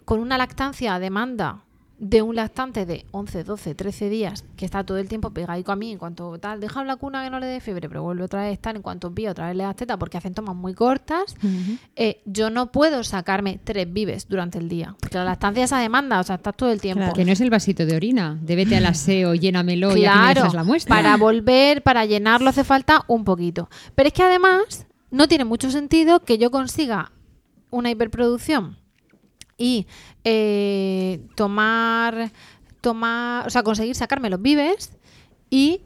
con 0.05 0.21
una 0.21 0.37
lactancia 0.37 0.95
a 0.95 0.99
demanda 0.99 1.64
de 2.07 2.21
un 2.21 2.37
lactante 2.37 2.85
de 2.85 3.07
11, 3.13 3.45
12, 3.45 3.75
13 3.75 4.11
días, 4.11 4.45
que 4.59 4.67
está 4.67 4.85
todo 4.85 4.99
el 4.99 5.09
tiempo 5.09 5.31
pegadico 5.31 5.73
a 5.73 5.77
mí, 5.77 5.91
en 5.91 5.97
cuanto 5.97 6.39
tal, 6.39 6.61
deja 6.61 6.83
en 6.83 6.87
la 6.87 6.97
cuna 6.97 7.25
que 7.25 7.31
no 7.31 7.41
le 7.41 7.47
dé 7.47 7.61
fiebre, 7.61 7.89
pero 7.89 8.03
vuelve 8.03 8.25
otra 8.25 8.43
vez 8.43 8.51
a 8.51 8.53
estar, 8.53 8.77
en 8.77 8.83
cuanto 8.83 9.11
pilla 9.15 9.31
otra 9.31 9.47
vez 9.47 9.57
le 9.57 9.65
das 9.65 9.75
teta 9.75 9.97
porque 9.97 10.19
hacen 10.19 10.35
tomas 10.35 10.55
muy 10.55 10.75
cortas, 10.75 11.35
eh, 11.97 12.21
yo 12.27 12.51
no 12.51 12.71
puedo 12.71 13.03
sacarme 13.05 13.59
tres 13.65 13.91
vives 13.91 14.29
durante 14.29 14.59
el 14.59 14.69
día. 14.69 14.95
Porque 15.01 15.17
la 15.17 15.25
lactancia 15.25 15.65
es 15.65 15.73
a 15.73 15.79
demanda, 15.79 16.21
o 16.21 16.25
sea, 16.25 16.37
estás 16.37 16.55
todo 16.55 16.71
el 16.71 16.79
tiempo. 16.79 17.01
Claro. 17.01 17.15
que 17.15 17.25
no 17.25 17.33
es 17.33 17.41
el 17.41 17.49
vasito 17.49 17.87
de 17.87 17.97
orina, 17.97 18.39
de 18.43 18.55
vete 18.55 18.77
al 18.77 18.85
aseo, 18.85 19.35
llénamelo 19.45 19.97
y 19.97 20.05
aquí 20.05 20.15
me 20.19 20.25
Claro, 20.25 20.41
dejas 20.43 20.55
la 20.55 20.65
muestra. 20.65 20.95
para 20.95 21.17
volver, 21.17 21.83
para 21.83 22.05
llenarlo 22.05 22.51
hace 22.51 22.65
falta 22.65 23.05
un 23.09 23.25
poquito. 23.25 23.71
Pero 23.95 24.09
es 24.09 24.13
que 24.13 24.23
además 24.23 24.87
no 25.11 25.27
tiene 25.27 25.47
mucho 25.47 25.71
sentido 25.71 26.21
que 26.21 26.37
yo 26.37 26.51
consiga 26.51 27.13
una 27.71 27.91
hiperproducción 27.91 28.77
y 29.57 29.87
eh, 30.25 31.21
tomar, 31.35 32.31
tomar, 32.81 33.47
o 33.47 33.51
sea, 33.51 33.63
conseguir 33.63 33.95
sacarme 33.95 34.31
los 34.31 34.41
vives 34.41 34.93
y 35.51 35.83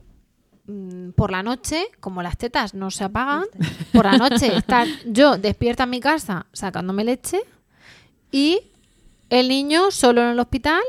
mm, 0.67 1.11
por 1.11 1.31
la 1.31 1.43
noche, 1.43 1.87
como 2.01 2.23
las 2.23 2.37
tetas 2.37 2.75
no 2.75 2.91
se 2.91 3.05
apagan, 3.05 3.45
por 3.93 4.05
la 4.05 4.17
noche 4.17 4.57
estar 4.57 4.87
yo 5.07 5.39
despierta 5.39 5.85
en 5.85 5.91
mi 5.91 6.01
casa 6.01 6.47
sacándome 6.53 7.05
leche 7.05 7.41
y 8.31 8.61
el 9.31 9.49
niño 9.49 9.91
solo 9.91 10.23
en 10.23 10.29
el 10.29 10.41
hospital 10.41 10.83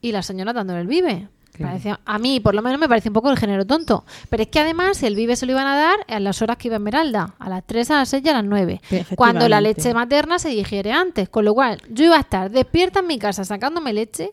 y 0.00 0.12
la 0.12 0.22
señora 0.22 0.52
dándole 0.52 0.80
el 0.80 0.86
vive. 0.86 1.28
Claro. 1.54 1.98
A 2.04 2.18
mí, 2.18 2.40
por 2.40 2.54
lo 2.54 2.62
menos, 2.62 2.80
me 2.80 2.88
parece 2.88 3.08
un 3.10 3.12
poco 3.12 3.30
el 3.30 3.38
género 3.38 3.64
tonto. 3.64 4.04
Pero 4.28 4.42
es 4.42 4.48
que 4.48 4.58
además 4.58 5.02
el 5.04 5.14
Vive 5.14 5.36
se 5.36 5.46
lo 5.46 5.52
iban 5.52 5.66
a 5.68 5.76
dar 5.76 5.96
a 6.08 6.18
las 6.20 6.42
horas 6.42 6.56
que 6.56 6.66
iba 6.68 6.76
Esmeralda, 6.76 7.34
a 7.38 7.48
las 7.48 7.64
3, 7.64 7.90
a 7.92 7.94
las 7.98 8.08
6 8.08 8.22
y 8.24 8.28
a 8.28 8.32
las 8.32 8.44
9. 8.44 8.74
Efectivamente. 8.82 9.16
Cuando 9.16 9.48
la 9.48 9.60
leche 9.60 9.94
materna 9.94 10.38
se 10.40 10.48
digiere 10.48 10.90
antes. 10.92 11.28
Con 11.28 11.44
lo 11.44 11.54
cual, 11.54 11.80
yo 11.90 12.04
iba 12.06 12.16
a 12.16 12.20
estar 12.20 12.50
despierta 12.50 13.00
en 13.00 13.06
mi 13.06 13.18
casa 13.18 13.44
sacándome 13.44 13.92
leche 13.92 14.30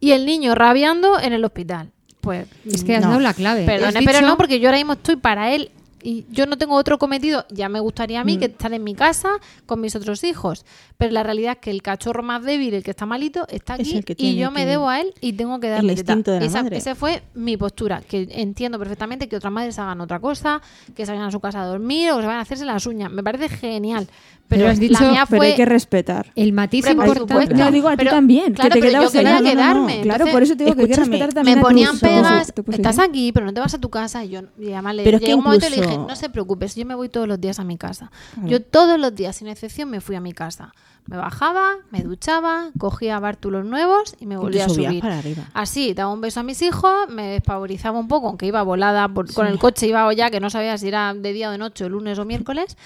y 0.00 0.10
el 0.10 0.26
niño 0.26 0.54
rabiando 0.56 1.20
en 1.20 1.32
el 1.32 1.44
hospital. 1.44 1.92
Pues, 2.20 2.48
Es 2.68 2.82
que 2.82 2.96
has 2.96 3.02
No. 3.02 3.10
dado 3.10 3.20
la 3.20 3.34
clave. 3.34 3.64
perdone, 3.64 4.00
pero 4.04 4.20
no, 4.22 4.36
porque 4.36 4.58
yo 4.58 4.68
ahora 4.68 4.78
mismo 4.78 4.94
estoy 4.94 5.14
para 5.14 5.52
él 5.52 5.70
y 6.08 6.24
yo 6.30 6.46
no 6.46 6.56
tengo 6.56 6.74
otro 6.76 6.98
cometido. 6.98 7.44
Ya 7.50 7.68
me 7.68 7.80
gustaría 7.80 8.20
a 8.20 8.22
Mm. 8.22 8.26
mí 8.26 8.38
que 8.38 8.44
estar 8.44 8.72
en 8.72 8.84
mi 8.84 8.94
casa 8.94 9.30
con 9.66 9.80
mis 9.80 9.96
otros 9.96 10.22
hijos. 10.22 10.64
Pero 10.98 11.12
la 11.12 11.22
realidad 11.24 11.52
es 11.54 11.58
que 11.58 11.70
el 11.70 11.82
cachorro 11.82 12.22
más 12.22 12.44
débil, 12.44 12.74
el 12.74 12.82
que 12.84 12.92
está 12.92 13.06
malito, 13.06 13.46
está 13.48 13.74
Es 13.74 13.92
aquí 13.94 14.14
y 14.18 14.36
yo 14.36 14.50
me 14.50 14.64
debo 14.66 14.88
a 14.88 15.00
él 15.00 15.12
y 15.20 15.32
tengo 15.32 15.58
que 15.58 15.68
darle 15.68 15.92
El 15.94 15.98
instinto 15.98 16.30
de 16.30 16.40
la 16.40 16.46
Esa, 16.46 16.62
madre. 16.62 16.76
esa 16.76 16.94
fue 16.94 17.22
mi 17.34 17.56
postura, 17.56 18.02
que 18.02 18.28
entiendo 18.30 18.78
perfectamente 18.78 19.28
que 19.28 19.36
otras 19.36 19.52
madres 19.52 19.78
hagan 19.78 20.00
otra 20.00 20.20
cosa, 20.20 20.62
que 20.94 21.04
se 21.04 21.12
vayan 21.12 21.26
a 21.26 21.30
su 21.32 21.40
casa 21.40 21.62
a 21.62 21.66
dormir 21.66 22.10
o 22.12 22.16
que 22.16 22.20
se 22.22 22.26
vayan 22.26 22.38
a 22.38 22.42
hacerse 22.42 22.64
las 22.64 22.86
uñas. 22.86 23.10
Me 23.10 23.22
parece 23.24 23.48
genial. 23.48 24.06
Pero, 24.48 24.60
Pero 24.60 24.70
has 24.70 24.78
dicho- 24.78 25.02
la 25.02 25.10
mía 25.10 25.26
Pero 25.28 25.38
fue... 25.40 25.46
hay 25.48 25.54
que 25.56 25.64
respetar. 25.64 26.30
El 26.36 26.52
matiz 26.52 26.84
por 26.84 26.92
importante. 26.92 27.20
supuesto. 27.20 27.54
No 27.56 27.70
digo 27.72 27.88
a 27.88 27.92
ti 27.92 27.96
Pero- 27.98 28.10
también, 28.12 28.54
claro, 28.54 28.70
que 28.70 28.80
te 28.80 28.86
pero 28.90 29.02
yo 29.02 29.10
quería 29.10 29.38
quedarme, 29.42 30.00
Claro, 30.02 30.24
entonces- 30.24 30.32
por 30.32 30.42
eso 30.44 30.56
te 30.56 30.64
digo 30.64 30.76
que 30.76 30.82
hay 30.82 30.88
que 30.88 30.96
respetar 30.96 31.32
también 31.32 31.58
me 31.58 31.64
ponían 31.64 31.98
pegas, 31.98 32.52
estás 32.70 32.98
aquí, 33.00 33.32
pero 33.32 33.46
no 33.46 33.52
te 33.54 33.60
vas 33.60 33.74
a 33.74 33.78
tu 33.80 33.90
casa. 33.90 34.24
Y 34.24 34.28
yo 34.28 34.40
y 34.58 34.72
además 34.72 34.94
le 34.94 35.02
Pero 35.04 35.16
es 35.16 35.22
que 35.24 35.34
un 35.34 35.42
momento 35.42 35.66
y 35.66 35.70
le 35.70 35.76
dije, 35.76 35.88
incluso- 35.88 36.08
no 36.08 36.14
se 36.16 36.30
preocupes, 36.30 36.74
yo 36.76 36.86
me 36.86 36.94
voy 36.94 37.08
todos 37.08 37.26
los 37.26 37.40
días 37.40 37.58
a 37.58 37.64
mi 37.64 37.76
casa. 37.76 38.10
Yo 38.44 38.62
todos 38.62 39.00
los 39.00 39.14
días, 39.14 39.34
sin 39.36 39.48
excepción, 39.48 39.90
me 39.90 40.00
fui 40.00 40.14
a 40.14 40.20
mi 40.20 40.32
casa. 40.32 40.72
Me 41.08 41.16
bajaba, 41.16 41.76
me 41.92 42.02
duchaba, 42.02 42.70
cogía 42.78 43.20
bártulos 43.20 43.64
nuevos 43.64 44.16
y 44.18 44.26
me 44.26 44.36
volvía 44.36 44.64
a 44.66 44.68
subir. 44.68 45.00
para 45.00 45.18
arriba. 45.20 45.44
Así, 45.54 45.94
daba 45.94 46.12
un 46.12 46.20
beso 46.20 46.40
a 46.40 46.42
mis 46.42 46.60
hijos, 46.62 47.08
me 47.08 47.28
despavorizaba 47.28 47.96
un 47.98 48.08
poco, 48.08 48.26
aunque 48.26 48.46
iba 48.46 48.60
volada 48.62 49.08
por- 49.08 49.32
con 49.32 49.46
el 49.46 49.58
coche, 49.58 49.86
iba 49.86 50.12
ya 50.14 50.30
que 50.30 50.40
no 50.40 50.50
sabía 50.50 50.76
si 50.78 50.88
era 50.88 51.14
de 51.14 51.32
día 51.32 51.48
o 51.48 51.52
de 51.52 51.58
noche, 51.58 51.84
o 51.84 51.88
lunes 51.88 52.18
o 52.18 52.24
miércoles, 52.24 52.76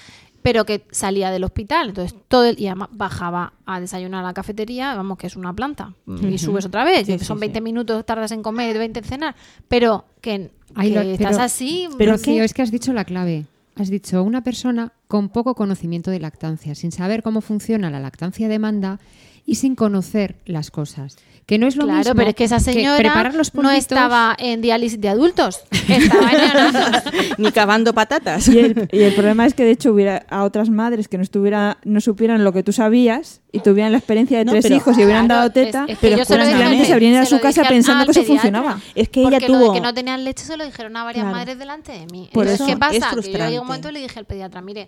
pero 0.41 0.65
que 0.65 0.85
salía 0.91 1.29
del 1.31 1.43
hospital, 1.43 1.89
entonces 1.89 2.17
todo 2.27 2.45
el, 2.45 2.59
y 2.59 2.67
además 2.67 2.89
bajaba 2.91 3.53
a 3.65 3.79
desayunar 3.79 4.23
a 4.23 4.27
la 4.27 4.33
cafetería, 4.33 4.95
vamos 4.95 5.17
que 5.17 5.27
es 5.27 5.35
una 5.35 5.53
planta, 5.53 5.93
y 6.07 6.37
subes 6.37 6.65
otra 6.65 6.83
vez, 6.83 7.05
Sí, 7.05 7.13
y 7.13 7.19
sí, 7.19 7.25
son 7.25 7.37
sí. 7.37 7.41
20 7.41 7.61
minutos 7.61 8.05
tardas 8.05 8.31
en 8.31 8.41
comer, 8.41 8.77
20 8.77 8.99
en 8.99 9.05
cenar, 9.05 9.35
pero 9.67 10.05
que, 10.21 10.51
que 10.79 10.89
lo- 10.89 11.01
estás 11.01 11.31
pero- 11.33 11.43
así, 11.43 11.87
pero 11.97 12.11
Rocío, 12.13 12.35
que- 12.35 12.43
es 12.43 12.53
que 12.53 12.61
has 12.61 12.71
dicho 12.71 12.93
la 12.93 13.05
clave. 13.05 13.45
Has 13.77 13.89
dicho 13.89 14.21
una 14.21 14.43
persona 14.43 14.91
con 15.07 15.29
poco 15.29 15.55
conocimiento 15.55 16.11
de 16.11 16.19
lactancia, 16.19 16.75
sin 16.75 16.91
saber 16.91 17.23
cómo 17.23 17.39
funciona 17.41 17.89
la 17.89 17.99
lactancia 18.01 18.49
demanda 18.49 18.99
y 19.45 19.55
sin 19.55 19.75
conocer 19.75 20.35
las 20.45 20.71
cosas. 20.71 21.17
Que 21.47 21.57
no 21.57 21.67
es 21.67 21.75
lo 21.75 21.83
Claro, 21.83 21.97
mismo 21.97 22.15
pero 22.15 22.29
es 22.29 22.35
que 22.35 22.43
esa 22.45 22.59
señora 22.61 22.97
preparar 22.97 23.35
los 23.35 23.53
no 23.55 23.71
estaba 23.71 24.35
en 24.39 24.61
diálisis 24.61 25.01
de 25.01 25.09
adultos, 25.09 25.59
estaba 25.89 26.31
en. 26.31 27.33
Ni 27.43 27.51
cavando 27.51 27.93
patatas. 27.93 28.47
Y 28.47 28.59
el, 28.59 28.87
y 28.91 28.99
el 29.01 29.13
problema 29.13 29.45
es 29.45 29.53
que 29.53 29.63
de 29.65 29.71
hecho 29.71 29.91
hubiera 29.91 30.25
a 30.29 30.43
otras 30.43 30.69
madres 30.69 31.07
que 31.09 31.17
no 31.17 31.23
estuviera, 31.23 31.79
no 31.83 31.99
supieran 31.99 32.43
lo 32.45 32.53
que 32.53 32.63
tú 32.63 32.71
sabías 32.71 33.41
y 33.51 33.59
tuvieran 33.59 33.91
la 33.91 33.97
experiencia 33.97 34.37
de 34.37 34.45
No, 34.45 34.51
tres 34.53 34.63
pero- 34.63 34.75
hijos 34.75 34.97
y 34.97 35.03
hubieran 35.03 35.25
Claro, 35.25 35.39
dado 35.41 35.51
teta, 35.51 35.83
es- 35.87 35.93
es 35.93 35.97
que 35.97 36.07
pero 36.07 36.17
yo 36.19 36.25
se 36.25 36.37
lo 36.37 36.43
ido 36.45 37.19
a 37.19 37.25
su 37.25 37.35
lo 37.35 37.41
casa 37.41 37.63
pensando 37.67 38.05
que 38.05 38.11
eso 38.11 38.23
funcionaba. 38.23 38.79
Es 38.95 39.09
que 39.09 39.21
ella 39.21 39.39
lo 39.41 39.47
tuvo... 39.47 39.67
de 39.73 39.79
que 39.79 39.81
no 39.81 39.93
tenían 39.93 40.23
leche 40.23 40.45
se 40.45 40.55
lo 40.55 40.63
dijeron 40.63 40.95
a 40.95 41.03
varias 41.03 41.23
Claro. 41.23 41.35
madres 41.37 41.57
delante 41.59 41.91
de 41.91 42.05
mí. 42.05 42.29
Por 42.31 42.45
Entonces, 42.47 42.53
eso 42.55 42.65
¿qué 42.67 42.71
es 42.73 42.77
pasa? 42.77 42.91
Que 42.93 42.99
yo 42.99 43.07
frustrante. 43.11 43.45
llegué 43.47 43.59
un 43.59 43.67
momento 43.67 43.89
y 43.89 43.91
le 43.93 43.99
dije 44.01 44.19
al 44.19 44.25
pediatra, 44.25 44.61
mire, 44.61 44.87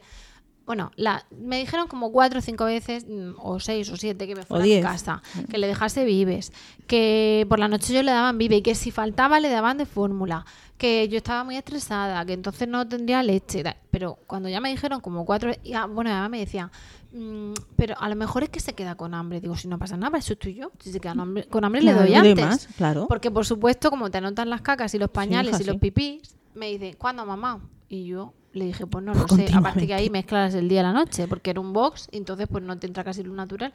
bueno, 0.66 0.92
la, 0.96 1.26
me 1.38 1.60
dijeron 1.60 1.88
como 1.88 2.12
cuatro 2.12 2.40
o 2.40 2.42
cinco 2.42 2.66
veces, 2.66 3.06
mm, 3.08 3.34
o 3.38 3.60
seis 3.60 3.90
o 3.90 3.98
siete, 3.98 4.28
que 4.28 4.36
me 4.36 4.44
fuera 4.44 4.64
a 4.64 4.82
casa, 4.82 5.22
que 5.50 5.58
le 5.58 5.68
dejase 5.68 6.06
vives, 6.06 6.54
que 6.88 7.46
por 7.50 7.60
la 7.60 7.68
noche 7.68 7.94
yo 7.94 8.02
le 8.02 8.12
daban 8.12 8.38
vive 8.38 8.58
y 8.58 8.62
que 8.62 8.74
si 8.76 8.92
faltaba 8.92 9.40
le 9.40 9.50
daban 9.50 9.78
de 9.78 9.86
fórmula, 9.86 10.46
que 10.78 11.08
yo 11.10 11.18
estaba 11.18 11.44
muy 11.44 11.58
estresada, 11.58 12.26
que 12.26 12.34
entonces 12.34 12.68
no 12.68 12.88
tendría 12.88 13.22
leche. 13.24 13.64
Pero 13.92 14.18
cuando 14.28 14.50
ya 14.50 14.60
me 14.62 14.70
dijeron 14.70 15.02
como 15.02 15.26
cuatro, 15.26 15.52
y, 15.64 15.74
ah, 15.74 15.86
bueno, 15.86 16.10
además 16.12 16.30
me 16.30 16.40
decía, 16.40 16.72
"Mm, 17.12 17.54
pero 17.78 17.96
a 18.00 18.10
lo 18.10 18.16
mejor 18.16 18.44
es 18.44 18.50
que 18.50 18.60
se 18.60 18.74
queda 18.74 18.96
con 18.96 19.14
hambre. 19.14 19.40
Digo, 19.42 19.56
si 19.56 19.68
no 19.68 19.78
pasa 19.78 19.98
nada, 19.98 20.18
eso 20.18 20.34
estoy 20.34 20.56
yo. 20.56 20.72
Si 20.80 20.92
se 20.92 21.00
queda 21.00 21.12
con 21.14 21.22
hambre, 21.22 21.48
con 21.48 21.64
hambre 21.64 21.82
le 21.82 21.92
Claro, 21.92 22.00
doy 22.02 22.10
le 22.12 22.20
doy 22.20 22.30
antes. 22.32 22.46
más, 22.46 22.68
claro. 22.78 23.06
Porque 23.08 23.30
por 23.32 23.46
supuesto, 23.46 23.90
como 23.90 24.10
te 24.10 24.18
anotan 24.18 24.50
las 24.50 24.62
cacas 24.62 24.94
y 24.96 24.98
los 24.98 25.10
pañales 25.10 25.54
hija, 25.56 25.62
y 25.62 25.66
los 25.66 25.76
pipís, 25.78 26.36
me 26.56 26.68
dice, 26.72 26.96
¿cuándo 26.98 27.26
mamá? 27.26 27.60
Y 27.88 28.06
yo 28.06 28.34
le 28.54 28.66
dije, 28.66 28.86
pues 28.88 29.04
no 29.04 29.14
lo 29.14 29.22
sé. 29.22 29.26
Continuamente. 29.28 29.70
Aparte 29.70 29.88
que 29.88 29.94
ahí 29.94 30.10
mezclas 30.10 30.54
el 30.54 30.70
día 30.70 30.80
y 30.82 30.84
la 30.84 30.94
noche, 30.94 31.28
porque 31.28 31.50
era 31.52 31.60
un 31.60 31.74
box, 31.74 32.08
y 32.12 32.18
entonces 32.18 32.48
pues 32.52 32.64
no 32.64 32.78
te 32.78 32.88
entra 32.88 33.04
casi 33.04 33.24
luz 33.24 33.36
natural. 33.36 33.74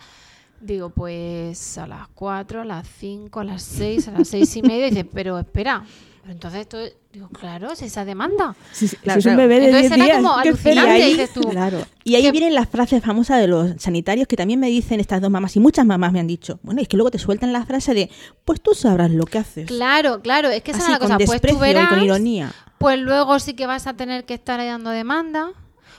Digo, 0.61 0.91
pues 0.91 1.79
a 1.79 1.87
las 1.87 2.09
4, 2.15 2.63
a 2.63 2.65
las 2.65 2.87
5, 2.99 3.41
a 3.41 3.45
las 3.45 3.63
6, 3.63 4.09
a 4.09 4.11
las 4.13 4.29
6 4.29 4.57
y 4.57 4.63
media. 4.63 4.87
Y 4.89 4.91
dice, 4.91 5.05
pero 5.05 5.39
espera. 5.39 5.85
Pero 6.21 6.33
entonces 6.33 6.61
esto, 6.63 6.79
digo, 7.13 7.29
claro, 7.29 7.73
es 7.73 7.81
esa 7.81 8.05
demanda. 8.05 8.55
Si, 8.73 8.89
si 8.89 8.97
Claro, 8.97 9.21
es 9.21 9.27
un 9.27 9.37
bebé 9.37 9.61
de 9.61 9.67
Entonces 9.67 9.91
10 9.91 9.93
era 9.93 10.05
días, 10.05 10.17
como 10.23 10.43
¿qué 10.43 10.49
alucinante, 10.49 10.91
esperas? 10.97 11.07
dices 11.11 11.33
tú. 11.33 11.41
Claro. 11.49 11.79
Y 12.05 12.17
ahí 12.17 12.23
que- 12.23 12.33
vienen 12.33 12.55
las 12.55 12.69
frases 12.69 13.03
famosas 13.05 13.41
de 13.41 13.47
los 13.47 13.71
sanitarios 13.81 14.27
que 14.27 14.37
también 14.37 14.59
me 14.61 14.67
dicen 14.69 14.99
estas 15.01 15.21
dos 15.23 15.31
mamás 15.31 15.55
y 15.57 15.61
muchas 15.61 15.87
mamás 15.87 16.13
me 16.13 16.19
han 16.21 16.27
dicho. 16.27 16.59
Bueno, 16.65 16.83
es 16.83 16.89
que 16.89 16.97
luego 16.97 17.11
te 17.13 17.19
sueltan 17.19 17.53
la 17.53 17.65
frase 17.65 17.95
de, 17.95 18.11
pues 18.45 18.61
tú 18.61 18.75
sabrás 18.75 19.11
lo 19.13 19.25
que 19.27 19.39
haces. 19.39 19.67
Claro, 19.69 20.21
claro, 20.23 20.49
es 20.51 20.63
que 20.63 20.73
esa 20.73 20.81
Así, 20.81 20.87
es 20.89 20.93
la 20.95 20.99
con 20.99 21.07
cosa. 21.09 21.17
Pues 21.19 21.27
tú 21.29 21.33
desprecio 21.35 21.57
y 21.59 21.61
verás, 21.69 21.89
con 21.89 22.03
ironía. 22.03 22.53
Pues 22.79 22.99
luego 22.99 23.39
sí 23.39 23.55
que 23.55 23.67
vas 23.67 23.87
a 23.87 23.95
tener 23.95 24.25
que 24.25 24.35
estar 24.35 24.61
ahí 24.61 24.69
dando 24.69 24.91
demanda. 24.91 25.51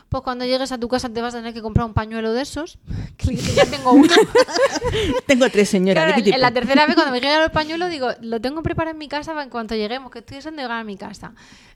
Pues 0.07 0.23
cuando 0.23 0.43
llegues 0.43 0.71
a 0.71 0.79
tu 0.79 0.87
casa 0.87 1.07
te 1.09 1.21
vas 1.21 1.35
a 1.35 1.37
tener 1.37 1.53
que 1.53 1.61
comprar 1.61 1.85
un 1.85 1.93
pañuelo 1.93 2.33
de 2.33 2.41
esos. 2.41 2.79
Que 3.17 3.35
ya 3.35 3.65
tengo 3.65 3.91
uno. 3.91 4.13
Tengo 5.27 5.49
tres 5.49 5.69
señoras. 5.69 6.05
Claro, 6.05 6.17
¿de 6.17 6.23
qué 6.23 6.35
en 6.35 6.41
la 6.41 6.51
tercera 6.51 6.85
vez 6.85 6.95
cuando 6.95 7.11
me 7.11 7.19
llegan 7.21 7.41
los 7.41 7.51
pañuelos 7.51 7.89
digo, 7.89 8.07
lo 8.21 8.39
tengo 8.39 8.63
preparado 8.63 8.93
en 8.93 8.97
mi 8.97 9.09
casa 9.09 9.31
para 9.31 9.43
en 9.43 9.49
cuanto 9.49 9.75
lleguemos, 9.75 10.09
que 10.09 10.19
estoy 10.19 10.37
deseando 10.37 10.61
llegar 10.61 10.79
a 10.79 10.83
mi 10.83 10.95
casa. 10.97 11.33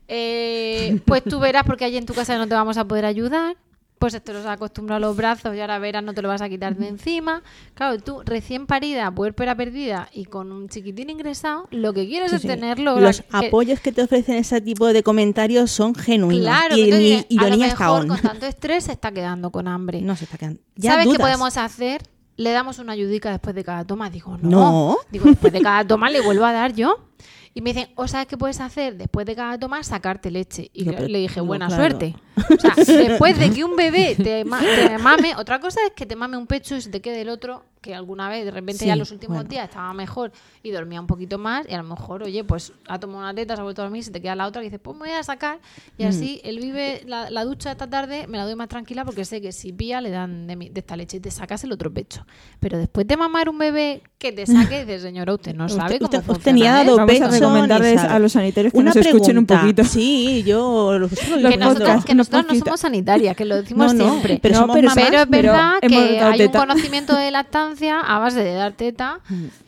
Eh, 0.08 1.00
pues 1.04 1.22
tú 1.22 1.38
verás 1.38 1.64
porque 1.64 1.84
allí 1.84 1.96
en 1.96 2.06
tu 2.06 2.14
casa 2.14 2.36
no 2.38 2.48
te 2.48 2.54
vamos 2.54 2.76
a 2.76 2.84
poder 2.86 3.04
ayudar. 3.04 3.56
Pues 3.98 4.20
te 4.22 4.32
los 4.34 4.44
has 4.44 4.52
acostumbrado 4.52 4.98
a 4.98 5.08
los 5.08 5.16
brazos 5.16 5.54
y 5.56 5.60
ahora 5.60 5.78
verás 5.78 6.02
no 6.04 6.12
te 6.12 6.20
lo 6.20 6.28
vas 6.28 6.42
a 6.42 6.48
quitar 6.48 6.76
de 6.76 6.88
encima. 6.88 7.42
Claro, 7.74 7.98
tú 8.00 8.20
recién 8.24 8.66
parida, 8.66 9.10
puérpera 9.10 9.56
perdida 9.56 10.08
y 10.12 10.26
con 10.26 10.52
un 10.52 10.68
chiquitín 10.68 11.08
ingresado, 11.08 11.68
lo 11.70 11.94
que 11.94 12.06
quieres 12.06 12.30
Sí, 12.30 12.36
es 12.36 12.42
sí. 12.42 12.48
tenerlo. 12.48 13.00
Los 13.00 13.22
que- 13.22 13.26
apoyos 13.46 13.80
que 13.80 13.92
te 13.92 14.02
ofrecen 14.02 14.34
ese 14.36 14.60
tipo 14.60 14.88
de 14.92 15.02
comentarios 15.02 15.70
son 15.70 15.94
genuinos. 15.94 16.44
Claro, 16.44 16.76
y 16.76 16.90
ni 16.90 16.98
dices, 16.98 17.26
a 17.30 17.34
lo 17.42 17.46
ironía 17.48 17.66
mejor 17.68 18.06
con 18.06 18.20
tanto 18.20 18.44
estrés 18.46 18.84
se 18.84 18.92
está 18.92 19.10
quedando 19.10 19.50
con 19.50 19.68
hambre. 19.68 20.02
No 20.02 20.16
se 20.16 20.24
está 20.24 20.36
quedando. 20.36 20.60
Ya 20.76 20.92
¿Sabes 20.92 21.08
qué 21.08 21.18
podemos 21.18 21.56
hacer? 21.56 22.02
Le 22.36 22.50
damos 22.50 22.80
una 22.80 22.92
ayudica 22.92 23.30
después 23.30 23.54
de 23.54 23.62
cada 23.64 23.84
toma. 23.86 24.10
Digo, 24.10 24.36
no. 24.42 24.50
No. 24.50 24.96
Digo, 25.10 25.26
después 25.26 25.52
de 25.52 25.62
cada 25.62 25.86
toma 25.86 26.10
le 26.10 26.20
vuelvo 26.20 26.44
a 26.44 26.52
dar 26.52 26.74
yo. 26.74 27.08
Y 27.56 27.60
me 27.60 27.72
dicen, 27.72 27.88
¿o 27.94 28.08
sabes 28.08 28.26
qué 28.26 28.36
puedes 28.36 28.60
hacer? 28.60 28.96
Después 28.96 29.24
de 29.24 29.36
cada 29.36 29.56
toma, 29.56 29.82
sacarte 29.84 30.32
leche. 30.32 30.68
Y 30.74 30.84
pero- 30.84 31.06
le 31.06 31.20
dije, 31.20 31.40
buena 31.40 31.68
claro. 31.68 31.80
suerte. 31.82 32.16
O 32.36 32.60
sea, 32.60 32.74
después 32.76 33.38
de 33.38 33.50
que 33.50 33.64
un 33.64 33.76
bebé 33.76 34.14
te, 34.16 34.44
ma- 34.44 34.60
te 34.60 34.98
mame, 34.98 35.34
otra 35.36 35.60
cosa 35.60 35.80
es 35.86 35.92
que 35.92 36.06
te 36.06 36.16
mame 36.16 36.36
un 36.36 36.46
pecho 36.46 36.76
y 36.76 36.80
se 36.80 36.90
te 36.90 37.00
quede 37.00 37.20
el 37.22 37.28
otro, 37.28 37.64
que 37.80 37.94
alguna 37.94 38.30
vez, 38.30 38.46
de 38.46 38.50
repente 38.50 38.78
Sí, 38.80 38.86
ya 38.86 38.96
los 38.96 39.10
últimos 39.10 39.36
bueno. 39.36 39.48
días 39.50 39.68
estaba 39.68 39.92
mejor 39.92 40.32
y 40.62 40.70
dormía 40.70 40.98
un 41.02 41.06
poquito 41.06 41.36
más. 41.36 41.66
Y 41.68 41.74
a 41.74 41.76
lo 41.76 41.82
mejor, 41.84 42.22
oye, 42.22 42.42
pues 42.42 42.72
ha 42.88 42.98
tomado 42.98 43.18
una 43.20 43.34
teta, 43.34 43.54
se 43.56 43.60
ha 43.60 43.64
vuelto 43.64 43.82
a 43.82 43.84
dormir, 43.84 44.02
se 44.02 44.10
te 44.10 44.22
queda 44.22 44.34
la 44.34 44.46
otra 44.46 44.62
y 44.62 44.64
dices, 44.64 44.80
pues 44.82 44.96
me 44.96 45.00
voy 45.06 45.10
a 45.14 45.22
sacar. 45.22 45.58
Y 45.98 46.04
Mm. 46.04 46.08
así 46.08 46.40
él 46.44 46.60
vive 46.60 47.02
la, 47.06 47.28
la 47.28 47.44
ducha 47.44 47.70
esta 47.72 47.86
tarde, 47.90 48.26
me 48.26 48.38
la 48.38 48.46
doy 48.46 48.54
más 48.56 48.68
tranquila 48.68 49.04
porque 49.04 49.26
sé 49.26 49.42
que 49.42 49.52
si 49.52 49.70
pilla 49.74 50.00
le 50.00 50.08
dan 50.08 50.46
de, 50.46 50.56
mi- 50.56 50.70
de 50.70 50.80
esta 50.80 50.96
leche 50.96 51.18
y 51.18 51.20
te 51.20 51.30
sacas 51.30 51.62
el 51.64 51.72
otro 51.72 51.92
pecho. 51.92 52.24
Pero 52.58 52.78
después 52.78 53.06
de 53.06 53.18
mamar 53.18 53.50
un 53.50 53.58
bebé 53.58 54.02
que 54.18 54.32
te 54.32 54.46
saque, 54.46 54.86
dices, 54.86 55.02
señora, 55.02 55.34
usted 55.34 55.54
no 55.54 55.66
Usted- 55.66 55.76
sabe 55.78 55.98
cómo 55.98 56.06
usted- 56.06 56.20
usted 56.20 56.32
funciona 56.32 56.58
ni 56.58 56.66
ha 56.66 56.72
dado 56.72 56.82
esto". 56.84 56.96
Vamos 56.96 57.10
a 57.20 57.26
pecho, 57.26 57.30
recomendarles 57.38 58.00
a 58.00 58.18
los 58.18 58.32
sanitarios 58.32 58.72
que 58.72 58.78
Una 58.78 58.94
nos 58.94 58.96
escuchen 58.96 59.36
un 59.36 59.44
poquito. 59.44 59.84
Sí, 59.84 60.42
yo 60.46 60.92
lo 60.98 61.00
Los 61.00 61.10
que 61.10 61.34
una 61.34 62.23
nosotros 62.30 62.58
no 62.58 62.64
somos 62.64 62.80
sanitarias, 62.80 63.36
que 63.36 63.44
lo 63.44 63.56
decimos 63.56 63.94
No, 63.94 64.04
no, 64.04 64.10
siempre. 64.10 64.38
pero 64.42 64.54
somos 64.56 64.74
pero 64.76 64.88
mamás. 64.88 65.04
Pero 65.04 65.22
es 65.22 65.28
verdad 65.30 65.72
que 65.80 66.20
hay 66.20 66.42
un 66.42 66.52
conocimiento 66.52 67.16
de 67.16 67.30
lactancia 67.30 68.00
a 68.00 68.18
base 68.18 68.42
de 68.42 68.54
dar 68.54 68.72
teta 68.72 69.20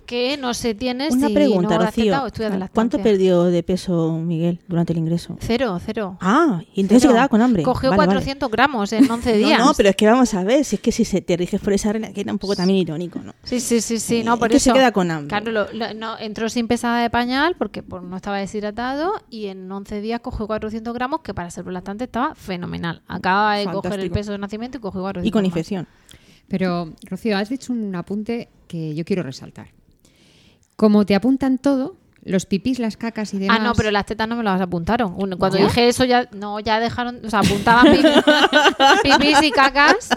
que 0.06 0.36
no 0.36 0.54
se 0.54 0.74
tiene 0.74 1.08
Una 1.10 1.26
si 1.28 1.34
pregunta, 1.34 1.78
no 1.78 1.84
Rocío. 1.84 2.14
¿Cuánto 2.72 2.98
perdió 3.02 3.44
de 3.44 3.62
peso 3.62 4.12
Miguel 4.12 4.60
durante 4.68 4.92
el 4.92 4.98
ingreso? 5.00 5.36
Cero, 5.40 5.78
cero. 5.84 6.16
Ah, 6.20 6.62
y 6.74 6.80
entonces 6.80 7.02
se 7.02 7.08
quedaba 7.08 7.28
con 7.28 7.42
hambre. 7.42 7.62
Cogió 7.62 7.90
Vale, 7.90 7.98
vale. 7.98 8.08
400 8.12 8.50
gramos 8.50 8.92
en 8.92 9.10
11 9.10 9.36
días. 9.36 9.58
No, 9.58 9.66
no, 9.66 9.74
pero 9.74 9.88
es 9.90 9.96
que 9.96 10.06
vamos 10.06 10.32
a 10.34 10.44
ver, 10.44 10.64
si 10.64 10.76
es 10.76 10.80
que 10.82 10.92
si 10.92 11.04
se 11.04 11.20
te 11.20 11.36
riges 11.36 11.60
por 11.60 11.72
esa 11.72 11.92
regla, 11.92 12.12
que 12.12 12.20
era 12.22 12.32
un 12.32 12.38
poco 12.38 12.54
también 12.56 12.78
irónico, 12.78 13.18
¿no? 13.18 13.34
Sí, 13.42 13.60
sí, 13.60 13.80
sí, 13.80 13.98
sí, 13.98 14.16
Eh, 14.20 14.24
no, 14.24 14.34
es 14.34 14.38
por 14.38 14.48
que 14.50 14.56
eso. 14.56 14.70
se 14.70 14.72
queda 14.72 14.92
con 14.92 15.10
hambre. 15.10 15.28
Claro, 15.28 15.50
lo- 15.52 15.72
lo- 15.72 15.94
no, 15.94 16.18
entró 16.18 16.48
sin 16.48 16.68
pesada 16.68 17.00
de 17.02 17.10
pañal 17.10 17.56
porque 17.58 17.82
por- 17.82 18.02
no 18.02 18.16
estaba 18.16 18.38
deshidratado 18.38 19.12
y 19.28 19.46
en 19.46 19.70
11 19.70 20.00
días 20.00 20.20
cogió 20.20 20.46
400 20.46 20.94
gramos 20.94 21.20
que 21.20 21.34
para 21.34 21.50
ser 21.50 21.66
lactante 21.66 22.04
estaba 22.04 22.34
fenomenal. 22.34 23.02
Acaba 23.08 23.56
de 23.56 23.64
coger 23.64 23.76
el 23.76 23.82
Fantástico. 23.90 24.14
peso 24.14 24.32
de 24.32 24.38
nacimiento 24.38 24.78
y 24.78 24.80
cogió 24.80 25.00
400 25.00 25.28
Y 25.28 25.30
con 25.32 25.42
más. 25.42 25.46
infección. 25.48 25.86
Pero, 26.48 26.92
Rocío, 27.10 27.36
has 27.36 27.48
dicho 27.48 27.72
un 27.72 27.92
apunte 27.96 28.48
que 28.68 28.94
yo 28.94 29.04
quiero 29.04 29.24
resaltar. 29.24 29.68
Como 30.76 31.04
te 31.06 31.14
apuntan 31.14 31.58
todo, 31.58 31.96
los 32.22 32.44
pipís, 32.44 32.78
las 32.78 32.96
cacas 32.96 33.32
y 33.34 33.38
demás. 33.38 33.58
Ah, 33.60 33.64
no, 33.64 33.72
pero 33.74 33.90
las 33.90 34.04
tetas 34.04 34.28
no 34.28 34.36
me 34.36 34.42
las 34.42 34.60
apuntaron. 34.60 35.14
Un- 35.16 35.36
Cuando 35.38 35.58
¿No? 35.58 35.64
dije 35.66 35.88
eso 35.88 36.04
ya 36.04 36.28
no 36.32 36.60
ya 36.60 36.80
dejaron, 36.80 37.24
o 37.24 37.30
sea, 37.30 37.38
apuntaban 37.40 37.86
pipís 39.02 39.42
y 39.42 39.50
cacas 39.52 40.10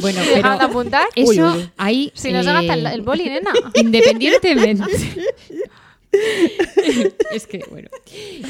Bueno, 0.00 0.20
y 0.20 0.24
pero 0.24 0.36
dejaron 0.36 0.58
de 0.58 0.64
apuntar. 0.64 1.06
eso 1.14 1.30
Uy, 1.30 1.40
uy. 1.40 1.70
ahí. 1.76 2.12
Si 2.14 2.32
no 2.32 2.42
se 2.42 2.52
gasta 2.52 2.74
el, 2.74 2.86
eh, 2.86 2.90
el 2.94 3.02
boli, 3.02 3.24
nena. 3.24 3.50
Independientemente. 3.74 4.84
es 7.32 7.46
que, 7.46 7.60
bueno, 7.70 7.88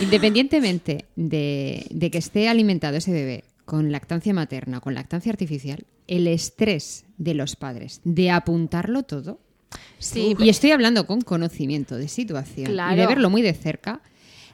independientemente 0.01 1.07
de, 1.17 1.87
de 1.91 2.11
que 2.11 2.19
esté 2.19 2.49
alimentado 2.49 2.97
ese 2.97 3.13
bebé 3.13 3.45
con 3.65 3.91
lactancia 3.91 4.33
materna, 4.33 4.81
con 4.81 4.95
lactancia 4.95 5.33
artificial, 5.33 5.85
el 6.07 6.29
estrés 6.29 7.05
de 7.19 7.35
los 7.35 7.57
padres 7.57 8.01
de 8.05 8.31
apuntarlo 8.31 9.03
todo, 9.03 9.41
Sí, 9.99 10.37
y 10.39 10.49
estoy 10.49 10.73
hablando 10.73 11.07
con 11.07 11.21
conocimiento 11.21 11.97
de 11.97 12.09
situación 12.09 12.71
y 12.71 12.97
de 12.97 13.07
verlo 13.07 13.31
muy 13.31 13.43
de 13.43 13.55
cerca, 13.55 14.03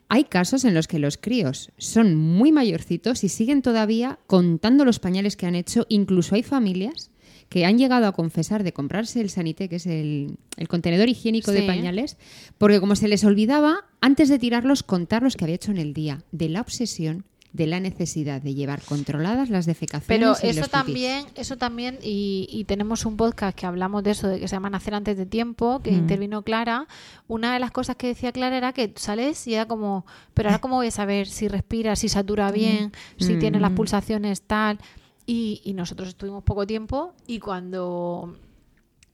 hay 0.08 0.24
casos 0.24 0.64
en 0.64 0.74
los 0.74 0.88
que 0.88 0.98
los 0.98 1.16
críos 1.16 1.70
son 1.78 2.14
muy 2.14 2.52
mayorcitos 2.52 3.24
y 3.24 3.28
siguen 3.28 3.62
todavía 3.62 4.18
contando 4.26 4.84
los 4.84 4.98
pañales 4.98 5.36
que 5.36 5.46
han 5.46 5.54
hecho. 5.54 5.86
Incluso 5.88 6.34
hay 6.34 6.42
familias 6.42 7.10
que 7.48 7.64
han 7.64 7.78
llegado 7.78 8.06
a 8.06 8.12
confesar 8.12 8.62
de 8.62 8.72
comprarse 8.72 9.20
el 9.20 9.30
sanité, 9.30 9.68
que 9.68 9.76
es 9.76 9.86
el, 9.86 10.36
el 10.56 10.68
contenedor 10.68 11.08
higiénico 11.08 11.50
de 11.50 11.62
pañales, 11.62 12.16
porque 12.58 12.80
como 12.80 12.96
se 12.96 13.08
les 13.08 13.24
olvidaba, 13.24 13.86
antes 14.00 14.28
de 14.28 14.38
tirarlos, 14.38 14.82
contar 14.82 15.22
los 15.22 15.36
que 15.36 15.44
había 15.44 15.56
hecho 15.56 15.70
en 15.70 15.78
el 15.78 15.92
día, 15.92 16.22
de 16.30 16.48
la 16.48 16.60
obsesión 16.60 17.24
de 17.52 17.66
la 17.66 17.80
necesidad 17.80 18.40
de 18.40 18.54
llevar 18.54 18.80
controladas 18.82 19.50
las 19.50 19.66
defecaciones 19.66 20.06
Pero 20.08 20.26
y 20.28 20.28
los 20.30 20.42
eso 20.42 20.60
pipís. 20.62 20.70
también, 20.70 21.26
eso 21.34 21.56
también, 21.58 21.98
y, 22.02 22.48
y 22.50 22.64
tenemos 22.64 23.04
un 23.04 23.18
podcast 23.18 23.54
que 23.58 23.66
hablamos 23.66 24.02
de 24.02 24.12
eso, 24.12 24.26
de 24.28 24.40
que 24.40 24.48
se 24.48 24.56
llama 24.56 24.70
Nacer 24.70 24.94
antes 24.94 25.18
de 25.18 25.26
tiempo, 25.26 25.80
que 25.82 25.90
Mm. 25.92 25.96
intervino 25.96 26.42
Clara. 26.42 26.86
Una 27.28 27.52
de 27.52 27.60
las 27.60 27.70
cosas 27.70 27.96
que 27.96 28.06
decía 28.06 28.32
Clara 28.32 28.56
era 28.56 28.72
que 28.72 28.92
sales 28.96 29.46
y 29.46 29.54
era 29.54 29.66
como, 29.66 30.06
pero 30.32 30.48
ahora 30.48 30.60
cómo 30.62 30.76
voy 30.76 30.86
a 30.86 30.90
saber 30.90 31.26
si 31.26 31.46
respira, 31.48 31.94
si 31.94 32.08
satura 32.08 32.50
bien, 32.50 32.92
si 33.18 33.36
tiene 33.38 33.60
las 33.60 33.72
Mm. 33.72 33.74
pulsaciones 33.74 34.40
tal. 34.42 34.78
Y, 35.26 35.60
y 35.64 35.74
nosotros 35.74 36.08
estuvimos 36.08 36.42
poco 36.44 36.66
tiempo 36.66 37.12
y 37.26 37.38
cuando 37.38 38.34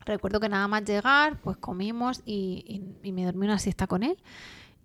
recuerdo 0.07 0.41
que 0.41 0.49
nada 0.49 0.66
más 0.68 0.84
llegar, 0.84 1.39
pues 1.43 1.57
comimos 1.59 2.22
y, 2.24 2.64
y- 3.03 3.09
y 3.09 3.12
me 3.12 3.24
dormí 3.24 3.47
una 3.47 3.59
siesta 3.59 3.86
con 3.86 4.03
él. 4.05 4.16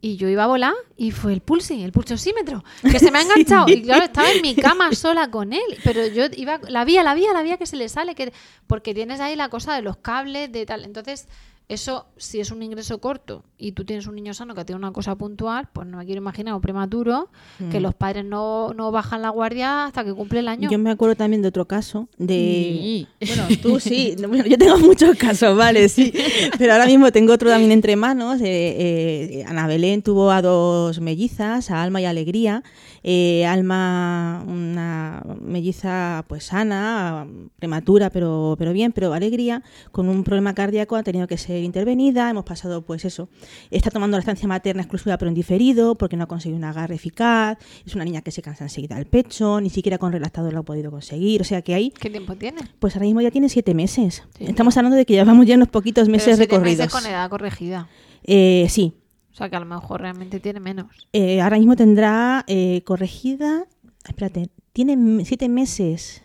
Y 0.06 0.18
yo 0.18 0.28
iba 0.28 0.44
a 0.44 0.48
volar 0.48 0.74
y 0.98 1.12
fue 1.12 1.32
el 1.32 1.40
pulsi, 1.40 1.82
el 1.82 1.94
pulsosímetro, 1.94 2.62
que 2.82 3.00
se 3.00 3.10
me 3.10 3.20
ha 3.20 3.22
enganchado. 3.24 3.70
Y 3.70 3.84
claro, 3.84 4.04
estaba 4.04 4.30
en 4.30 4.42
mi 4.42 4.54
cama 4.54 4.92
sola 4.92 5.32
con 5.32 5.54
él. 5.54 5.62
Pero 5.82 6.06
yo 6.08 6.26
iba, 6.36 6.60
la 6.68 6.84
vía, 6.84 7.04
la 7.04 7.16
vía, 7.16 7.32
la 7.32 7.42
vía 7.42 7.56
que 7.56 7.66
se 7.66 7.78
le 7.78 7.88
sale, 7.88 8.14
que 8.14 8.34
porque 8.68 8.94
tienes 8.94 9.22
ahí 9.22 9.38
la 9.38 9.48
cosa 9.48 9.74
de 9.74 9.82
los 9.82 9.96
cables, 9.96 10.52
de 10.52 10.66
tal. 10.66 10.84
Entonces, 10.84 11.30
eso, 11.70 12.08
si 12.18 12.40
es 12.40 12.52
un 12.52 12.62
ingreso 12.62 13.00
corto 13.00 13.44
y 13.58 13.72
tú 13.72 13.86
tienes 13.86 14.06
un 14.08 14.16
niño 14.16 14.34
sano 14.34 14.54
que 14.54 14.66
tiene 14.66 14.78
una 14.78 14.92
cosa 14.92 15.16
puntual, 15.16 15.70
pues 15.72 15.88
no 15.88 15.98
me 15.98 16.06
quiero 16.06 16.20
imaginar 16.20 16.54
un 16.54 16.62
prematuro, 16.62 17.30
que 17.72 17.80
los 17.80 17.96
padres 17.96 18.26
no, 18.26 18.74
no 18.74 18.92
bajan 18.92 19.22
la 19.22 19.30
guardia 19.30 19.86
hasta 19.86 20.04
que 20.04 20.14
cumple 20.14 20.40
el 20.40 20.50
año. 20.50 20.70
Yo 20.70 20.78
me 20.78 20.92
acuerdo 20.92 21.16
también 21.16 21.42
de 21.42 21.48
otro 21.48 21.66
caso 21.66 22.10
de... 22.18 23.08
Mm. 23.22 23.26
Bueno, 23.26 23.44
tú 23.62 23.80
sí. 23.80 24.16
Bueno, 24.28 24.46
yo 24.46 24.58
tengo 24.58 24.78
muchos 24.80 25.16
casos, 25.18 25.56
vale, 25.58 25.88
sí. 25.90 26.14
Pero 26.58 26.74
ahora 26.74 26.86
mismo 26.86 27.12
tengo 27.12 27.34
otro 27.34 27.50
también 27.50 27.72
entre 27.72 27.96
manos. 27.96 28.42
Eh, 28.42 28.46
eh, 29.40 29.46
Ana 29.48 29.68
Belén 29.68 30.02
tuvo 30.02 30.32
a 30.32 30.42
dos 30.42 31.00
mellizas, 31.00 31.72
a 31.72 31.82
Alma 31.82 32.02
y 32.02 32.06
Alegría. 32.06 32.64
Eh, 33.04 33.46
Alma, 33.46 34.44
una 34.48 35.22
melliza 35.42 36.24
pues 36.28 36.46
sana, 36.46 37.28
prematura, 37.60 38.10
pero, 38.10 38.56
pero 38.58 38.72
bien, 38.72 38.94
pero 38.94 39.14
Alegría, 39.14 39.62
con 39.92 40.08
un 40.08 40.24
problema 40.24 40.54
cardíaco, 40.54 40.96
ha 40.96 41.04
tenido 41.04 41.28
que 41.28 41.38
ser 41.38 41.64
intervenida. 41.64 42.30
Hemos 42.30 42.46
pasado, 42.46 42.82
pues 42.84 43.04
eso, 43.06 43.28
está 43.72 43.92
tomando 43.92 44.16
la 44.16 44.20
estancia 44.22 44.48
materna 44.48 44.82
exclusiva, 44.84 45.18
pero 45.18 45.30
en 45.30 45.36
diferido, 45.36 45.96
porque 45.96 46.16
no 46.16 46.24
ha 46.24 46.28
conseguido 46.28 46.58
un 46.58 46.64
agarre 46.64 46.96
eficaz. 46.96 47.58
Es 47.86 47.94
una 47.96 48.06
niña 48.06 48.22
que 48.22 48.32
se 48.32 48.42
cansa 48.42 48.64
enseguida 48.64 48.96
del 48.96 49.06
pecho, 49.06 49.60
ni 49.60 49.70
siquiera 49.70 49.98
con 49.98 50.12
relactador 50.14 50.54
lo 50.54 50.60
ha 50.62 50.64
podido 50.64 50.90
conseguir. 50.90 51.42
O 51.42 51.44
sea 51.44 51.62
que 51.62 51.74
ahí 51.74 51.92
¿Qué 52.00 52.10
tiempo 52.10 52.36
tiene? 52.36 52.62
pues 52.80 52.96
ahora 52.96 53.06
mismo 53.06 53.20
ya 53.22 53.32
tiene 53.32 53.50
siete 53.50 53.74
meses. 53.74 54.24
Sí. 54.38 54.46
Estamos 54.46 54.78
hablando 54.78 54.96
de 54.96 55.06
que 55.06 55.14
llevamos 55.14 55.46
ya 55.46 55.56
unos 55.56 55.68
poquitos 55.70 56.08
meses 56.08 56.26
Pero 56.26 56.38
siete 56.38 56.54
recorridos. 56.56 56.78
meses 56.88 56.94
con 56.94 57.06
edad 57.06 57.30
corregida. 57.30 57.88
Eh, 58.24 58.68
sí. 58.70 58.94
O 59.34 59.36
sea 59.36 59.50
que 59.50 59.56
a 59.56 59.60
lo 59.60 59.66
mejor 59.66 60.02
realmente 60.02 60.40
tiene 60.40 60.60
menos. 60.60 61.08
Eh, 61.12 61.42
ahora 61.42 61.58
mismo 61.58 61.76
tendrá 61.76 62.44
eh, 62.48 62.84
corregida. 62.86 63.66
Espérate, 64.08 64.50
tiene 64.74 65.26
siete 65.26 65.50
meses. 65.50 66.22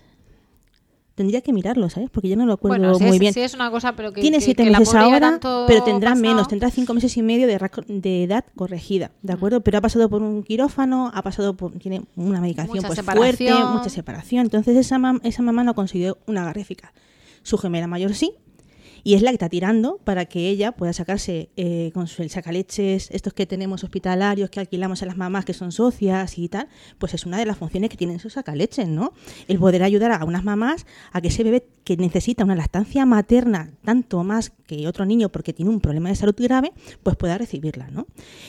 Tendría 1.14 1.40
que 1.40 1.52
mirarlo, 1.52 1.90
¿sabes? 1.90 2.10
Porque 2.10 2.28
yo 2.28 2.36
no 2.36 2.46
lo 2.46 2.52
acuerdo 2.52 2.78
Bueno, 2.78 2.96
muy 3.00 3.16
es, 3.16 3.18
bien. 3.18 3.34
si 3.34 3.40
es 3.40 3.52
una 3.54 3.72
cosa, 3.72 3.96
pero 3.96 4.12
que. 4.12 4.20
tiene 4.20 4.38
que- 4.38 4.44
siete 4.44 4.62
que 4.62 4.70
meses 4.70 4.94
ahora, 4.94 5.40
pero 5.66 5.82
tendrá 5.82 6.10
pasado. 6.10 6.22
menos, 6.28 6.46
tendrá 6.46 6.70
cinco 6.70 6.94
meses 6.94 7.16
y 7.16 7.22
medio 7.22 7.48
de, 7.48 7.58
de 7.88 8.22
edad 8.22 8.44
corregida, 8.54 9.10
¿de 9.22 9.32
acuerdo? 9.32 9.60
Pero 9.62 9.78
ha 9.78 9.80
pasado 9.80 10.08
por 10.08 10.22
un 10.22 10.44
quirófano, 10.44 11.10
ha 11.12 11.22
pasado 11.22 11.56
por, 11.56 11.72
tiene 11.72 12.02
una 12.14 12.40
medicación 12.40 12.76
Mucha 12.76 12.86
pues 12.88 13.00
fuerte, 13.00 13.50
mucha 13.52 13.88
separación. 13.88 14.42
Entonces 14.44 14.76
esa, 14.76 14.98
mam- 14.98 15.20
esa 15.24 15.42
mamá 15.42 15.64
no 15.64 15.74
consiguió 15.74 16.18
una 16.28 16.42
agarre 16.42 16.60
eficaz. 16.60 16.92
Su 17.42 17.58
gemela 17.58 17.88
mayor 17.88 18.14
sí, 18.14 18.34
y 19.04 19.14
es 19.14 19.22
la 19.22 19.30
que 19.30 19.34
está 19.36 19.48
tirando 19.48 19.98
para 20.04 20.24
que 20.26 20.48
ella 20.48 20.72
pueda 20.72 20.92
sacarse 20.92 21.50
eh, 21.56 21.90
con 21.94 22.06
el 22.18 22.30
sacaleches, 22.30 23.10
estos 23.10 23.32
que 23.32 23.46
tenemos 23.46 23.84
hospitalarios, 23.84 24.50
que 24.50 24.60
alquilamos 24.60 25.02
a 25.02 25.06
las 25.06 25.16
mamás 25.16 25.44
que 25.44 25.52
son 25.54 25.72
socias 25.72 26.38
y 26.38 26.48
tal, 26.48 26.68
pues 26.98 27.14
es 27.14 27.26
una 27.26 27.38
de 27.38 27.46
las 27.46 27.56
funciones 27.58 27.90
que 27.90 27.96
tienen 27.96 28.16
esos 28.16 28.34
sacaleches, 28.34 28.88
¿no? 28.88 29.12
El 29.46 29.58
poder 29.58 29.82
ayudar 29.82 30.12
a 30.12 30.24
unas 30.24 30.44
mamás 30.44 30.86
a 31.12 31.20
que 31.20 31.28
ese 31.28 31.44
bebé 31.44 31.66
que 31.84 31.96
necesita 31.96 32.44
una 32.44 32.54
lactancia 32.54 33.06
materna 33.06 33.70
tanto 33.84 34.22
más 34.24 34.50
que 34.66 34.86
otro 34.86 35.06
niño 35.06 35.30
porque 35.30 35.52
tiene 35.54 35.70
un 35.70 35.80
problema 35.80 36.10
de 36.10 36.14
salud 36.16 36.34
grave, 36.36 36.72
pues 37.02 37.16
pueda 37.16 37.38
recibirla, 37.38 37.88
¿no? 37.90 38.06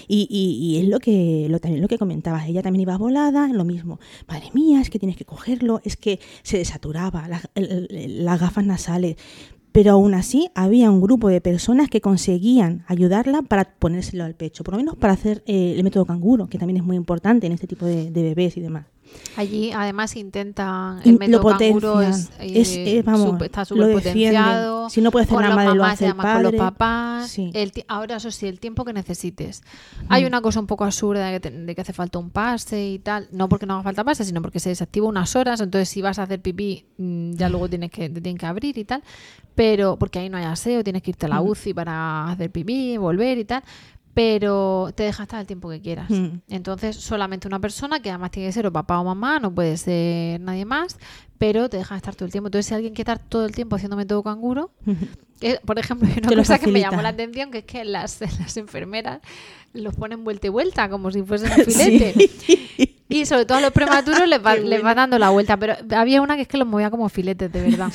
Y, 0.07 0.27
y- 0.29 0.79
es 0.79 0.87
lo 0.87 0.99
que 0.99 1.47
lo, 1.49 1.59
también 1.59 1.81
lo 1.81 1.87
que 1.87 1.97
comentabas, 1.97 2.47
ella 2.47 2.61
también 2.61 2.81
iba 2.81 2.97
volada, 2.97 3.47
lo 3.47 3.63
mismo, 3.65 3.99
madre 4.27 4.49
mía, 4.53 4.81
es 4.81 4.89
que 4.89 4.99
tienes 4.99 5.15
que 5.17 5.25
cogerlo, 5.25 5.81
es 5.83 5.95
que 5.95 6.19
se 6.43 6.57
desaturaba, 6.57 7.27
la- 7.27 7.41
las 7.55 8.39
gafas 8.39 8.65
nasales, 8.65 9.15
pero 9.71 9.91
aún 9.91 10.13
así 10.13 10.49
había 10.55 10.89
un 10.89 11.01
grupo 11.01 11.29
de 11.29 11.41
personas 11.41 11.89
que 11.89 12.01
conseguían 12.01 12.83
ayudarla 12.87 13.41
para 13.41 13.65
ponérselo 13.65 14.23
al 14.23 14.35
pecho, 14.35 14.63
por 14.63 14.73
lo 14.73 14.79
menos 14.79 14.95
para 14.95 15.13
hacer 15.13 15.43
eh, 15.45 15.75
el 15.77 15.83
método 15.83 16.05
canguro, 16.05 16.47
que 16.47 16.57
también 16.57 16.77
es 16.77 16.83
muy 16.83 16.95
importante 16.95 17.47
en 17.47 17.53
este 17.53 17.67
tipo 17.67 17.85
de, 17.85 18.11
de 18.11 18.23
bebés 18.23 18.57
y 18.57 18.61
demás. 18.61 18.85
Allí 19.35 19.71
además 19.71 20.15
intentan 20.17 20.99
el 21.05 21.13
lo 21.13 21.19
método 21.19 21.57
canguro 21.57 21.93
potencian. 21.93 22.29
es, 22.41 22.69
Es, 22.69 22.75
eh, 22.75 22.97
eh, 22.97 23.03
vamos, 23.03 23.27
sup- 23.35 23.43
está 23.45 23.61
lo 23.61 23.65
súper 23.65 23.93
potenciado. 23.93 24.89
Si 24.89 25.01
no 25.01 25.11
puede 25.11 25.25
hacer 25.25 25.37
madre, 25.55 25.75
lo 25.75 25.85
hace 25.85 26.05
el 26.05 26.11
además 26.11 26.33
con 26.33 26.43
los 26.43 26.51
padre. 26.51 26.57
papás. 26.57 27.29
Sí. 27.29 27.51
El 27.53 27.71
ahora 27.87 28.17
eso 28.17 28.31
sí, 28.31 28.47
el 28.47 28.59
tiempo 28.59 28.83
que 28.83 28.91
necesites. 28.91 29.61
Hay 30.09 30.25
una 30.25 30.41
cosa 30.41 30.59
un 30.59 30.67
poco 30.67 30.83
absurda 30.83 31.27
de 31.27 31.39
que, 31.39 31.49
te- 31.49 31.57
de 31.57 31.75
que 31.75 31.81
hace 31.81 31.93
falta 31.93 32.19
un 32.19 32.31
pase 32.31 32.85
y 32.89 32.99
tal. 32.99 33.27
No 33.31 33.47
porque 33.47 33.65
no 33.65 33.75
haga 33.75 33.83
falta 33.83 34.03
pase, 34.03 34.25
sino 34.25 34.41
porque 34.41 34.59
se 34.59 34.69
desactiva 34.69 35.07
unas 35.07 35.35
horas. 35.35 35.61
Entonces 35.61 35.87
si 35.89 36.01
vas 36.01 36.19
a 36.19 36.23
hacer 36.23 36.41
pipí, 36.41 36.85
mm, 36.97 37.33
ya 37.33 37.47
luego 37.49 37.69
tienes 37.69 37.91
que, 37.91 38.09
te 38.09 38.19
tienen 38.21 38.37
que 38.37 38.45
abrir 38.45 38.77
y 38.77 38.83
tal. 38.83 39.03
Pero 39.55 39.97
porque 39.97 40.19
ahí 40.19 40.29
no 40.29 40.37
hay 40.37 40.45
aseo, 40.45 40.83
tienes 40.83 41.01
que 41.01 41.11
irte 41.11 41.25
a 41.25 41.29
la 41.29 41.41
UCI 41.41 41.73
para 41.73 42.29
hacer 42.31 42.49
pipí, 42.51 42.97
volver 42.97 43.37
y 43.37 43.45
tal. 43.45 43.63
Pero 44.19 44.91
te 44.95 45.03
deja 45.03 45.23
estar 45.23 45.39
el 45.39 45.47
tiempo 45.47 45.69
que 45.69 45.79
quieras. 45.79 46.09
Mm. 46.09 46.41
Entonces, 46.49 46.97
solamente 46.97 47.47
una 47.47 47.61
persona, 47.61 48.01
que 48.01 48.09
además 48.09 48.31
tiene 48.31 48.49
que 48.49 48.51
ser 48.51 48.67
o 48.67 48.73
papá 48.73 48.99
o 48.99 49.05
mamá, 49.05 49.39
no 49.39 49.55
puede 49.55 49.77
ser 49.77 50.41
nadie 50.41 50.65
más, 50.65 50.97
pero 51.37 51.69
te 51.69 51.77
dejan 51.77 51.95
estar 51.95 52.15
todo 52.15 52.25
el 52.25 52.31
tiempo. 52.33 52.49
Entonces, 52.49 52.65
si 52.65 52.73
alguien 52.73 52.93
quiere 52.93 53.13
estar 53.13 53.25
todo 53.25 53.45
el 53.45 53.55
tiempo 53.55 53.77
haciendo 53.77 53.95
método 53.95 54.21
canguro, 54.21 54.71
eh, 55.39 55.61
por 55.63 55.79
ejemplo, 55.79 56.05
hay 56.05 56.17
una 56.21 56.35
cosa 56.35 56.59
que 56.59 56.67
me 56.67 56.81
llamó 56.81 57.01
la 57.01 57.09
atención, 57.09 57.49
que 57.49 57.59
es 57.59 57.63
que 57.63 57.85
las, 57.85 58.19
las 58.39 58.57
enfermeras 58.57 59.21
los 59.71 59.95
ponen 59.95 60.25
vuelta 60.25 60.47
y 60.47 60.49
vuelta, 60.49 60.89
como 60.89 61.11
si 61.11 61.23
fuesen 61.23 61.51
un 61.57 61.63
filete. 61.63 62.29
Y 63.07 63.25
sobre 63.25 63.45
todo 63.45 63.59
a 63.59 63.61
los 63.61 63.71
prematuros 63.71 64.27
les 64.27 64.45
va, 64.45 64.57
les 64.57 64.83
va 64.83 64.95
dando 64.95 65.17
la 65.17 65.29
vuelta. 65.29 65.57
Pero 65.57 65.75
había 65.95 66.21
una 66.21 66.35
que 66.35 66.41
es 66.41 66.47
que 66.49 66.57
los 66.57 66.67
movía 66.67 66.91
como 66.91 67.07
filetes, 67.07 67.49
de 67.49 67.61
verdad. 67.61 67.89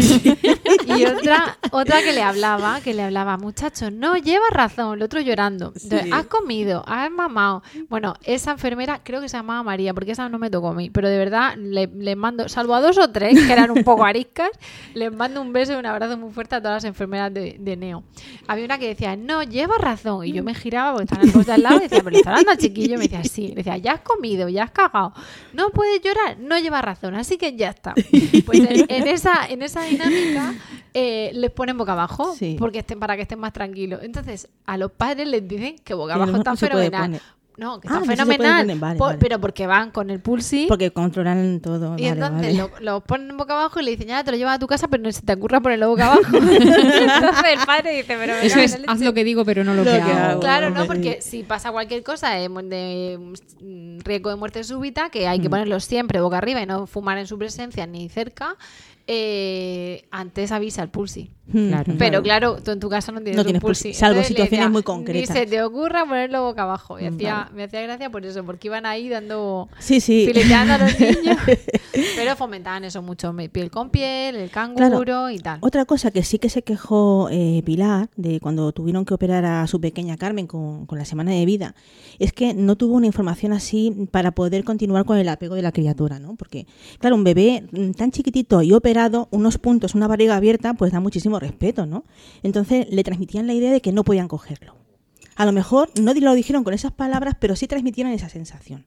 Y 0.87 1.05
otra, 1.07 1.57
otra 1.73 2.03
que 2.03 2.13
le 2.13 2.23
hablaba, 2.23 2.81
que 2.81 2.95
le 2.95 3.03
hablaba, 3.03 3.37
muchachos, 3.37 3.93
no 3.93 4.17
llevas 4.17 4.51
razón, 4.51 4.99
el 4.99 5.03
otro 5.03 5.21
llorando. 5.21 5.73
Entonces, 5.75 6.13
has 6.13 6.27
comido, 6.27 6.85
has 6.87 7.11
mamado. 7.11 7.63
Bueno, 7.89 8.15
esa 8.25 8.53
enfermera 8.53 9.01
creo 9.03 9.21
que 9.21 9.29
se 9.29 9.37
llamaba 9.37 9.63
María, 9.63 9.93
porque 9.95 10.13
esa 10.13 10.29
no 10.29 10.39
me 10.39 10.51
tocó 10.51 10.69
a 10.69 10.75
mí. 10.75 10.91
Pero 10.91 11.09
de 11.09 11.19
verdad, 11.19 11.57
le- 11.57 11.87
les 11.95 12.17
mando, 12.17 12.49
salvo 12.49 12.75
a 12.75 12.81
dos 12.81 12.99
o 12.99 13.11
tres 13.11 13.39
que 13.47 13.53
eran 13.53 13.71
un 13.71 13.83
poco 13.85 14.05
ariscas, 14.05 14.51
les 14.95 15.13
mando 15.13 15.41
un 15.41 15.53
beso 15.53 15.73
y 15.73 15.77
un 15.77 15.87
abrazo 15.87 16.17
muy 16.17 16.33
fuerte 16.33 16.55
a 16.57 16.61
todas 16.61 16.77
las 16.77 16.85
enfermeras 16.85 17.33
de, 17.33 17.57
de 17.59 17.77
Neo. 17.77 18.05
Había 18.47 18.65
una 18.65 18.79
que 18.79 18.89
decía, 18.89 19.17
no, 19.17 19.43
llevas 19.43 19.79
razón. 19.79 20.25
Y 20.27 20.33
yo 20.33 20.43
me 20.43 20.55
giraba 20.55 20.93
porque 20.93 21.05
estaba 21.05 21.23
en 21.23 21.29
el 21.29 21.35
poste 21.35 21.53
al 21.53 21.63
lado 21.63 21.77
y 21.77 21.81
decía, 21.81 21.99
pero 21.99 22.11
le 22.11 22.19
está 22.19 22.31
hablando 22.31 22.51
al 22.53 22.59
chiquillo. 22.59 22.95
Y 22.95 22.99
me 22.99 23.03
decía, 23.05 23.25
sí. 23.25 23.49
Le 23.49 23.55
decía, 23.57 23.77
ya 23.79 23.93
has 23.93 24.01
comido, 24.01 24.49
ya 24.49 24.65
has 24.65 24.71
cagado. 24.71 25.13
No 25.53 25.71
puedes 25.71 26.01
llorar, 26.03 26.39
no 26.39 26.59
lleva 26.59 26.81
razón. 26.83 27.15
Así 27.15 27.37
que 27.37 27.57
ya 27.57 27.71
está. 27.71 27.95
Pues 28.47 28.61
en, 28.61 28.87
en 28.89 29.09
esa, 29.09 29.47
en 29.49 29.63
esa 29.63 29.83
dinámica 29.83 30.54
eh, 30.95 31.31
les 31.35 31.51
ponen 31.51 31.77
boca 31.79 31.93
abajo 31.93 32.35
Sí. 32.39 32.57
porque 32.59 32.81
estén, 32.81 32.99
para 33.01 33.17
que 33.17 33.23
estén 33.23 33.39
más 33.39 33.53
tranquilos. 33.53 34.01
Entonces, 34.03 34.49
a 34.67 34.77
los 34.77 34.91
padres 34.93 35.27
les 35.29 35.47
dicen 35.47 35.77
que 35.85 35.95
boca 35.95 36.15
abajo 36.15 36.37
está 36.37 36.57
fenomenal. 36.57 37.21
No, 37.57 37.81
que 37.81 37.87
Ah, 37.89 38.01
está 38.03 38.17
fenomenal. 38.17 38.63
poner, 38.63 38.79
vale, 38.79 38.99
po- 38.99 39.05
vale. 39.05 39.19
Pero 39.21 39.41
porque 39.41 39.69
van 39.69 39.93
con 39.93 40.11
el 40.11 40.19
pulsi. 40.19 40.67
Porque 40.69 40.91
controlan 40.91 41.61
todo. 41.61 41.95
Y 41.97 42.03
vale, 42.03 42.09
entonces 42.09 42.57
lo, 42.57 42.69
lo 42.81 43.01
ponen 43.03 43.37
boca 43.37 43.53
abajo 43.55 43.79
y 43.79 43.85
le 43.85 43.93
dicen, 43.93 44.09
ya 44.09 44.25
te 44.25 44.33
lo 44.33 44.37
llevas 44.37 44.57
a 44.57 44.59
tu 44.59 44.67
casa, 44.67 44.89
pero 44.89 45.05
no 45.05 45.13
se 45.13 45.23
te 45.23 45.33
ocurra 45.35 45.61
ponerlo 45.61 45.89
boca 45.89 46.07
abajo. 46.15 46.37
entonces 46.37 47.45
el 47.53 47.65
padre 47.65 47.93
dice, 47.97 48.17
pero 48.19 48.33
Eso 48.35 48.59
es, 48.59 48.73
la 48.73 48.79
leche". 48.79 48.91
haz 48.93 49.01
lo 49.01 49.15
que 49.15 49.23
digo, 49.23 49.45
pero 49.45 49.63
no 49.63 49.73
lo, 49.75 49.85
Lo 49.85 49.91
que, 49.93 50.01
hago. 50.01 50.13
hago. 50.13 50.41
Claro, 50.41 50.71
no, 50.71 50.85
porque 50.87 51.21
si 51.23 51.45
pasa 51.45 51.71
cualquier 51.71 52.03
cosa 52.03 52.31
de, 52.31 52.49
de, 52.49 53.19
mm, 53.61 54.01
riesgo 54.01 54.31
de 54.31 54.37
muerte 54.37 54.65
súbita, 54.65 55.11
que 55.11 55.29
hay 55.29 55.39
que 55.39 55.47
Mm. 55.47 55.51
ponerlo 55.51 55.79
siempre 55.79 56.21
boca 56.21 56.39
arriba 56.39 56.61
y 56.61 56.67
no 56.67 56.89
fumar 56.89 57.19
en 57.19 57.29
su 57.29 57.39
presencia 57.39 57.87
ni 57.87 58.09
cerca, 58.09 58.57
eh, 59.07 60.07
antes 60.11 60.53
avisa 60.53 60.83
al 60.83 60.91
pulsi. 60.91 61.31
Claro. 61.53 61.93
Pero 61.99 62.23
claro, 62.23 62.57
tú 62.65 62.71
en 62.71 62.81
tu 62.81 62.89
casa 62.89 63.13
no 63.13 63.21
tienes, 63.21 63.37
No 63.37 63.43
un 63.43 63.61
pulsi. 63.61 63.89
pulsi, 63.89 63.93
salvo 63.93 64.13
Entonces 64.15 64.29
situaciones 64.29 64.51
decía, 64.61 64.69
muy 64.71 64.83
concretas. 64.83 65.29
Ni 65.29 65.41
se 65.41 65.47
te 65.47 65.63
ocurra 65.63 66.07
ponerlo 66.07 66.43
boca 66.43 66.63
abajo. 66.63 66.99
Y 66.99 67.05
hacía, 67.05 67.35
Vale. 67.35 67.51
me 67.55 67.65
hacía 67.65 67.83
gracia 67.83 68.09
por 68.09 68.25
eso, 68.25 68.45
porque 68.45 68.69
iban 68.69 68.87
ahí 68.87 69.11
dando... 69.11 69.69
Sí, 69.79 70.01
sí. 70.01 70.25
fileteando 70.27 70.73
a 70.75 70.79
los 70.79 70.99
niños. 71.01 71.37
Pero 72.17 72.35
fomentaban 72.37 72.85
eso 72.85 73.03
mucho, 73.03 73.35
piel 73.53 73.71
con 73.71 73.91
piel, 73.91 74.37
el 74.37 74.49
canguro 74.51 75.29
y 75.29 75.39
tal. 75.39 75.59
Otra 75.61 75.85
cosa 75.85 76.11
que 76.11 76.23
sí 76.23 76.39
que 76.39 76.49
se 76.49 76.63
quejó 76.63 77.29
eh, 77.31 77.63
Pilar 77.67 78.09
de 78.17 78.41
cuando 78.41 78.73
tuvieron 78.73 79.05
que 79.05 79.13
operar 79.13 79.45
a 79.45 79.67
su 79.67 79.83
pequeña 79.83 80.17
Carmen 80.17 80.47
con, 80.47 80.87
con 80.87 80.99
la 80.99 81.05
semana 81.05 81.33
de 81.33 81.45
vida 81.45 81.75
es 82.19 82.33
que 82.33 82.55
no 82.55 82.77
tuvo 82.77 82.95
una 82.95 83.07
información 83.07 83.53
así 83.53 84.09
para 84.11 84.31
poder 84.31 84.65
continuar 84.65 85.05
con 85.05 85.19
el 85.19 85.29
apego 85.29 85.57
de 85.57 85.63
la 85.63 85.73
criatura, 85.73 86.19
¿no? 86.19 86.37
Porque, 86.37 86.67
claro, 87.01 87.17
un 87.17 87.25
bebé 87.25 87.65
tan 87.99 88.11
chiquitito 88.13 88.63
y 88.63 88.73
operado, 88.73 88.94
unos 89.31 89.59
puntos, 89.59 89.95
una 89.95 90.09
barriga 90.09 90.37
abierta, 90.37 90.75
pues 90.75 90.93
da 90.93 91.01
muchísimo 91.01 91.39
respeto, 91.39 91.87
¿no? 91.87 92.05
Entonces 92.43 92.87
le 92.91 93.05
transmitían 93.05 93.47
la 93.47 93.55
idea 93.55 93.73
de 93.73 93.81
que 93.81 93.93
no 93.93 94.05
podían 94.05 94.29
cogerlo. 94.29 94.77
A 95.37 95.47
lo 95.47 95.53
mejor 95.53 95.91
no 96.01 96.15
lo 96.15 96.35
dijeron 96.35 96.65
con 96.65 96.75
esas 96.75 96.93
palabras, 96.93 97.35
pero 97.39 97.57
sí 97.57 97.67
transmitieron 97.67 98.13
esa 98.13 98.29
sensación. 98.29 98.87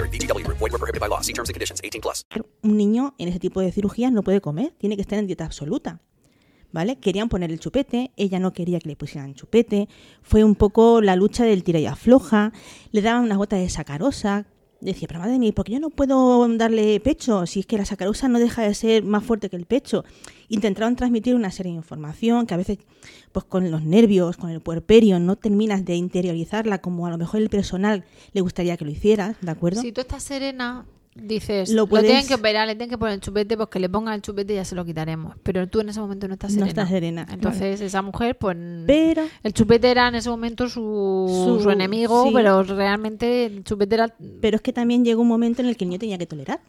VGW 0.09 0.43
Group. 0.43 0.57
Void 0.59 0.71
were 0.71 0.79
prohibited 0.79 1.01
by 1.01 1.07
law. 1.07 1.21
See 1.21 1.33
terms 1.33 1.49
and 1.49 1.53
conditions. 1.53 1.81
18 1.83 2.01
plus. 2.01 2.25
un 2.63 2.77
niño 2.77 3.15
en 3.17 3.27
ese 3.29 3.39
tipo 3.39 3.61
de 3.61 3.71
cirugías 3.71 4.11
no 4.11 4.23
puede 4.23 4.41
comer, 4.41 4.73
tiene 4.77 4.95
que 4.95 5.01
estar 5.01 5.19
en 5.19 5.27
dieta 5.27 5.45
absoluta. 5.45 5.99
¿Vale? 6.71 6.97
Querían 6.97 7.27
poner 7.27 7.51
el 7.51 7.59
chupete, 7.59 8.11
ella 8.15 8.39
no 8.39 8.53
quería 8.53 8.79
que 8.79 8.87
le 8.87 8.95
pusieran 8.95 9.33
chupete, 9.35 9.89
fue 10.21 10.45
un 10.45 10.55
poco 10.55 11.01
la 11.01 11.17
lucha 11.17 11.43
del 11.43 11.65
tira 11.65 11.79
y 11.79 11.85
afloja, 11.85 12.53
le 12.91 13.01
daban 13.01 13.25
unas 13.25 13.37
gotas 13.37 13.59
de 13.59 13.69
sacarosa, 13.69 14.45
decía, 14.81 15.07
pero 15.07 15.19
madre 15.19 15.39
mía, 15.39 15.51
¿por 15.53 15.65
qué 15.65 15.73
yo 15.73 15.79
no 15.79 15.89
puedo 15.89 16.47
darle 16.57 16.99
pecho? 16.99 17.45
Si 17.45 17.61
es 17.61 17.65
que 17.65 17.77
la 17.77 17.85
sacarosa 17.85 18.27
no 18.27 18.39
deja 18.39 18.63
de 18.63 18.73
ser 18.73 19.03
más 19.03 19.23
fuerte 19.23 19.49
que 19.49 19.55
el 19.55 19.65
pecho. 19.65 20.03
Intentaron 20.49 20.95
transmitir 20.95 21.35
una 21.35 21.51
serie 21.51 21.71
de 21.71 21.77
información 21.77 22.45
que 22.45 22.53
a 22.53 22.57
veces, 22.57 22.79
pues 23.31 23.45
con 23.45 23.71
los 23.71 23.83
nervios, 23.83 24.37
con 24.37 24.49
el 24.49 24.59
puerperio, 24.59 25.19
no 25.19 25.35
terminas 25.35 25.85
de 25.85 25.95
interiorizarla 25.95 26.79
como 26.79 27.07
a 27.07 27.09
lo 27.09 27.17
mejor 27.17 27.41
el 27.41 27.49
personal 27.49 28.03
le 28.33 28.41
gustaría 28.41 28.75
que 28.75 28.85
lo 28.85 28.91
hicieras, 28.91 29.37
¿de 29.41 29.51
acuerdo? 29.51 29.81
Si 29.81 29.91
tú 29.91 30.01
estás 30.01 30.23
serena, 30.23 30.85
dices, 31.15 31.69
Lo 31.69 31.87
tienen 31.87 32.25
que 32.27 32.35
operar, 32.35 32.67
le 32.67 32.75
tienen 32.75 32.89
que 32.89 32.97
poner 32.97 33.15
el 33.15 33.21
chupete, 33.21 33.57
pues 33.57 33.69
que 33.69 33.79
le 33.79 33.89
pongan 33.89 34.13
el 34.13 34.21
chupete 34.21 34.53
y 34.53 34.55
ya 34.57 34.65
se 34.65 34.75
lo 34.75 34.85
quitaremos. 34.85 35.35
Pero 35.43 35.67
tú 35.67 35.79
en 35.81 35.89
ese 35.89 35.99
momento 35.99 36.27
no 36.27 36.33
estás 36.33 36.51
No 36.51 36.65
serena. 36.65 36.69
estás 36.69 36.89
serena, 36.89 37.27
Entonces 37.31 37.81
esa 37.81 38.01
mujer, 38.01 38.37
pues... 38.37 38.57
Pero 38.87 39.23
El 39.43 39.53
chupete 39.53 39.89
era 39.91 40.07
en 40.07 40.15
ese 40.15 40.29
momento 40.29 40.69
su, 40.69 41.27
Su- 41.29 41.59
su 41.63 41.69
enemigo, 41.69 42.25
sí. 42.27 42.31
pero 42.33 42.63
realmente 42.63 43.45
el 43.45 43.63
chupete 43.63 43.95
era... 43.95 44.15
Pero 44.41 44.55
es 44.55 44.61
que 44.61 44.73
también 44.73 45.03
llegó 45.03 45.21
un 45.21 45.27
momento 45.27 45.61
en 45.61 45.67
el 45.67 45.75
que 45.77 45.83
el 45.83 45.89
niño 45.89 45.99
tenía 45.99 46.17
que 46.17 46.27
tolerar. 46.27 46.61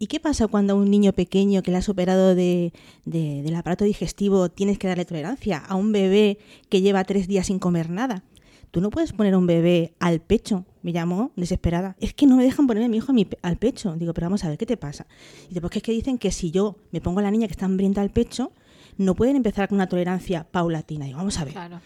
¿Y 0.00 0.06
qué 0.06 0.20
pasa 0.20 0.46
cuando 0.46 0.74
a 0.74 0.76
un 0.76 0.88
niño 0.90 1.12
pequeño 1.12 1.60
que 1.62 1.72
le 1.72 1.78
has 1.78 1.88
operado 1.88 2.36
de, 2.36 2.72
de- 3.04 3.42
del 3.42 3.54
aparato 3.56 3.84
digestivo 3.84 4.48
tienes 4.48 4.78
que 4.78 4.86
darle 4.86 5.04
tolerancia? 5.04 5.58
A 5.58 5.74
un 5.74 5.90
bebé 5.90 6.38
que 6.68 6.80
lleva 6.82 7.02
tres 7.02 7.26
días 7.26 7.46
sin 7.48 7.58
comer 7.58 7.90
nada. 7.90 8.22
Tú 8.70 8.80
no 8.80 8.90
puedes 8.90 9.12
poner 9.12 9.34
a 9.34 9.38
un 9.38 9.46
bebé 9.48 9.94
al 9.98 10.20
pecho. 10.20 10.64
Me 10.88 10.92
llamó 10.94 11.32
desesperada. 11.36 11.96
Es 12.00 12.14
que 12.14 12.24
no 12.24 12.36
me 12.36 12.42
dejan 12.44 12.66
poner 12.66 12.82
a 12.82 12.88
mi 12.88 12.96
hijo 12.96 13.12
a 13.12 13.14
mi 13.14 13.26
pe- 13.26 13.36
al 13.42 13.58
pecho. 13.58 13.94
Digo, 13.94 14.14
pero 14.14 14.24
vamos 14.24 14.42
a 14.44 14.48
ver, 14.48 14.56
¿qué 14.56 14.64
te 14.64 14.78
pasa? 14.78 15.06
Y 15.44 15.48
dice, 15.48 15.60
pues 15.60 15.70
que 15.70 15.80
es 15.80 15.82
que 15.82 15.92
dicen 15.92 16.16
que 16.16 16.30
si 16.30 16.50
yo 16.50 16.76
me 16.92 17.02
pongo 17.02 17.18
a 17.20 17.22
la 17.22 17.30
niña 17.30 17.46
que 17.46 17.52
está 17.52 17.66
hambrienta 17.66 18.00
al 18.00 18.08
pecho, 18.08 18.52
no 18.96 19.14
pueden 19.14 19.36
empezar 19.36 19.68
con 19.68 19.76
una 19.76 19.86
tolerancia 19.86 20.44
paulatina. 20.50 21.04
Digo, 21.04 21.18
vamos 21.18 21.38
a 21.38 21.44
ver. 21.44 21.52
Claro. 21.52 21.80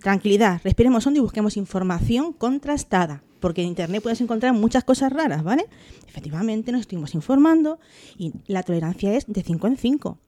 Tranquilidad, 0.00 0.62
respiremos 0.64 1.06
hondo 1.06 1.18
y 1.18 1.22
busquemos 1.22 1.58
información 1.58 2.32
contrastada, 2.32 3.22
porque 3.40 3.60
en 3.60 3.68
Internet 3.68 4.02
puedes 4.02 4.22
encontrar 4.22 4.54
muchas 4.54 4.84
cosas 4.84 5.12
raras, 5.12 5.42
¿vale? 5.42 5.66
Efectivamente, 6.08 6.72
nos 6.72 6.80
estuvimos 6.80 7.14
informando 7.14 7.78
y 8.16 8.32
la 8.46 8.62
tolerancia 8.62 9.12
es 9.14 9.26
de 9.26 9.42
5 9.42 9.66
en 9.66 9.76
5. 9.76 10.18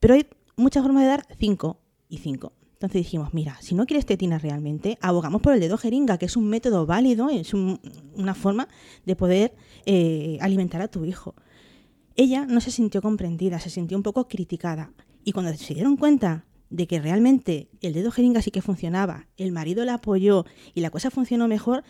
Pero 0.00 0.14
hay 0.14 0.26
muchas 0.56 0.82
formas 0.82 1.02
de 1.02 1.08
dar 1.10 1.26
5 1.38 1.78
y 2.08 2.18
5. 2.18 2.52
Entonces 2.76 3.02
dijimos, 3.04 3.32
mira, 3.32 3.56
si 3.62 3.74
no 3.74 3.86
quieres 3.86 4.04
tetina 4.04 4.38
realmente, 4.38 4.98
abogamos 5.00 5.40
por 5.40 5.54
el 5.54 5.60
dedo 5.60 5.78
jeringa, 5.78 6.18
que 6.18 6.26
es 6.26 6.36
un 6.36 6.46
método 6.46 6.84
válido, 6.84 7.30
es 7.30 7.54
un- 7.54 7.80
una 8.14 8.34
forma 8.34 8.68
de 9.06 9.16
poder 9.16 9.54
eh, 9.86 10.36
alimentar 10.42 10.82
a 10.82 10.88
tu 10.88 11.06
hijo. 11.06 11.34
Ella 12.16 12.44
no 12.44 12.60
se 12.60 12.70
sintió 12.70 13.00
comprendida, 13.00 13.60
se 13.60 13.70
sintió 13.70 13.96
un 13.96 14.02
poco 14.02 14.28
criticada. 14.28 14.92
Y 15.24 15.32
cuando 15.32 15.54
se 15.54 15.72
dieron 15.74 15.96
cuenta 15.96 16.44
de 16.68 16.86
que 16.86 17.00
realmente 17.00 17.68
el 17.80 17.94
dedo 17.94 18.10
jeringa 18.10 18.42
sí 18.42 18.50
que 18.50 18.60
funcionaba, 18.60 19.26
el 19.38 19.52
marido 19.52 19.84
la 19.84 19.94
apoyó 19.94 20.44
y 20.74 20.80
la 20.80 20.90
cosa 20.90 21.10
funcionó 21.10 21.48
mejor, 21.48 21.82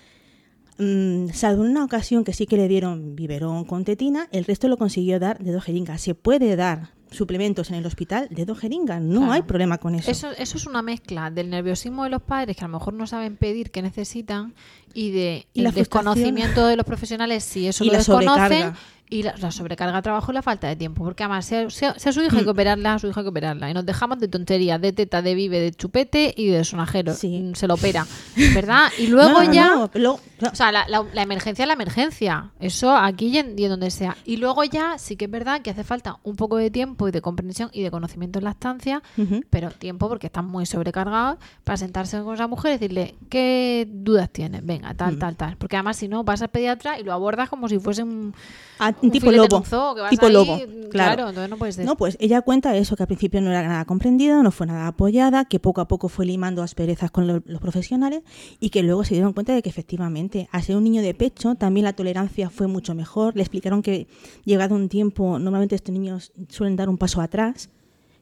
mm, 0.79 1.29
salvo 1.33 1.65
en 1.65 1.71
una 1.71 1.85
ocasión 1.85 2.23
que 2.25 2.33
sí 2.33 2.47
que 2.47 2.57
le 2.57 2.69
dieron 2.69 3.17
biberón 3.17 3.65
con 3.65 3.85
tetina, 3.85 4.29
el 4.33 4.45
resto 4.45 4.69
lo 4.69 4.77
consiguió 4.77 5.19
dar 5.19 5.43
dedo 5.43 5.61
jeringa. 5.61 5.99
Se 5.99 6.15
puede 6.15 6.55
dar 6.57 6.91
suplementos 7.17 7.71
en 7.71 7.77
el 7.77 7.87
hospital 7.87 8.29
dedo 8.31 8.55
jeringa, 8.55 9.01
no 9.01 9.21
Claro. 9.21 9.33
hay 9.33 9.43
problema 9.43 9.79
con 9.79 9.95
eso. 9.95 10.11
Eso, 10.11 10.31
eso 10.31 10.57
es 10.57 10.67
una 10.67 10.83
mezcla 10.83 11.31
del 11.31 11.51
nerviosismo 11.51 12.05
de 12.05 12.11
los 12.11 12.23
padres 12.23 12.57
que 12.57 12.65
a 12.65 12.69
lo 12.69 12.79
mejor 12.79 12.95
no 12.95 13.07
saben 13.07 13.37
pedir 13.37 13.71
qué 13.71 13.83
necesitan 13.83 14.55
y 14.97 15.11
de 15.11 15.47
Y 15.53 15.65
el 15.65 15.73
desconocimiento 15.75 16.67
de 16.67 16.77
los 16.77 16.87
profesionales 16.87 17.45
si 17.45 17.69
eso 17.69 17.85
Y 17.85 17.89
lo 17.89 17.93
la 17.93 17.99
desconocen 17.99 18.33
sobrecarga. 18.43 18.77
y 19.09 19.23
la, 19.23 19.35
la 19.37 19.51
sobrecarga 19.53 19.95
de 19.97 20.03
trabajo 20.03 20.33
y 20.33 20.35
la 20.35 20.43
falta 20.43 20.67
de 20.67 20.75
tiempo 20.75 21.05
porque 21.05 21.23
además 21.23 21.45
sea, 21.47 21.71
sea- 21.71 21.97
sea 21.97 22.13
su 22.13 22.23
hija 22.23 22.35
hay 22.37 22.43
Mm. 22.43 22.45
que 22.45 22.51
operarla 22.51 22.95
a 22.95 22.99
su 22.99 23.07
hija 23.07 23.21
hay 23.21 23.25
que 23.25 23.29
operarla 23.31 23.71
y 23.71 23.75
nos 23.75 23.87
dejamos 23.87 24.19
de 24.19 24.27
tonterías 24.27 24.81
de 24.81 24.93
teta 24.93 25.23
de 25.23 25.35
vive 25.37 25.61
de 25.61 25.71
chupete 25.73 26.35
y 26.37 26.47
de 26.49 26.65
sonajero 26.65 27.15
Sí. 27.15 27.29
Mm, 27.41 27.55
se 27.55 27.69
lo 27.69 27.75
opera 27.75 28.05
¿verdad? 28.55 28.89
y 28.99 29.07
luego 29.07 29.31
No, 29.31 29.45
no, 29.45 29.53
ya 29.53 29.69
no, 29.77 29.91
lo- 29.95 30.15
o 30.15 30.55
sea, 30.55 30.73
la, 30.73 30.87
la- 30.89 31.07
la 31.15 31.23
emergencia 31.23 31.63
es 31.63 31.67
la 31.67 31.73
emergencia. 31.75 32.51
Eso 32.61 32.95
aquí 32.95 33.29
y 33.29 33.39
en, 33.39 33.59
y 33.59 33.65
en 33.65 33.71
donde 33.71 33.91
sea. 33.91 34.17
Y 34.27 34.37
luego 34.37 34.65
ya 34.65 34.99
sí 34.99 35.17
que 35.17 35.25
es 35.25 35.31
verdad 35.31 35.63
que 35.63 35.71
hace 35.71 35.83
falta 35.83 36.19
un 36.25 36.37
poco 36.37 36.59
de 36.59 36.71
tiempo 36.71 37.09
y 37.09 37.11
de 37.11 37.23
comprensión 37.23 37.71
y 37.73 37.83
de 37.83 37.91
conocimiento 37.91 38.39
en 38.41 38.45
la 38.45 38.51
estancia, 38.51 39.03
pero 39.49 39.71
tiempo 39.71 40.09
porque 40.11 40.27
están 40.27 40.45
muy 40.47 40.67
sobrecargados 40.67 41.39
para 41.65 41.79
sentarse 41.79 42.21
con 42.23 42.35
esa 42.35 42.49
mujer 42.49 42.73
y 42.73 42.75
decirle 42.75 43.15
qué 43.31 43.89
dudas 43.91 44.29
tienes, 44.31 44.67
venga, 44.67 44.86
Mm. 44.93 44.97
tal, 44.97 45.19
tal, 45.19 45.37
tal. 45.37 45.57
Porque 45.57 45.77
además 45.77 45.97
si 45.97 46.09
no 46.09 46.25
vas 46.25 46.43
al 46.43 46.49
pediatra 46.49 46.99
y 46.99 47.05
lo 47.05 47.13
abordas 47.13 47.49
como 47.49 47.69
si 47.69 47.79
fuese 47.79 48.03
un, 48.03 48.35
Ah, 48.79 48.93
un 49.01 49.11
tipo 49.11 49.31
lobo. 49.33 49.63
zoo, 49.65 49.95
que 49.95 50.01
vas 50.03 50.11
tipo 50.11 50.27
ahí, 50.27 50.33
lobo. 50.33 50.57
claro. 50.59 50.89
Claro. 50.91 51.29
entonces 51.29 51.49
no 51.51 51.57
puedes 51.57 51.79
No, 51.79 51.97
pues 51.97 52.17
ella 52.21 52.43
cuenta 52.43 52.77
eso, 52.77 52.95
que 52.97 53.03
al 53.03 53.07
principio 53.07 53.41
no 53.41 53.51
era 53.51 53.67
nada 53.67 53.85
comprendida, 53.87 54.43
no 54.43 54.51
fue 54.51 54.67
nada 54.67 54.87
apoyada, 54.89 55.47
que 55.47 55.59
poco 55.59 55.81
a 55.81 55.89
poco 55.89 56.09
fue 56.09 56.27
limando 56.27 56.63
asperezas 56.63 57.11
con 57.11 57.27
lo- 57.27 57.43
los 57.47 57.61
profesionales 57.61 58.23
y 58.61 58.71
que 58.71 58.83
luego 58.83 59.03
se 59.05 59.15
dieron 59.15 59.33
cuenta 59.33 59.55
de 59.55 59.63
que 59.63 59.69
efectivamente, 59.71 60.49
al 60.53 60.63
ser 60.63 60.77
un 60.77 60.85
niño 60.85 61.03
de 61.03 61.15
pecho, 61.15 61.55
también 61.55 61.85
la 61.85 61.95
tolerancia 61.95 62.51
fue 62.51 62.67
mucho 62.67 62.95
mejor. 62.95 63.35
Le 63.37 63.43
explicaron 63.43 63.83
que 63.83 64.07
llegado 64.45 64.75
un 64.75 64.89
tiempo, 64.89 65.39
normalmente 65.39 65.75
estos 65.75 65.93
niños 65.93 66.33
suelen 66.49 66.77
dar 66.77 66.89
un 66.89 66.99
paso 66.99 67.21
atrás, 67.21 67.71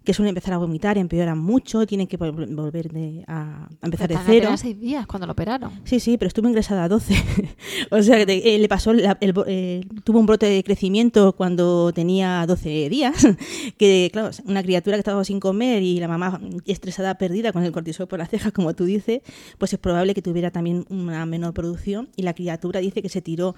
que 0.04 0.12
suelen 0.14 0.30
empezar 0.30 0.52
a 0.54 0.58
vomitar, 0.58 0.98
empeoran 0.98 1.38
mucho, 1.38 1.86
tienen 1.86 2.06
que 2.06 2.18
vol- 2.18 2.54
volver 2.54 2.90
de- 2.92 3.24
a, 3.26 3.64
a 3.80 3.84
empezar 3.86 4.08
de 4.08 4.18
cero. 4.26 4.54
seis 4.56 4.78
días 4.78 5.06
cuando 5.06 5.26
lo 5.26 5.32
operaron. 5.32 5.70
Sí, 5.84 5.98
sí, 6.00 6.18
pero 6.18 6.28
estuvo 6.28 6.46
ingresada 6.48 6.84
a 6.84 6.88
12. 6.88 7.14
o 7.90 8.02
sea, 8.02 8.24
que 8.26 8.54
eh, 8.54 8.58
le 8.58 8.68
pasó, 8.68 8.92
la- 8.92 9.16
el 9.20 9.32
eh, 9.46 9.80
tuvo 10.04 10.20
un 10.20 10.26
brote 10.26 10.46
de 10.46 10.62
crecimiento 10.62 11.32
cuando 11.34 11.92
tenía 11.92 12.44
12 12.46 12.88
días. 12.90 13.26
que, 13.78 14.10
claro, 14.12 14.30
una 14.44 14.62
criatura 14.62 14.96
que 14.96 15.00
estaba 15.00 15.24
sin 15.24 15.40
comer 15.40 15.82
y 15.82 15.98
la 16.00 16.08
mamá 16.08 16.40
estresada, 16.66 17.14
perdida 17.16 17.52
con 17.52 17.64
el 17.64 17.72
cortisol 17.72 18.06
por 18.06 18.18
las 18.18 18.28
cejas, 18.28 18.52
como 18.52 18.74
tú 18.74 18.84
dices, 18.84 19.22
pues 19.58 19.72
es 19.72 19.78
probable 19.78 20.14
que 20.14 20.22
tuviera 20.22 20.50
también 20.50 20.84
una 20.90 21.24
menor 21.26 21.54
producción. 21.54 22.08
Y 22.16 22.22
la 22.22 22.34
criatura 22.34 22.80
dice 22.80 23.00
que 23.02 23.08
se 23.08 23.22
tiró 23.22 23.54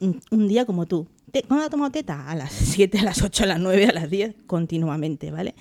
un, 0.00 0.48
día 0.48 0.64
como 0.64 0.86
tú. 0.86 1.06
¿Cuándo 1.46 1.66
ha 1.66 1.70
tomado 1.70 1.90
teta? 1.92 2.28
A 2.28 2.34
las 2.34 2.52
7, 2.52 2.98
a 2.98 3.02
las 3.04 3.22
8, 3.22 3.44
a 3.44 3.46
las 3.46 3.60
9, 3.60 3.86
a 3.86 3.92
las 3.92 4.10
10, 4.10 4.34
continuamente, 4.46 5.30
¿vale? 5.30 5.54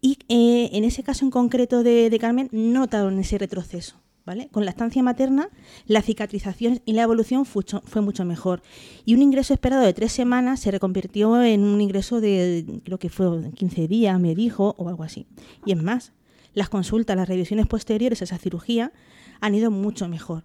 Y 0.00 0.18
eh, 0.28 0.70
en 0.72 0.84
ese 0.84 1.02
caso 1.02 1.24
en 1.24 1.30
concreto 1.30 1.82
de, 1.82 2.16
Carmen, 2.20 2.48
no 2.52 2.80
notaron 2.80 3.18
ese 3.18 3.38
retroceso. 3.38 4.00
¿Vale? 4.24 4.48
Con 4.48 4.64
la 4.64 4.72
estancia 4.72 5.04
materna, 5.04 5.50
la 5.86 6.02
cicatrización 6.02 6.82
y 6.84 6.94
la 6.94 7.02
evolución 7.02 7.44
fue 7.44 8.02
mucho 8.02 8.24
mejor. 8.24 8.60
Y 9.04 9.14
un 9.14 9.22
ingreso 9.22 9.54
esperado 9.54 9.84
de 9.84 9.92
tres 9.92 10.10
semanas 10.10 10.58
se 10.58 10.72
reconvirtió 10.72 11.40
en 11.44 11.62
un 11.62 11.80
ingreso 11.80 12.20
de, 12.20 12.80
creo 12.82 12.98
que 12.98 13.08
fue 13.08 13.52
15 13.52 13.86
días, 13.86 14.18
me 14.18 14.34
dijo, 14.34 14.74
o 14.78 14.88
algo 14.88 15.04
así. 15.04 15.28
Y 15.64 15.70
es 15.70 15.80
más, 15.80 16.12
las 16.54 16.68
consultas, 16.68 17.16
las 17.16 17.28
revisiones 17.28 17.68
posteriores 17.68 18.20
a 18.20 18.24
esa 18.24 18.38
cirugía 18.38 18.92
han 19.40 19.54
ido 19.54 19.70
mucho 19.70 20.08
mejor. 20.08 20.44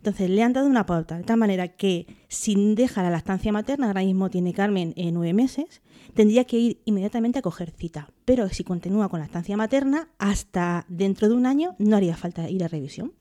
Entonces 0.00 0.30
le 0.30 0.42
han 0.42 0.54
dado 0.54 0.66
una 0.66 0.86
pauta, 0.86 1.18
de 1.18 1.24
tal 1.24 1.36
manera 1.36 1.68
que 1.68 2.06
si 2.28 2.74
deja 2.74 3.02
la 3.02 3.10
lactancia 3.10 3.52
materna, 3.52 3.88
ahora 3.88 4.00
mismo 4.00 4.30
tiene 4.30 4.54
Carmen 4.54 4.94
eh, 4.96 5.12
nueve 5.12 5.34
meses, 5.34 5.82
tendría 6.14 6.44
que 6.44 6.58
ir 6.58 6.80
inmediatamente 6.84 7.38
a 7.38 7.42
coger 7.42 7.70
cita. 7.70 8.08
Pero 8.24 8.48
si 8.48 8.64
continúa 8.64 9.08
con 9.08 9.20
lactancia 9.20 9.56
materna, 9.56 10.08
hasta 10.18 10.84
dentro 10.88 11.28
de 11.28 11.34
un 11.34 11.46
año 11.46 11.74
no 11.78 11.96
haría 11.96 12.16
falta 12.16 12.48
ir 12.50 12.64
a 12.64 12.68
revisión. 12.68 13.12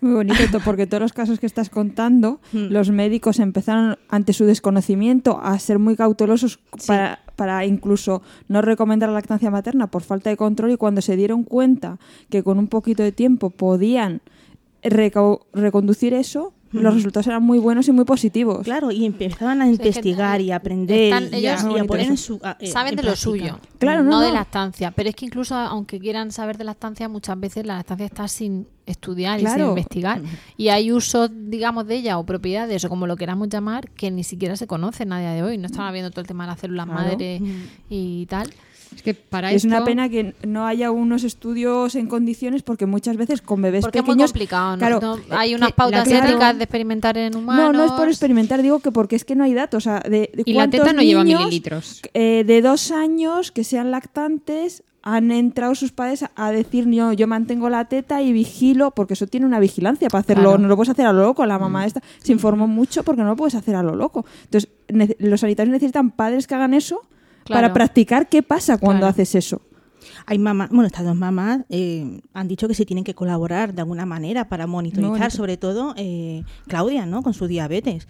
Muy 0.00 0.14
bonito, 0.14 0.42
to- 0.50 0.58
porque 0.64 0.86
todos 0.88 1.00
los 1.00 1.12
casos 1.12 1.38
que 1.38 1.46
estás 1.46 1.70
contando, 1.70 2.40
Mm. 2.52 2.72
los 2.72 2.90
médicos 2.90 3.38
empezaron 3.38 3.96
ante 4.08 4.32
su 4.32 4.44
desconocimiento 4.44 5.38
a 5.40 5.56
ser 5.60 5.78
muy 5.78 5.94
cautelosos 5.94 6.58
para, 6.88 7.20
para 7.36 7.64
incluso 7.66 8.20
no 8.48 8.62
recomendar 8.62 9.08
la 9.10 9.14
lactancia 9.14 9.50
materna 9.52 9.86
por 9.92 10.02
falta 10.02 10.28
de 10.28 10.36
control 10.36 10.72
y 10.72 10.76
cuando 10.76 11.02
se 11.02 11.14
dieron 11.16 11.44
cuenta 11.44 11.98
que 12.30 12.42
con 12.42 12.58
un 12.58 12.66
poquito 12.66 13.04
de 13.04 13.12
tiempo 13.12 13.50
podían 13.50 14.22
reconducir 14.82 16.14
eso, 16.14 16.52
los 16.72 16.94
resultados 16.94 17.26
eran 17.26 17.42
muy 17.42 17.58
buenos 17.58 17.86
y 17.88 17.92
muy 17.92 18.04
positivos. 18.04 18.62
Claro, 18.64 18.90
y 18.90 19.04
empezaban 19.04 19.60
a 19.62 19.68
investigar 19.68 20.40
y 20.40 20.50
a 20.52 20.56
aprender 20.56 21.12
están- 21.12 21.24
y, 21.40 21.46
a, 21.46 21.54
ellos- 21.54 21.66
y 21.76 21.78
a 21.78 21.84
poner 21.84 22.06
en 22.06 22.16
su 22.16 22.40
a- 22.42 22.56
eh, 22.60 22.66
saben 22.66 22.92
en 22.94 22.96
de 22.96 23.02
lo 23.02 23.14
suyo, 23.16 23.58
Claro, 23.78 24.02
no, 24.02 24.10
no, 24.12 24.20
de 24.20 24.28
no. 24.28 24.34
lactancia. 24.34 24.90
Pero 24.90 25.08
es 25.10 25.14
que 25.14 25.26
incluso 25.26 25.54
aunque 25.54 25.98
quieran 26.00 26.32
saber 26.32 26.56
de 26.58 26.64
lactancia, 26.64 27.08
muchas 27.08 27.38
veces 27.38 27.66
la 27.66 27.76
lactancia 27.76 28.06
está 28.06 28.26
sin 28.28 28.66
estudiar 28.86 29.40
y 29.40 29.46
sin 29.46 29.60
investigar. 29.66 30.20
Y 30.56 30.68
hay 30.68 30.90
usos, 30.92 31.30
digamos, 31.32 31.86
de 31.86 31.96
ella 31.96 32.18
o 32.18 32.24
propiedades 32.26 32.84
o 32.84 32.88
como 32.88 33.06
lo 33.06 33.16
queramos 33.16 33.48
llamar, 33.48 33.88
que 33.90 34.10
ni 34.10 34.24
siquiera 34.24 34.56
se 34.56 34.66
conocen 34.66 35.12
a 35.12 35.20
día 35.20 35.32
de 35.32 35.42
hoy. 35.42 35.58
No 35.58 35.66
están 35.66 35.92
viendo 35.92 36.10
todo 36.10 36.20
el 36.22 36.26
tema 36.26 36.44
de 36.44 36.50
las 36.52 36.60
células 36.60 36.86
Claro. 36.86 37.00
madre 37.02 37.40
y 37.88 38.26
tal. 38.26 38.50
Es 38.94 39.02
que 39.02 39.14
para 39.14 39.52
Es 39.52 39.64
una 39.64 39.84
pena 39.84 40.08
que 40.08 40.34
no 40.46 40.66
haya 40.66 40.90
unos 40.90 41.24
estudios 41.24 41.94
en 41.94 42.06
condiciones 42.06 42.62
porque 42.62 42.86
muchas 42.86 43.16
veces 43.16 43.42
con 43.42 43.62
bebés 43.62 43.82
Porque 43.82 43.98
es 43.98 44.04
muy 44.04 44.14
pequeños 44.14 44.30
complicado. 44.32 44.72
¿no? 44.72 44.78
claro, 44.78 45.00
No- 45.00 45.16
eh, 45.16 45.22
hay 45.30 45.54
unas 45.54 45.72
pautas 45.72 46.06
éticas 46.08 46.34
claro. 46.36 46.58
de 46.58 46.64
experimentar 46.64 47.16
en 47.18 47.36
humanos. 47.36 47.72
No, 47.72 47.72
no 47.72 47.84
es 47.84 47.92
por 47.92 48.08
experimentar, 48.08 48.62
digo 48.62 48.80
que 48.80 48.92
porque 48.92 49.16
es 49.16 49.24
que 49.24 49.34
no 49.34 49.44
hay 49.44 49.54
datos. 49.54 49.78
O 49.86 49.90
sea, 49.90 50.00
de, 50.00 50.30
de 50.34 50.42
Y 50.44 50.52
la 50.54 50.68
teta 50.68 50.92
no 50.92 51.02
lleva 51.02 51.24
mililitros. 51.24 52.00
eh, 52.14 52.44
de 52.46 52.62
dos 52.62 52.90
años 52.90 53.50
que 53.50 53.64
sean 53.64 53.90
lactantes 53.90 54.82
han 55.04 55.32
entrado 55.32 55.74
sus 55.74 55.90
padres 55.90 56.24
a 56.36 56.52
decir 56.52 56.88
yo, 56.88 57.12
yo 57.12 57.26
mantengo 57.26 57.68
la 57.68 57.86
teta 57.86 58.22
y 58.22 58.32
vigilo, 58.32 58.92
porque 58.92 59.14
eso 59.14 59.26
tiene 59.26 59.46
una 59.46 59.58
vigilancia 59.58 60.06
para 60.08 60.20
hacerlo, 60.20 60.50
Claro. 60.50 60.58
no 60.58 60.68
lo 60.68 60.76
puedes 60.76 60.90
hacer 60.90 61.06
a 61.06 61.12
lo 61.12 61.22
loco, 61.24 61.44
la 61.44 61.58
mamá 61.58 61.84
esta 61.86 62.00
se 62.22 62.30
informó 62.30 62.68
mucho 62.68 63.02
porque 63.02 63.22
no 63.22 63.26
lo 63.28 63.34
puedes 63.34 63.56
hacer 63.56 63.74
a 63.74 63.82
lo 63.82 63.96
loco. 63.96 64.24
Entonces, 64.44 64.70
nece- 64.86 65.16
los 65.18 65.40
sanitarios 65.40 65.72
necesitan 65.72 66.12
padres 66.12 66.46
que 66.46 66.54
hagan 66.54 66.72
eso 66.72 67.00
Claro. 67.44 67.62
para 67.62 67.72
practicar 67.74 68.28
qué 68.28 68.42
pasa 68.42 68.78
cuando 68.78 69.00
Claro. 69.00 69.10
haces 69.10 69.34
eso. 69.34 69.62
Hay 70.26 70.38
mamás, 70.38 70.68
bueno, 70.70 70.86
estas 70.86 71.04
dos 71.04 71.16
mamás 71.16 71.60
eh, 71.68 72.20
han 72.32 72.48
dicho 72.48 72.68
que 72.68 72.74
se 72.74 72.84
tienen 72.84 73.04
que 73.04 73.14
colaborar 73.14 73.74
de 73.74 73.80
alguna 73.82 74.06
manera 74.06 74.48
para 74.48 74.66
monitorizar, 74.66 75.30
sobre 75.32 75.56
todo 75.56 75.94
eh, 75.96 76.44
Claudia, 76.68 77.06
¿no? 77.06 77.22
Con 77.22 77.34
su 77.34 77.46
diabetes. 77.46 78.06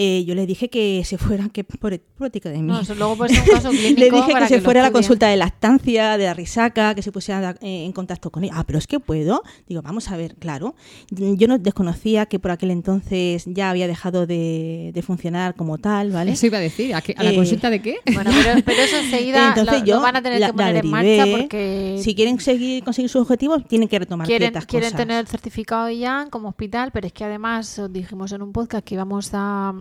Eh, 0.00 0.24
yo 0.24 0.36
le 0.36 0.46
dije 0.46 0.70
que 0.70 1.02
se 1.04 1.18
fuera, 1.18 1.48
que 1.48 1.64
por 1.64 1.98
política 2.16 2.50
de 2.50 2.58
mí. 2.58 2.68
No, 2.68 2.80
eso 2.80 2.94
luego 2.94 3.16
puede 3.16 3.34
ser 3.34 3.42
un 3.48 3.50
caso 3.56 3.70
clínico 3.72 3.98
Le 4.00 4.10
dije 4.12 4.32
para 4.32 4.46
que 4.46 4.54
se 4.54 4.60
fuera 4.60 4.80
a 4.80 4.84
la 4.84 4.92
consulta 4.92 5.26
de 5.26 5.36
lactancia, 5.36 6.16
de 6.16 6.24
la 6.24 6.34
risaca, 6.34 6.94
que 6.94 7.02
se 7.02 7.10
pusiera 7.10 7.56
eh, 7.60 7.84
en 7.84 7.90
contacto 7.90 8.30
con 8.30 8.44
ella. 8.44 8.52
Ah, 8.56 8.64
pero 8.64 8.78
es 8.78 8.86
que 8.86 9.00
puedo. 9.00 9.42
Digo, 9.66 9.82
vamos 9.82 10.08
a 10.10 10.16
ver, 10.16 10.36
claro. 10.36 10.76
Yo 11.10 11.48
no 11.48 11.58
desconocía 11.58 12.26
que 12.26 12.38
por 12.38 12.52
aquel 12.52 12.70
entonces 12.70 13.44
ya 13.46 13.70
había 13.70 13.88
dejado 13.88 14.26
de, 14.26 14.92
de 14.94 15.02
funcionar 15.02 15.54
como 15.56 15.78
tal, 15.78 16.12
¿vale? 16.12 16.30
Eso 16.32 16.46
iba 16.46 16.58
a 16.58 16.60
decir. 16.60 16.94
¿A, 16.94 17.00
qué- 17.00 17.14
a 17.16 17.24
la 17.24 17.32
Eh, 17.32 17.34
consulta 17.34 17.68
de 17.68 17.82
qué? 17.82 17.96
Bueno, 18.14 18.30
pero, 18.42 18.60
pero 18.64 18.80
eso 18.82 18.96
enseguida 18.98 19.48
Entonces 19.48 19.80
lo, 19.80 19.84
yo 19.86 19.94
lo 19.96 20.02
van 20.02 20.14
a 20.16 20.22
tener 20.22 20.38
la- 20.40 20.46
que 20.48 20.52
poner 20.52 20.76
en 20.76 20.90
marcha 20.90 21.26
porque 21.30 21.98
Si 22.02 22.14
quieren 22.14 22.38
seguir 22.38 22.84
conseguir 22.84 23.08
sus 23.10 23.22
objetivos, 23.22 23.66
tienen 23.66 23.88
que 23.88 23.98
retomar 23.98 24.26
quieren, 24.26 24.46
ciertas 24.52 24.66
quieren 24.66 24.90
cosas. 24.90 24.98
tener 25.06 25.18
el 25.20 25.26
certificado 25.26 25.86
de 25.86 25.94
IAN 25.96 26.30
como 26.30 26.48
hospital, 26.48 26.90
pero 26.92 27.06
es 27.08 27.12
que 27.12 27.24
además 27.24 27.78
os 27.80 27.92
dijimos 27.92 28.30
en 28.32 28.42
un 28.42 28.52
podcast 28.52 28.84
que 28.84 28.94
íbamos 28.94 29.30
a 29.32 29.74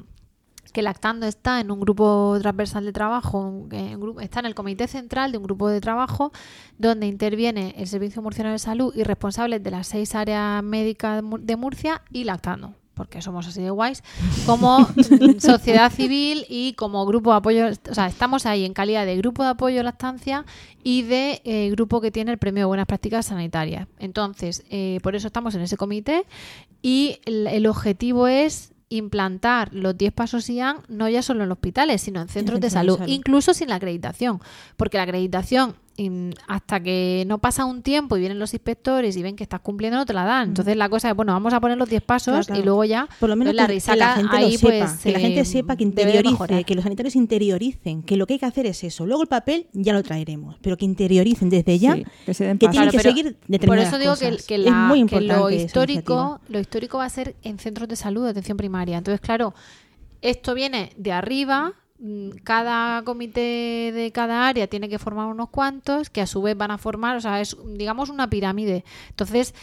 que 0.74 0.82
Lactando 0.82 1.26
está 1.26 1.59
en 1.59 1.72
un 1.72 1.80
grupo 1.80 2.38
transversal 2.41 2.86
de 2.86 2.93
trabajo, 2.93 3.68
está 4.22 4.39
en 4.41 4.45
el 4.45 4.55
comité 4.55 4.88
central 4.88 5.32
de 5.32 5.38
un 5.38 5.43
grupo 5.43 5.70
de 5.70 5.82
trabajo 5.82 6.32
donde 6.78 7.07
interviene 7.07 7.74
el 7.78 7.88
Servicio 7.88 8.22
Murciano 8.22 8.51
de 8.51 8.59
Salud 8.59 8.93
y 8.95 9.03
responsables 9.03 9.63
de 9.63 9.72
las 9.72 9.88
seis 9.88 10.15
áreas 10.15 10.63
médicas 10.63 11.15
de 11.18 11.22
Mur- 11.22 11.41
de 11.41 11.55
Murcia 11.55 12.01
y 12.11 12.24
Lactando 12.26 12.74
porque 12.93 13.22
somos 13.22 13.45
así 13.45 13.61
de 13.61 13.70
guays, 13.70 14.01
como 14.47 14.88
sociedad 15.39 15.91
civil 15.91 16.45
y 16.49 16.74
como 16.74 17.05
grupo 17.05 17.30
de 17.30 17.38
apoyo, 17.38 17.68
o 17.91 17.93
sea, 17.93 18.07
estamos 18.07 18.47
ahí 18.47 18.65
en 18.65 18.74
calidad 18.74 19.05
de 19.05 19.15
grupo 19.18 19.43
de 19.43 19.49
apoyo 19.49 19.82
a 19.82 19.84
la 19.84 19.91
estancia 19.91 20.45
y 20.84 21.03
de 21.03 21.39
eh, 21.45 21.70
grupo 21.70 22.01
que 22.01 22.09
tiene 22.09 22.32
el 22.32 22.39
premio 22.39 22.61
de 22.61 22.65
buenas 22.65 22.88
prácticas 22.88 23.28
sanitarias. 23.28 23.88
Entonces, 23.99 24.63
eh, 24.72 24.97
por 25.03 25.15
eso 25.15 25.28
estamos 25.28 25.53
en 25.53 25.61
ese 25.61 25.78
comité 25.78 26.26
y 26.82 27.20
el, 27.26 27.45
el 27.45 27.68
objetivo 27.68 28.28
es 28.28 28.74
implantar 28.90 29.74
los 29.74 29.98
10 29.98 30.14
pasos 30.14 30.50
IAN 30.50 30.78
no 30.88 31.10
ya 31.10 31.22
solo 31.22 31.44
en 31.44 31.52
hospitales, 31.52 32.02
sino 32.02 32.22
en 32.22 32.30
centros 32.30 32.60
de 32.60 32.70
salud. 32.70 33.00
incluso 33.06 33.54
sin 33.54 33.70
la 33.70 33.76
acreditación, 33.76 34.40
porque 34.78 34.98
la 34.98 35.04
acreditación 35.04 35.76
hasta 36.48 36.80
que 36.80 37.24
no 37.28 37.39
pasa 37.39 37.66
un 37.66 37.82
tiempo 37.82 38.18
y 38.18 38.20
vienen 38.20 38.38
los 38.38 38.54
inspectores 38.54 39.18
y 39.18 39.24
ven 39.24 39.36
que 39.36 39.43
estás 39.43 39.62
cumpliendo 39.62 39.98
no 39.98 40.06
te 40.06 40.14
la 40.14 40.26
dan. 40.26 40.50
Entonces 40.50 40.78
la 40.78 40.89
cosa 40.89 41.10
es, 41.10 41.16
bueno, 41.16 41.34
vamos 41.34 41.54
a 41.54 41.60
poner 41.60 41.78
los 41.78 41.89
10 41.89 42.04
pasos 42.04 42.32
Claro, 42.34 42.45
claro. 42.45 42.62
y 42.62 42.66
luego 42.66 42.86
ya 42.86 43.08
Por 43.20 43.30
lo 43.30 43.36
menos 43.36 43.54
pues, 43.54 43.56
la 43.56 43.68
que, 43.68 43.80
que 43.91 43.95
la 43.98 44.14
gente 44.16 44.36
ahí 44.38 44.52
lo 44.52 44.58
sepa, 44.60 44.70
pues 44.88 45.00
que 45.04 45.12
la 45.12 45.20
gente 45.20 45.39
eh, 45.39 45.45
sepa, 45.45 45.76
que 45.76 45.84
interiorice, 45.84 46.64
que 46.66 46.76
los 46.76 46.84
sanitarios 46.84 47.16
interioricen, 47.16 48.04
que 48.04 48.16
lo 48.16 48.28
que 48.28 48.34
hay 48.34 48.39
que 48.39 48.45
hacer 48.45 48.66
es 48.68 48.84
eso. 48.84 49.06
Luego 49.08 49.24
el 49.24 49.28
papel 49.28 49.68
ya 49.74 49.93
lo 49.93 50.04
traeremos, 50.04 50.56
pero 50.62 50.78
que 50.78 50.86
interioricen 50.86 51.50
desde 51.50 51.80
ya 51.80 51.95
Sí, 51.95 52.06
que 52.26 52.34
se 52.36 52.45
den 52.45 52.58
que 52.60 52.68
paso. 52.68 52.74
tienen 52.74 52.89
Claro, 52.89 52.91
que 52.91 52.98
pero 53.04 53.16
seguir 53.16 53.36
Por 53.39 53.48
determinadas 53.50 53.88
eso 53.89 53.98
digo 54.00 54.16
que, 54.18 54.30
cosas. 54.30 54.45
que 54.45 54.56
es 54.56 54.62
la- 54.62 54.72
muy 54.72 54.98
que 54.98 55.02
importante 55.02 55.36
lo 55.36 55.50
histórico, 55.50 56.39
lo 56.50 56.60
histórico 56.60 56.98
va 57.00 57.06
a 57.06 57.10
ser 57.10 57.36
en 57.41 57.58
centros 57.58 57.88
de 57.89 57.95
salud, 57.95 58.24
de 58.24 58.30
atención 58.30 58.56
primaria. 58.58 58.98
Entonces, 59.00 59.20
claro, 59.20 59.54
esto 60.22 60.54
viene 60.54 60.91
de 60.98 61.12
arriba. 61.12 61.74
Mm, 62.00 62.30
Cada 62.43 63.04
comité 63.04 63.91
de 63.93 64.12
cada 64.14 64.48
área 64.48 64.68
tiene 64.68 64.89
que 64.89 65.00
formar 65.00 65.28
unos 65.28 65.50
cuantos 65.50 66.10
que 66.10 66.22
a 66.22 66.28
su 66.28 66.41
vez 66.41 66.58
van 66.58 66.72
a 66.72 66.78
formar, 66.78 67.18
o 67.18 67.22
sea, 67.22 67.41
es 67.41 67.56
digamos 67.66 68.10
una 68.10 68.30
pirámide. 68.30 68.84
Entonces, 69.10 69.54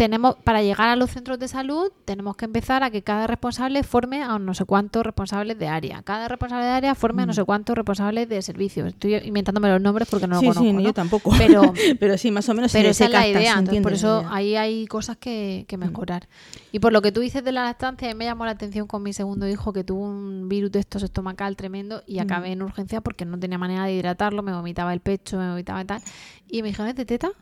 tenemos 0.00 0.36
para 0.44 0.62
llegar 0.62 0.88
a 0.88 0.96
los 0.96 1.10
centros 1.10 1.38
de 1.38 1.46
salud 1.46 1.92
tenemos 2.06 2.34
que 2.34 2.46
empezar 2.46 2.82
a 2.82 2.90
que 2.90 3.02
cada 3.02 3.26
responsable 3.26 3.82
forme 3.82 4.22
a 4.22 4.38
no 4.38 4.54
sé 4.54 4.64
cuántos 4.64 5.04
responsables 5.04 5.58
de 5.58 5.68
área. 5.68 6.00
Cada 6.00 6.26
responsable 6.26 6.64
de 6.64 6.70
área 6.70 6.94
forme 6.94 7.24
a 7.24 7.26
no 7.26 7.34
sé 7.34 7.44
cuántos 7.44 7.76
responsables 7.76 8.26
de 8.26 8.40
servicios. 8.40 8.88
Estoy 8.88 9.16
inventándome 9.16 9.68
los 9.68 9.78
nombres 9.78 10.08
porque 10.08 10.26
no 10.26 10.40
sí, 10.40 10.46
lo 10.46 10.54
conozco. 10.54 10.70
sí, 10.70 10.72
¿no? 10.72 10.80
yo 10.80 10.94
tampoco. 10.94 11.34
Pero 11.36 11.74
pero 12.00 12.16
sí, 12.16 12.30
más 12.30 12.48
o 12.48 12.54
menos 12.54 12.72
pero 12.72 12.94
se, 12.94 13.04
esa 13.04 13.04
es 13.04 13.10
la 13.10 13.28
idea, 13.28 13.58
entonces 13.58 13.82
por 13.82 13.92
eso 13.92 14.24
ahí 14.30 14.56
hay 14.56 14.86
cosas 14.86 15.18
que, 15.18 15.66
que 15.68 15.76
mejorar. 15.76 16.30
Y 16.72 16.78
por 16.78 16.94
lo 16.94 17.02
que 17.02 17.12
tú 17.12 17.20
dices 17.20 17.44
de 17.44 17.52
la 17.52 17.64
lactancia, 17.64 18.14
me 18.14 18.24
llamó 18.24 18.46
la 18.46 18.52
atención 18.52 18.86
con 18.86 19.02
mi 19.02 19.12
segundo 19.12 19.46
hijo 19.46 19.74
que 19.74 19.84
tuvo 19.84 20.00
un 20.00 20.48
virus 20.48 20.72
de 20.72 20.78
estos 20.78 21.02
estomacal 21.02 21.56
tremendo 21.56 22.02
y 22.06 22.20
acabé 22.20 22.52
en 22.52 22.62
urgencia 22.62 23.02
porque 23.02 23.26
no 23.26 23.38
tenía 23.38 23.58
manera 23.58 23.84
de 23.84 23.92
hidratarlo, 23.92 24.42
me 24.42 24.54
vomitaba 24.54 24.94
el 24.94 25.00
pecho, 25.00 25.36
me 25.36 25.50
vomitaba 25.50 25.82
y 25.82 25.84
tal. 25.84 26.00
Y 26.48 26.62
me 26.62 26.68
dijeron, 26.68 26.88
¿es 26.88 26.96
de 26.96 27.04
teta? 27.04 27.32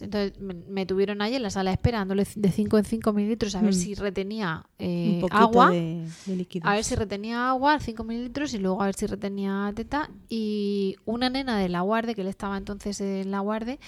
Entonces 0.00 0.34
me, 0.40 0.86
tuvieron 0.86 1.20
ahí 1.20 1.34
en 1.34 1.42
la 1.42 1.50
sala 1.50 1.72
esperándole 1.72 2.26
de 2.36 2.50
5 2.50 2.78
en 2.78 2.84
5 2.84 3.12
mililitros 3.12 3.54
a 3.56 3.60
ver 3.60 3.70
Mm. 3.70 3.76
si 3.76 3.94
retenía 3.94 4.66
eh, 4.78 5.20
un 5.22 5.28
agua. 5.32 5.70
de, 5.70 6.06
de. 6.26 6.60
A 6.62 6.74
ver 6.74 6.84
si 6.84 6.94
retenía 6.94 7.48
agua, 7.48 7.80
5 7.80 8.04
mililitros, 8.04 8.54
y 8.54 8.58
luego 8.58 8.80
a 8.82 8.86
ver 8.86 8.94
si 8.94 9.06
retenía 9.06 9.72
teta. 9.74 10.10
Y 10.28 10.96
una 11.04 11.28
nena 11.28 11.58
de 11.58 11.68
la 11.68 11.80
guardia, 11.80 12.14
que 12.14 12.20
él 12.20 12.28
estaba 12.28 12.56
entonces 12.56 13.00
en 13.00 13.30
la 13.30 13.40
guardia, 13.40 13.78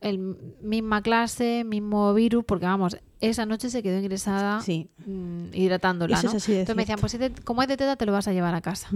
el 0.00 0.18
misma 0.62 1.02
clase, 1.02 1.64
mismo 1.64 2.14
virus, 2.14 2.44
porque 2.44 2.66
vamos, 2.66 2.96
esa 3.20 3.46
noche 3.46 3.68
se 3.68 3.82
quedó 3.82 3.98
ingresada 3.98 4.60
Sí. 4.60 4.88
mm, 5.06 5.46
hidratándola. 5.54 6.16
Eso 6.16 6.28
es 6.28 6.32
¿no? 6.34 6.36
así 6.36 6.52
de 6.52 6.60
Entonces 6.60 6.76
me 6.76 6.82
decían, 6.82 6.98
pues 7.00 7.12
si 7.12 7.18
te- 7.18 7.32
como 7.42 7.62
es 7.62 7.68
de 7.68 7.76
teta, 7.76 7.96
te 7.96 8.06
lo 8.06 8.12
vas 8.12 8.28
a 8.28 8.32
llevar 8.32 8.54
a 8.54 8.60
casa. 8.60 8.88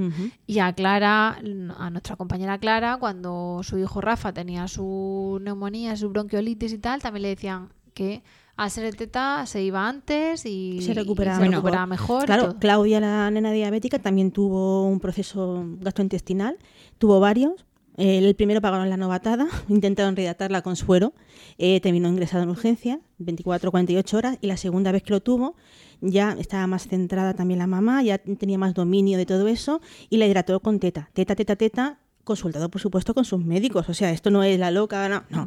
Y 0.47 0.61
a 0.61 0.73
Clara, 0.75 1.39
a 1.79 1.91
nuestra 1.91 2.15
compañera 2.17 2.59
Clara, 2.59 2.99
cuando 2.99 3.61
su 3.65 3.79
hijo 3.79 4.01
Rafa 4.01 4.33
tenía 4.33 4.69
su 4.69 5.39
neumonía, 5.43 5.97
su 5.97 6.09
bronquiolitis 6.11 6.73
y 6.73 6.79
tal, 6.79 7.03
también 7.03 7.23
le 7.23 7.29
decían 7.31 7.71
que 7.95 8.23
al 8.57 8.71
ser 8.71 8.85
de 8.85 8.93
teta 8.93 9.45
se 9.47 9.63
iba 9.63 9.89
antes 9.89 10.47
y 10.47 10.81
se 10.83 10.95
recuperaba, 10.95 11.39
y 11.39 11.41
se 11.43 11.49
mejor. 11.49 11.55
recuperaba 11.57 11.87
mejor. 11.87 12.23
y 12.23 12.27
Claro. 12.27 12.57
Claudia, 12.61 13.01
la 13.01 13.29
nena 13.31 13.51
diabética, 13.51 13.99
también 13.99 14.31
tuvo 14.31 14.87
un 14.87 15.01
proceso 15.01 15.65
gastrointestinal, 15.81 16.59
tuvo 16.99 17.19
varios. 17.19 17.65
El 17.97 18.35
primero 18.35 18.61
pagaron 18.61 18.89
la 18.89 18.97
novatada, 18.97 19.47
intentaron 19.69 20.17
rehidratarla 20.17 20.63
con 20.63 20.77
suero, 20.77 21.13
eh, 21.59 21.81
terminó 21.81 22.09
ingresada 22.09 22.45
en 22.45 22.51
urgencia, 22.51 23.01
24-48 23.21 24.15
horas, 24.15 24.39
y 24.41 24.47
la 24.47 24.57
segunda 24.57 24.93
vez 24.93 25.03
que 25.03 25.11
lo 25.13 25.21
tuvo 25.21 25.57
ya 26.01 26.33
estaba 26.39 26.67
más 26.67 26.89
centrada 26.89 27.35
también 27.35 27.59
la 27.59 27.67
mamá, 27.67 28.03
ya 28.03 28.19
tenía 28.19 28.59
más 28.59 28.75
dominio 28.75 29.19
de 29.19 29.27
todo 29.27 29.47
eso, 29.47 29.81
y 30.11 30.17
la 30.17 30.27
hidrató 30.27 30.61
con 30.61 30.81
teta, 30.81 31.11
teta, 31.13 31.37
teta, 31.37 31.55
teta, 31.57 31.99
consultado 32.25 32.71
por 32.71 32.81
supuesto 32.81 33.15
con 33.15 33.25
sus 33.25 33.45
médicos, 33.45 33.89
o 33.89 33.95
sea, 33.95 34.11
esto 34.11 34.31
no 34.31 34.43
es 34.43 34.59
la 34.59 34.71
loca, 34.71 35.09
no, 35.09 35.25
no. 35.31 35.47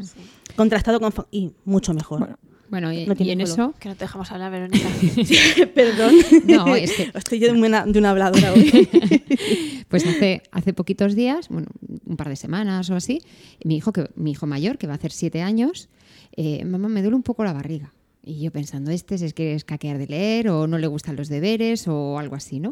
contrastado 0.56 1.00
con... 1.00 1.14
y 1.32 1.54
mucho 1.66 1.94
mejor. 1.94 2.20
Bueno, 2.20 2.38
y, 2.72 2.82
No 2.82 2.92
y 2.92 3.00
en 3.00 3.06
color. 3.08 3.42
eso, 3.42 3.74
Que 3.80 3.90
no 3.90 3.96
te 3.96 4.06
dejamos 4.06 4.32
hablar, 4.32 4.52
Verónica. 4.52 4.88
Perdón. 5.76 6.16
No, 6.48 6.76
es 6.76 6.92
que- 6.94 7.12
Estoy 7.14 7.40
yo 7.40 7.54
de 7.54 7.60
una, 7.60 7.86
de 7.86 8.00
una 8.00 8.12
habladora 8.12 8.54
hoy. 8.54 8.88
pues 9.88 10.06
hace, 10.06 10.42
hace 10.52 10.74
poquitos 10.74 11.16
días, 11.16 11.50
bueno, 11.50 11.68
un 12.06 12.18
par 12.18 12.30
de 12.30 12.36
semanas 12.36 12.90
o 12.90 12.96
así, 12.96 13.22
mi 13.64 13.78
hijo, 13.78 13.94
que, 13.94 14.10
mi 14.16 14.32
hijo 14.32 14.48
mayor, 14.48 14.78
que 14.78 14.88
va 14.88 14.94
a 14.94 14.98
hacer 14.98 15.12
siete 15.12 15.42
años, 15.42 15.90
eh, 16.36 16.66
mamá, 16.66 16.90
me 16.90 17.02
duele 17.02 17.16
un 17.16 17.24
poco 17.24 17.44
la 17.44 17.54
barriga. 17.54 17.94
Y 18.24 18.42
yo 18.42 18.52
pensando, 18.52 18.90
este 18.92 19.16
es 19.16 19.34
que 19.34 19.54
es 19.54 19.64
caquear 19.64 19.98
de 20.00 20.08
leer 20.08 20.50
o 20.50 20.66
no 20.68 20.78
le 20.80 20.88
gustan 20.88 21.16
los 21.16 21.30
deberes 21.30 21.88
o 21.88 22.18
algo 22.18 22.36
así, 22.36 22.60
¿no? 22.60 22.72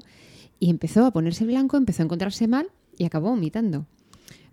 Y 0.59 0.69
empezó 0.69 1.05
a 1.05 1.11
ponerse 1.11 1.45
blanco, 1.45 1.77
empezó 1.77 2.01
a 2.01 2.05
encontrarse 2.05 2.47
mal 2.47 2.67
y 2.97 3.05
acabó 3.05 3.29
vomitando. 3.29 3.85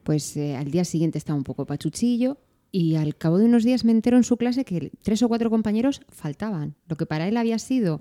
Pues 0.03 0.37
eh, 0.37 0.57
al 0.57 0.71
día 0.71 0.85
siguiente 0.85 1.17
estaba 1.19 1.37
un 1.39 1.45
poco 1.45 1.65
pachuchillo 1.67 2.37
y 2.73 2.97
al 2.97 3.17
cabo 3.17 3.39
de 3.39 3.45
unos 3.45 3.65
días 3.65 3.85
me 3.85 3.93
entero 3.93 4.17
en 4.17 4.25
su 4.25 4.37
clase 4.37 4.65
que 4.65 4.93
tres 5.03 5.23
o 5.23 5.29
cuatro 5.29 5.51
compañeros 5.51 6.03
faltaban. 6.09 6.75
Lo 6.89 6.97
que 6.97 7.07
para 7.07 7.29
él 7.29 7.37
había 7.37 7.59
sido 7.59 8.01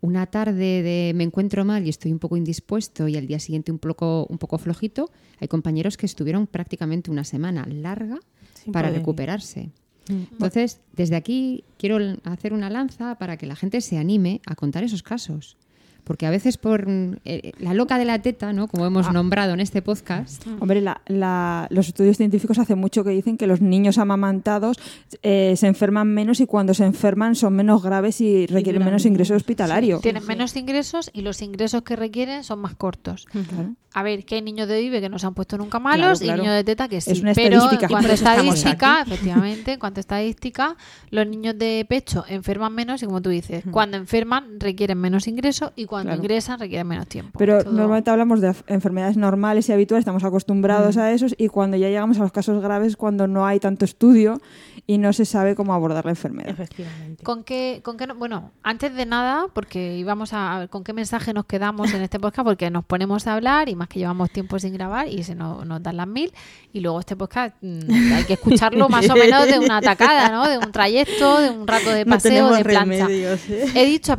una 0.00 0.26
tarde 0.26 0.82
de 0.82 1.12
me 1.14 1.24
encuentro 1.24 1.64
mal 1.64 1.86
y 1.86 1.88
estoy 1.88 2.12
un 2.12 2.18
poco 2.18 2.36
indispuesto 2.36 3.08
y 3.08 3.16
al 3.16 3.26
día 3.26 3.38
siguiente 3.38 3.72
un 3.72 3.78
poco, 3.78 4.26
un 4.28 4.38
poco 4.38 4.58
flojito, 4.58 5.10
hay 5.40 5.48
compañeros 5.48 5.96
que 5.96 6.06
estuvieron 6.06 6.46
prácticamente 6.46 7.10
una 7.10 7.24
semana 7.24 7.66
larga 7.66 8.18
Sin 8.52 8.72
para 8.72 8.88
poder. 8.88 9.00
recuperarse. 9.00 9.70
Mm. 10.08 10.32
Entonces, 10.32 10.80
desde 10.92 11.16
aquí 11.16 11.64
quiero 11.78 11.98
hacer 12.24 12.52
una 12.52 12.68
lanza 12.68 13.16
para 13.16 13.36
que 13.36 13.46
la 13.46 13.56
gente 13.56 13.80
se 13.80 13.96
anime 13.96 14.42
a 14.46 14.54
contar 14.54 14.84
esos 14.84 15.02
casos. 15.02 15.56
Porque 16.04 16.26
a 16.26 16.30
veces 16.30 16.58
por 16.58 16.86
mm, 16.88 17.16
eh, 17.24 17.52
la 17.58 17.74
loca 17.74 17.98
de 17.98 18.04
la 18.04 18.20
teta, 18.20 18.52
¿no? 18.52 18.68
como 18.68 18.84
Ah. 18.84 18.88
hemos 18.88 19.12
nombrado 19.12 19.54
en 19.54 19.60
este 19.60 19.82
podcast, 19.82 20.46
Hombre, 20.60 20.80
la- 20.80 21.00
la- 21.06 21.66
los 21.70 21.88
estudios 21.88 22.16
científicos 22.18 22.58
hace 22.58 22.74
mucho 22.74 23.02
que 23.04 23.10
dicen 23.10 23.36
que 23.38 23.46
los 23.46 23.60
niños 23.60 23.98
amamantados 23.98 24.78
eh, 25.22 25.54
se 25.56 25.66
enferman 25.66 26.08
menos 26.08 26.40
y 26.40 26.46
cuando 26.46 26.74
se 26.74 26.84
enferman 26.84 27.34
son 27.34 27.54
menos 27.54 27.82
graves 27.82 28.20
y 28.20 28.46
requieren 28.46 28.84
menos 28.84 29.04
ingreso 29.06 29.34
hospitalario. 29.34 30.00
Tienen 30.00 30.26
menos 30.26 30.54
ingresos 30.56 31.10
y 31.12 31.22
los 31.22 31.40
ingresos 31.42 31.82
que 31.82 31.96
requieren 31.96 32.44
son 32.44 32.60
más 32.60 32.74
cortos. 32.74 33.26
Claro. 33.30 33.74
A 33.96 34.02
ver, 34.02 34.24
que 34.24 34.34
hay 34.34 34.42
niños 34.42 34.66
de 34.66 34.80
vive 34.80 35.00
que 35.00 35.08
no 35.08 35.20
se 35.20 35.26
han 35.26 35.34
puesto 35.34 35.56
nunca 35.56 35.78
malos 35.78 36.18
claro. 36.18 36.38
y 36.38 36.40
niños 36.42 36.56
de 36.56 36.64
teta 36.64 36.88
que 36.88 37.00
sí. 37.00 37.12
Es 37.12 37.20
una 37.20 37.32
Pero 37.32 37.56
estadística. 37.58 37.86
en 37.86 37.90
cuanto 37.92 38.12
estadística, 38.12 39.00
aquí. 39.00 39.10
efectivamente, 39.12 39.72
en 39.74 39.78
cuanto 39.78 40.00
a 40.00 40.02
estadística, 40.02 40.76
los 41.10 41.26
niños 41.28 41.56
de 41.56 41.86
pecho 41.88 42.24
enferman 42.28 42.74
menos 42.74 43.02
y 43.04 43.06
como 43.06 43.22
tú 43.22 43.30
dices, 43.30 43.62
cuando 43.70 43.96
enferman 43.96 44.58
requieren 44.58 44.98
menos 44.98 45.28
ingresos 45.28 45.70
y 45.76 45.84
cuando 45.84 45.93
Claro. 46.02 46.16
ingresan 46.20 46.58
requieren 46.58 46.86
menos 46.86 47.06
tiempo. 47.06 47.38
Pero 47.38 47.62
Todo- 47.62 47.72
normalmente 47.72 48.10
hablamos 48.10 48.40
de 48.40 48.54
enfermedades 48.66 49.16
normales 49.16 49.68
y 49.68 49.72
habituales, 49.72 50.02
estamos 50.02 50.24
acostumbrados 50.24 50.96
a 50.96 51.12
esos 51.12 51.34
y 51.38 51.48
cuando 51.48 51.76
ya 51.76 51.88
llegamos 51.88 52.18
a 52.18 52.22
los 52.22 52.32
casos 52.32 52.62
graves, 52.62 52.96
cuando 52.96 53.26
no 53.26 53.46
hay 53.46 53.60
tanto 53.60 53.84
estudio 53.84 54.40
y 54.86 54.98
no 54.98 55.12
se 55.12 55.24
sabe 55.24 55.54
cómo 55.54 55.72
abordar 55.74 56.04
la 56.04 56.10
enfermedad. 56.10 56.50
Efectivamente. 56.50 57.22
¿Con 57.24 57.44
qué, 57.44 57.80
con 57.84 57.96
qué 57.96 58.06
no- 58.06 58.14
bueno, 58.16 58.50
antes 58.62 58.94
de 58.94 59.06
nada, 59.06 59.46
porque 59.52 59.96
íbamos 59.96 60.32
a, 60.32 60.56
a 60.56 60.58
ver 60.60 60.68
con 60.68 60.84
qué 60.84 60.92
mensaje 60.92 61.32
nos 61.32 61.46
quedamos 61.46 61.92
en 61.94 62.02
este 62.02 62.18
podcast, 62.18 62.44
porque 62.44 62.70
nos 62.70 62.84
ponemos 62.84 63.26
a 63.26 63.34
hablar 63.34 63.68
y 63.68 63.76
más 63.76 63.88
que 63.88 63.98
llevamos 64.00 64.30
tiempo 64.30 64.58
sin 64.58 64.72
grabar 64.74 65.08
y 65.08 65.22
se 65.24 65.34
nos, 65.34 65.64
nos 65.66 65.82
dan 65.82 65.96
las 65.96 66.06
mil. 66.08 66.32
Y 66.72 66.80
luego 66.80 67.00
este 67.00 67.14
podcast 67.16 67.54
mm, 67.62 68.12
hay 68.14 68.24
que 68.24 68.32
escucharlo 68.34 68.88
más 68.88 69.08
o 69.08 69.14
menos 69.14 69.46
de 69.46 69.58
una 69.58 69.80
tacada, 69.80 70.28
¿no? 70.30 70.48
De 70.48 70.58
un 70.58 70.72
trayecto, 70.72 71.40
de 71.40 71.50
un 71.50 71.66
rato 71.66 71.90
de 71.90 72.04
No 72.04 72.10
paseo, 72.16 72.30
tenemos 72.30 72.58
de 72.58 72.64
plancha. 72.64 73.06
remedios, 73.06 73.48
¿eh? 73.48 73.64
He 73.74 73.86
dicho 73.86 74.12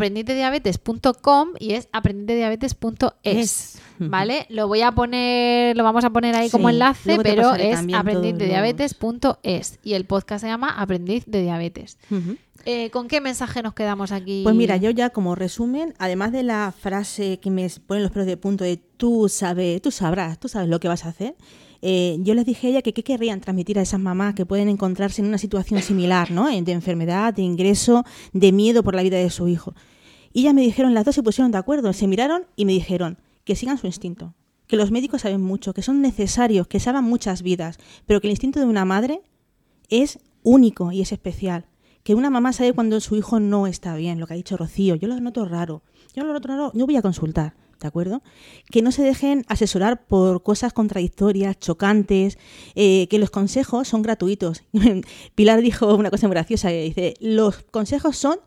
y 1.59 1.64
es 1.73 1.89
aprendidediabetes.es. 1.91 3.11
Es. 3.23 3.81
¿Vale? 3.97 4.45
Lo 4.49 4.67
voy 4.67 4.81
a 4.81 4.91
poner, 4.91 5.77
lo 5.77 5.83
vamos 5.83 6.03
a 6.03 6.09
poner 6.09 6.35
ahí 6.35 6.49
como 6.49 6.69
enlace, 6.69 7.17
pero 7.23 7.55
es 7.55 7.79
aprendidediabetes.es 7.93 9.79
y 9.83 9.93
el 9.93 10.05
podcast 10.05 10.41
se 10.41 10.47
llama 10.47 10.69
Aprendiz 10.69 11.23
de 11.25 11.41
Diabetes. 11.41 11.97
Eh, 12.65 12.89
¿Con 12.89 13.07
qué 13.07 13.21
mensaje 13.21 13.61
nos 13.61 13.73
quedamos 13.73 14.11
aquí? 14.11 14.41
Pues 14.43 14.55
mira, 14.55 14.77
yo 14.77 14.89
ya 14.89 15.11
como 15.11 15.35
resumen, 15.35 15.93
además 15.99 16.31
de 16.31 16.43
la 16.43 16.73
frase 16.77 17.39
que 17.39 17.51
me 17.51 17.69
ponen 17.85 18.03
los 18.03 18.11
pelos 18.11 18.25
de 18.25 18.37
punto 18.37 18.63
de 18.63 18.77
tú 18.77 19.29
sabes, 19.29 19.81
tú 19.81 19.91
sabrás, 19.91 20.39
tú 20.39 20.47
sabes 20.47 20.67
lo 20.67 20.79
que 20.79 20.87
vas 20.87 21.05
a 21.05 21.09
hacer, 21.09 21.35
eh, 21.81 22.17
yo 22.21 22.33
les 22.33 22.45
dije 22.45 22.65
a 22.65 22.69
ella 22.71 22.81
que 22.81 22.93
qué 22.93 23.03
querrían 23.03 23.41
transmitir 23.41 23.77
a 23.77 23.83
esas 23.83 23.99
mamás 23.99 24.33
que 24.33 24.45
pueden 24.45 24.69
encontrarse 24.69 25.21
en 25.21 25.27
una 25.27 25.37
situación 25.37 25.83
similar, 25.83 26.31
¿no? 26.31 26.47
De 26.47 26.71
enfermedad, 26.71 27.35
de 27.35 27.43
ingreso, 27.43 28.03
de 28.33 28.51
miedo 28.51 28.81
por 28.81 28.95
la 28.95 29.03
vida 29.03 29.17
de 29.17 29.29
su 29.29 29.47
hijo. 29.47 29.75
Y 30.35 30.41
ellas 30.41 30.53
me 30.53 30.63
dijeron, 30.63 30.93
las 30.93 31.05
dos 31.05 31.15
se 31.15 31.23
pusieron 31.23 31.53
de 31.53 31.59
acuerdo, 31.59 31.93
se 31.93 32.07
miraron 32.07 32.45
y 32.57 32.65
me 32.65 32.73
dijeron 32.73 33.17
que 33.45 33.55
sigan 33.55 33.77
su 33.77 33.87
instinto, 33.87 34.33
que 34.67 34.75
los 34.75 34.91
médicos 34.91 35.21
saben 35.21 35.41
mucho, 35.41 35.73
que 35.73 35.81
son 35.81 36.01
necesarios, 36.01 36.67
que 36.67 36.81
salvan 36.81 37.05
muchas 37.05 37.41
vidas, 37.41 37.77
pero 38.05 38.19
que 38.19 38.27
el 38.27 38.31
instinto 38.31 38.59
de 38.59 38.65
una 38.65 38.83
madre 38.83 39.21
es 39.87 40.19
único 40.43 40.91
y 40.91 40.99
es 40.99 41.13
especial. 41.13 41.67
Que 42.03 42.15
una 42.15 42.29
mamá 42.29 42.51
sabe 42.51 42.73
cuando 42.73 42.99
su 42.99 43.15
hijo 43.15 43.39
no 43.39 43.65
está 43.65 43.95
bien, 43.95 44.19
lo 44.19 44.27
que 44.27 44.33
ha 44.33 44.35
dicho 44.35 44.57
Rocío. 44.57 44.95
Yo 44.95 45.07
lo 45.07 45.17
noto 45.21 45.45
raro. 45.45 45.83
Yo 46.13 46.25
lo 46.25 46.33
noto 46.33 46.49
raro. 46.49 46.71
Yo 46.73 46.85
voy 46.85 46.97
a 46.97 47.01
consultar, 47.01 47.55
¿de 47.79 47.87
acuerdo? 47.87 48.21
Que 48.69 48.81
no 48.81 48.91
se 48.91 49.03
dejen 49.03 49.45
asesorar 49.47 50.05
por 50.05 50.43
cosas 50.43 50.73
contradictorias, 50.73 51.57
chocantes, 51.59 52.37
eh, 52.75 53.07
que 53.07 53.19
los 53.19 53.29
consejos 53.29 53.87
son 53.87 54.01
gratuitos. 54.01 54.63
Pilar 55.35 55.61
dijo 55.61 55.95
una 55.95 56.11
cosa 56.11 56.27
muy 56.27 56.33
graciosa, 56.33 56.67
que 56.67 56.81
dice, 56.83 57.13
los 57.21 57.63
consejos 57.71 58.17
son 58.17 58.39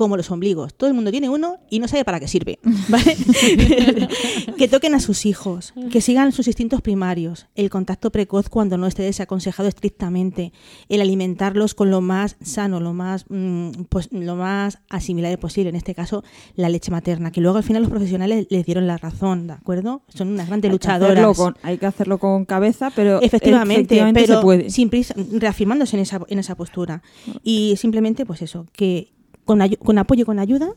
como 0.00 0.16
los 0.16 0.30
ombligos. 0.30 0.72
Todo 0.74 0.88
el 0.88 0.94
mundo 0.94 1.10
tiene 1.10 1.28
uno 1.28 1.58
y 1.68 1.78
no 1.78 1.86
sabe 1.86 2.06
para 2.06 2.18
qué 2.20 2.26
sirve. 2.26 2.58
¿vale? 2.88 3.14
que 4.56 4.66
toquen 4.66 4.94
a 4.94 5.00
sus 5.00 5.26
hijos, 5.26 5.74
que 5.92 6.00
sigan 6.00 6.32
sus 6.32 6.46
instintos 6.46 6.80
primarios, 6.80 7.48
el 7.54 7.68
contacto 7.68 8.10
precoz 8.10 8.48
cuando 8.48 8.78
no 8.78 8.86
esté 8.86 9.02
desaconsejado 9.02 9.68
estrictamente, 9.68 10.52
el 10.88 11.02
alimentarlos 11.02 11.74
con 11.74 11.90
lo 11.90 12.00
más 12.00 12.36
sano, 12.42 12.80
lo 12.80 12.94
más, 12.94 13.26
mm, 13.28 13.70
pues, 13.90 14.08
lo 14.10 14.36
más 14.36 14.78
asimilable 14.88 15.36
posible, 15.36 15.68
en 15.68 15.76
este 15.76 15.94
caso 15.94 16.24
la 16.56 16.70
leche 16.70 16.90
materna, 16.90 17.30
que 17.30 17.42
luego 17.42 17.58
al 17.58 17.62
final 17.64 17.82
los 17.82 17.90
profesionales 17.90 18.46
les 18.48 18.64
dieron 18.64 18.86
la 18.86 18.96
razón, 18.96 19.48
¿de 19.48 19.52
acuerdo? 19.52 20.02
Son 20.08 20.28
unas 20.28 20.46
grandes 20.48 20.70
Hay 20.70 20.72
luchadoras. 20.72 21.36
con- 21.36 21.56
hay 21.62 21.76
que 21.76 21.84
hacerlo 21.84 22.16
con 22.16 22.46
cabeza, 22.46 22.90
pero 22.96 23.20
Efectivamente, 23.20 23.82
efectivamente 23.96 24.20
pero 24.22 24.36
se 24.38 24.42
puede. 24.42 24.70
sin 24.70 24.88
prisa, 24.88 25.14
reafirmándose 25.32 25.96
en 25.96 26.02
esa, 26.02 26.20
en 26.28 26.38
esa 26.38 26.54
postura. 26.54 27.02
Y 27.42 27.74
simplemente, 27.76 28.24
pues 28.24 28.40
eso, 28.40 28.66
que 28.72 29.12
con, 29.50 29.98
apoyo 29.98 30.22
y 30.22 30.24
con 30.24 30.38
ayuda 30.38 30.74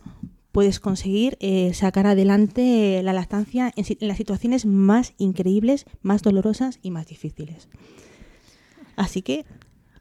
puedes 0.51 0.80
conseguir 0.80 1.38
eh, 1.39 1.76
sacar 1.76 2.07
adelante 2.07 3.01
la 3.03 3.13
lactancia 3.13 3.71
en, 3.76 3.86
en 3.88 4.07
las 4.07 4.17
situaciones 4.17 4.65
más 4.65 5.13
increíbles, 5.19 5.86
más 6.01 6.24
dolorosas 6.24 6.80
y 6.82 6.89
más 6.89 7.05
difíciles. 7.05 7.69
Así 8.95 9.21
que, 9.21 9.45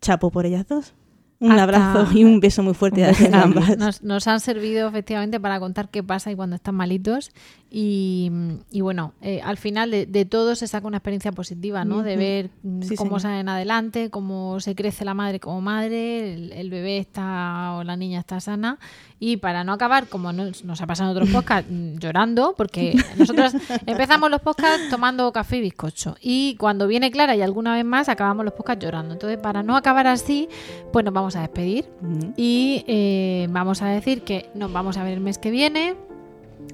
chapo 0.01 0.31
por 0.31 0.47
ellas 0.47 0.67
dos. 0.67 0.95
Un 1.43 1.51
Hasta- 1.53 1.63
abrazo 1.65 2.09
y 2.17 2.25
un 2.25 2.41
beso 2.41 2.63
muy 2.63 2.75
fuerte 2.75 3.05
a 3.05 3.09
beso 3.13 3.25
grande. 3.29 3.59
ambas. 3.61 3.77
Nos, 3.79 4.03
nos 4.03 4.27
han 4.29 4.41
servido 4.41 4.89
efectivamente 4.89 5.41
para 5.41 5.59
contar 5.61 5.89
qué 5.91 6.03
pasa 6.03 6.31
y 6.31 6.37
cuando 6.37 6.57
están 6.57 6.75
malitos. 6.75 7.33
Y, 7.75 8.31
y 8.71 8.83
bueno, 8.83 9.15
eh, 9.23 9.41
al 9.43 9.57
final 9.57 9.91
de, 9.91 10.05
de 10.05 10.25
todo 10.27 10.55
se 10.55 10.67
saca 10.67 10.87
una 10.87 10.99
experiencia 10.99 11.33
positiva, 11.33 11.85
¿no? 11.87 12.03
De 12.03 12.17
ver 12.17 12.51
Sí, 12.83 12.97
cómo 12.97 13.19
salen 13.19 13.49
adelante, 13.49 14.11
cómo 14.11 14.61
se 14.61 14.75
crece 14.75 15.07
la 15.07 15.15
madre 15.15 15.41
como 15.41 15.63
madre, 15.63 16.35
el, 16.35 16.53
el 16.53 16.69
bebé 16.69 16.99
está 16.99 17.73
o 17.77 17.83
la 17.85 17.97
niña 17.97 18.21
está 18.21 18.41
sana. 18.41 18.79
Y 19.19 19.39
para 19.39 19.65
no 19.65 19.73
acabar, 19.73 20.09
como 20.09 20.33
nos, 20.35 20.65
nos 20.65 20.83
ha 20.83 20.87
pasado 20.87 21.13
en 21.13 21.17
otros 21.17 21.31
podcasts, 21.31 21.71
mm, 21.71 21.97
llorando, 21.99 22.55
porque 22.57 22.95
nosotros 23.17 23.55
empezamos 23.87 24.31
los 24.31 24.43
podcasts 24.43 24.91
tomando 24.91 25.33
café 25.33 25.57
y 25.59 25.61
bizcocho. 25.63 26.17
Y 26.21 26.57
cuando 26.57 26.87
viene 26.87 27.11
Clara 27.11 27.35
y 27.37 27.41
alguna 27.41 27.75
vez 27.75 27.85
más, 27.87 28.09
acabamos 28.11 28.45
los 28.45 28.53
podcasts 28.55 28.85
llorando. 28.85 29.15
Entonces, 29.15 29.39
para 29.39 29.63
no 29.63 29.77
acabar 29.77 30.07
así, 30.09 30.49
pues 30.93 31.05
nos 31.07 31.15
vamos 31.15 31.32
a 31.37 31.41
despedir. 31.41 31.89
Y 32.37 32.85
eh, 32.87 33.47
vamos 33.51 33.83
a 33.83 33.89
decir 33.89 34.23
que 34.23 34.51
nos 34.55 34.73
vamos 34.73 34.97
a 34.97 35.05
ver 35.05 35.15
el 35.15 35.21
mes 35.21 35.39
que 35.39 35.51
viene. 35.51 35.95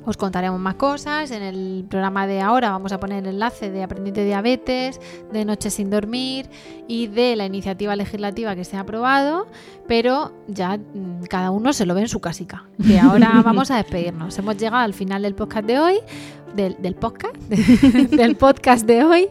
Os 0.05 0.17
contaremos 0.17 0.59
más 0.61 0.75
cosas. 0.77 1.31
En 1.31 1.43
el 1.43 1.85
programa 1.89 2.27
de 2.27 2.41
ahora 2.41 2.71
vamos 2.71 2.93
a 2.93 3.01
poner 3.01 3.25
el 3.25 3.35
enlace 3.35 3.71
de 3.71 3.83
Aprendiz 3.83 4.15
de 4.15 4.25
Diabetes, 4.25 5.01
de 5.33 5.45
Noche 5.45 5.71
sin 5.71 5.91
Dormir 5.91 6.49
y 6.87 7.09
de 7.09 7.37
la 7.37 7.47
iniciativa 7.47 7.95
legislativa 7.97 8.57
que 8.57 8.65
se 8.65 8.77
ha 8.77 8.81
aprobado. 8.81 9.47
Pero 9.87 10.33
ya 10.47 10.79
mm, 10.79 11.25
cada 11.29 11.51
uno 11.51 11.73
se 11.73 11.85
lo 11.85 11.95
ve 11.95 12.03
en 12.03 12.09
su 12.09 12.21
casica. 12.21 12.65
Que 12.87 12.99
ahora 12.99 13.43
vamos 13.45 13.71
a 13.71 13.77
despedirnos. 13.77 14.39
Hemos 14.39 14.57
llegado 14.57 14.83
al 14.83 14.95
final 14.95 15.23
del 15.23 15.35
podcast 15.35 15.67
de 15.67 15.79
hoy. 15.79 15.97
Del, 16.55 16.77
del 16.81 16.95
podcast 16.95 17.37
del 17.47 18.35
podcast 18.35 18.87
de 18.87 19.05
hoy 19.05 19.29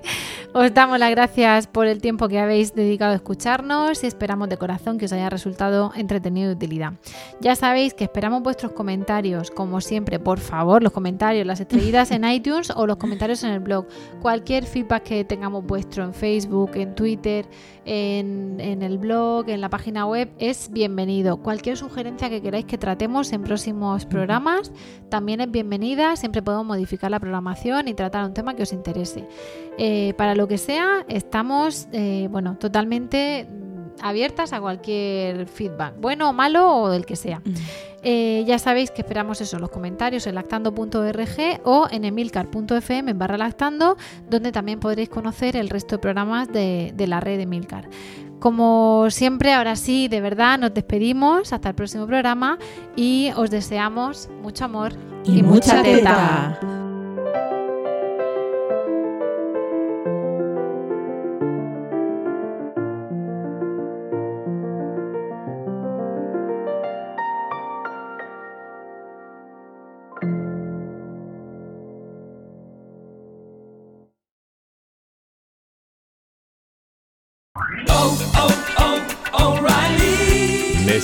os 0.58 0.74
damos 0.74 0.98
las 0.98 1.12
gracias 1.12 1.68
por 1.68 1.86
el 1.86 2.02
tiempo 2.02 2.28
que 2.28 2.40
habéis 2.40 2.74
dedicado 2.74 3.12
a 3.12 3.16
escucharnos 3.16 4.04
y 4.04 4.08
esperamos 4.08 4.50
de 4.50 4.58
corazón 4.58 4.98
que 4.98 5.06
os 5.06 5.14
haya 5.14 5.30
resultado 5.30 5.92
entretenido 5.96 6.46
y 6.46 6.50
de 6.50 6.56
utilidad. 6.56 6.94
Ya 7.40 7.56
sabéis 7.56 7.94
que 7.94 8.06
esperamos 8.06 8.42
vuestros 8.42 8.72
comentarios, 8.72 9.52
como 9.52 9.82
siempre, 9.82 10.18
por 10.18 10.40
favor, 10.40 10.82
los 10.82 10.94
comentarios, 10.94 11.46
las 11.46 11.60
estrellitas 11.60 12.10
en 12.10 12.24
iTunes 12.32 12.72
o 12.76 12.88
los 12.88 12.98
comentarios 12.98 13.44
en 13.44 13.52
el 13.52 13.60
blog. 13.60 13.86
Cualquier 14.20 14.66
feedback 14.66 15.04
que 15.04 15.26
tengamos 15.26 15.64
vuestro 15.64 16.04
en 16.04 16.16
Facebook, 16.16 16.72
en 16.74 16.96
Twitter, 16.96 17.46
en, 17.86 18.60
en 18.60 18.82
el 18.82 18.98
blog, 18.98 19.50
en 19.50 19.62
la 19.62 19.70
página 19.70 20.08
web, 20.08 20.32
es 20.40 20.72
bienvenido. 20.72 21.38
Cualquier 21.38 21.78
sugerencia 21.78 22.32
que 22.32 22.42
queráis 22.42 22.66
que 22.66 22.80
tratemos 22.80 23.32
en 23.32 23.44
próximos 23.44 24.08
programas 24.08 24.72
también 25.10 25.40
es 25.40 25.52
bienvenida. 25.52 26.16
Siempre 26.16 26.42
podemos 26.42 26.66
modificar 26.66 27.12
la 27.12 27.20
programación 27.20 27.88
y 27.88 27.94
tratar 27.94 28.26
un 28.26 28.34
tema 28.34 28.56
que 28.56 28.64
os 28.64 28.74
interese. 28.74 29.28
Eh, 29.80 30.16
para 30.18 30.34
lo 30.34 30.47
que 30.48 30.58
sea, 30.58 31.06
estamos, 31.08 31.88
eh, 31.92 32.28
bueno, 32.32 32.58
totalmente 32.58 33.48
abiertas 34.02 34.54
a 34.54 34.62
cualquier 34.62 35.48
feedback, 35.48 35.96
bueno 36.00 36.30
o 36.30 36.34
malo 36.34 36.76
o 36.76 36.90
del 36.90 37.06
que 37.06 37.16
sea. 37.16 37.42
Eh, 38.04 38.44
ya 38.48 38.60
sabéis 38.60 38.92
que 38.92 39.02
esperamos 39.02 39.42
eso, 39.42 39.60
los 39.60 39.70
comentarios 39.70 40.28
en 40.28 40.36
lactando.org 40.36 41.62
o 41.64 41.88
en 41.90 42.06
emilcar.fm 42.06 43.14
barra 43.14 43.38
lactando, 43.38 43.98
donde 44.30 44.52
también 44.52 44.80
podréis 44.80 45.10
conocer 45.10 45.56
el 45.56 45.70
resto 45.70 45.96
de 45.96 46.00
programas 46.00 46.48
de, 46.52 46.94
de 46.96 47.08
la 47.08 47.20
red 47.20 47.38
de 47.38 47.44
Emilcar. 47.44 47.90
Como 48.40 49.08
siempre, 49.10 49.54
ahora 49.54 49.76
sí, 49.76 50.08
de 50.08 50.22
verdad, 50.22 50.60
nos 50.60 50.74
despedimos 50.74 51.54
hasta 51.54 51.70
el 51.70 51.76
próximo 51.76 52.06
programa 52.06 52.60
y 52.96 53.32
os 53.36 53.50
deseamos 53.50 54.30
mucho 54.42 54.66
amor 54.66 54.94
Y 55.26 55.42
mucha 55.42 55.82
teta. 55.82 56.60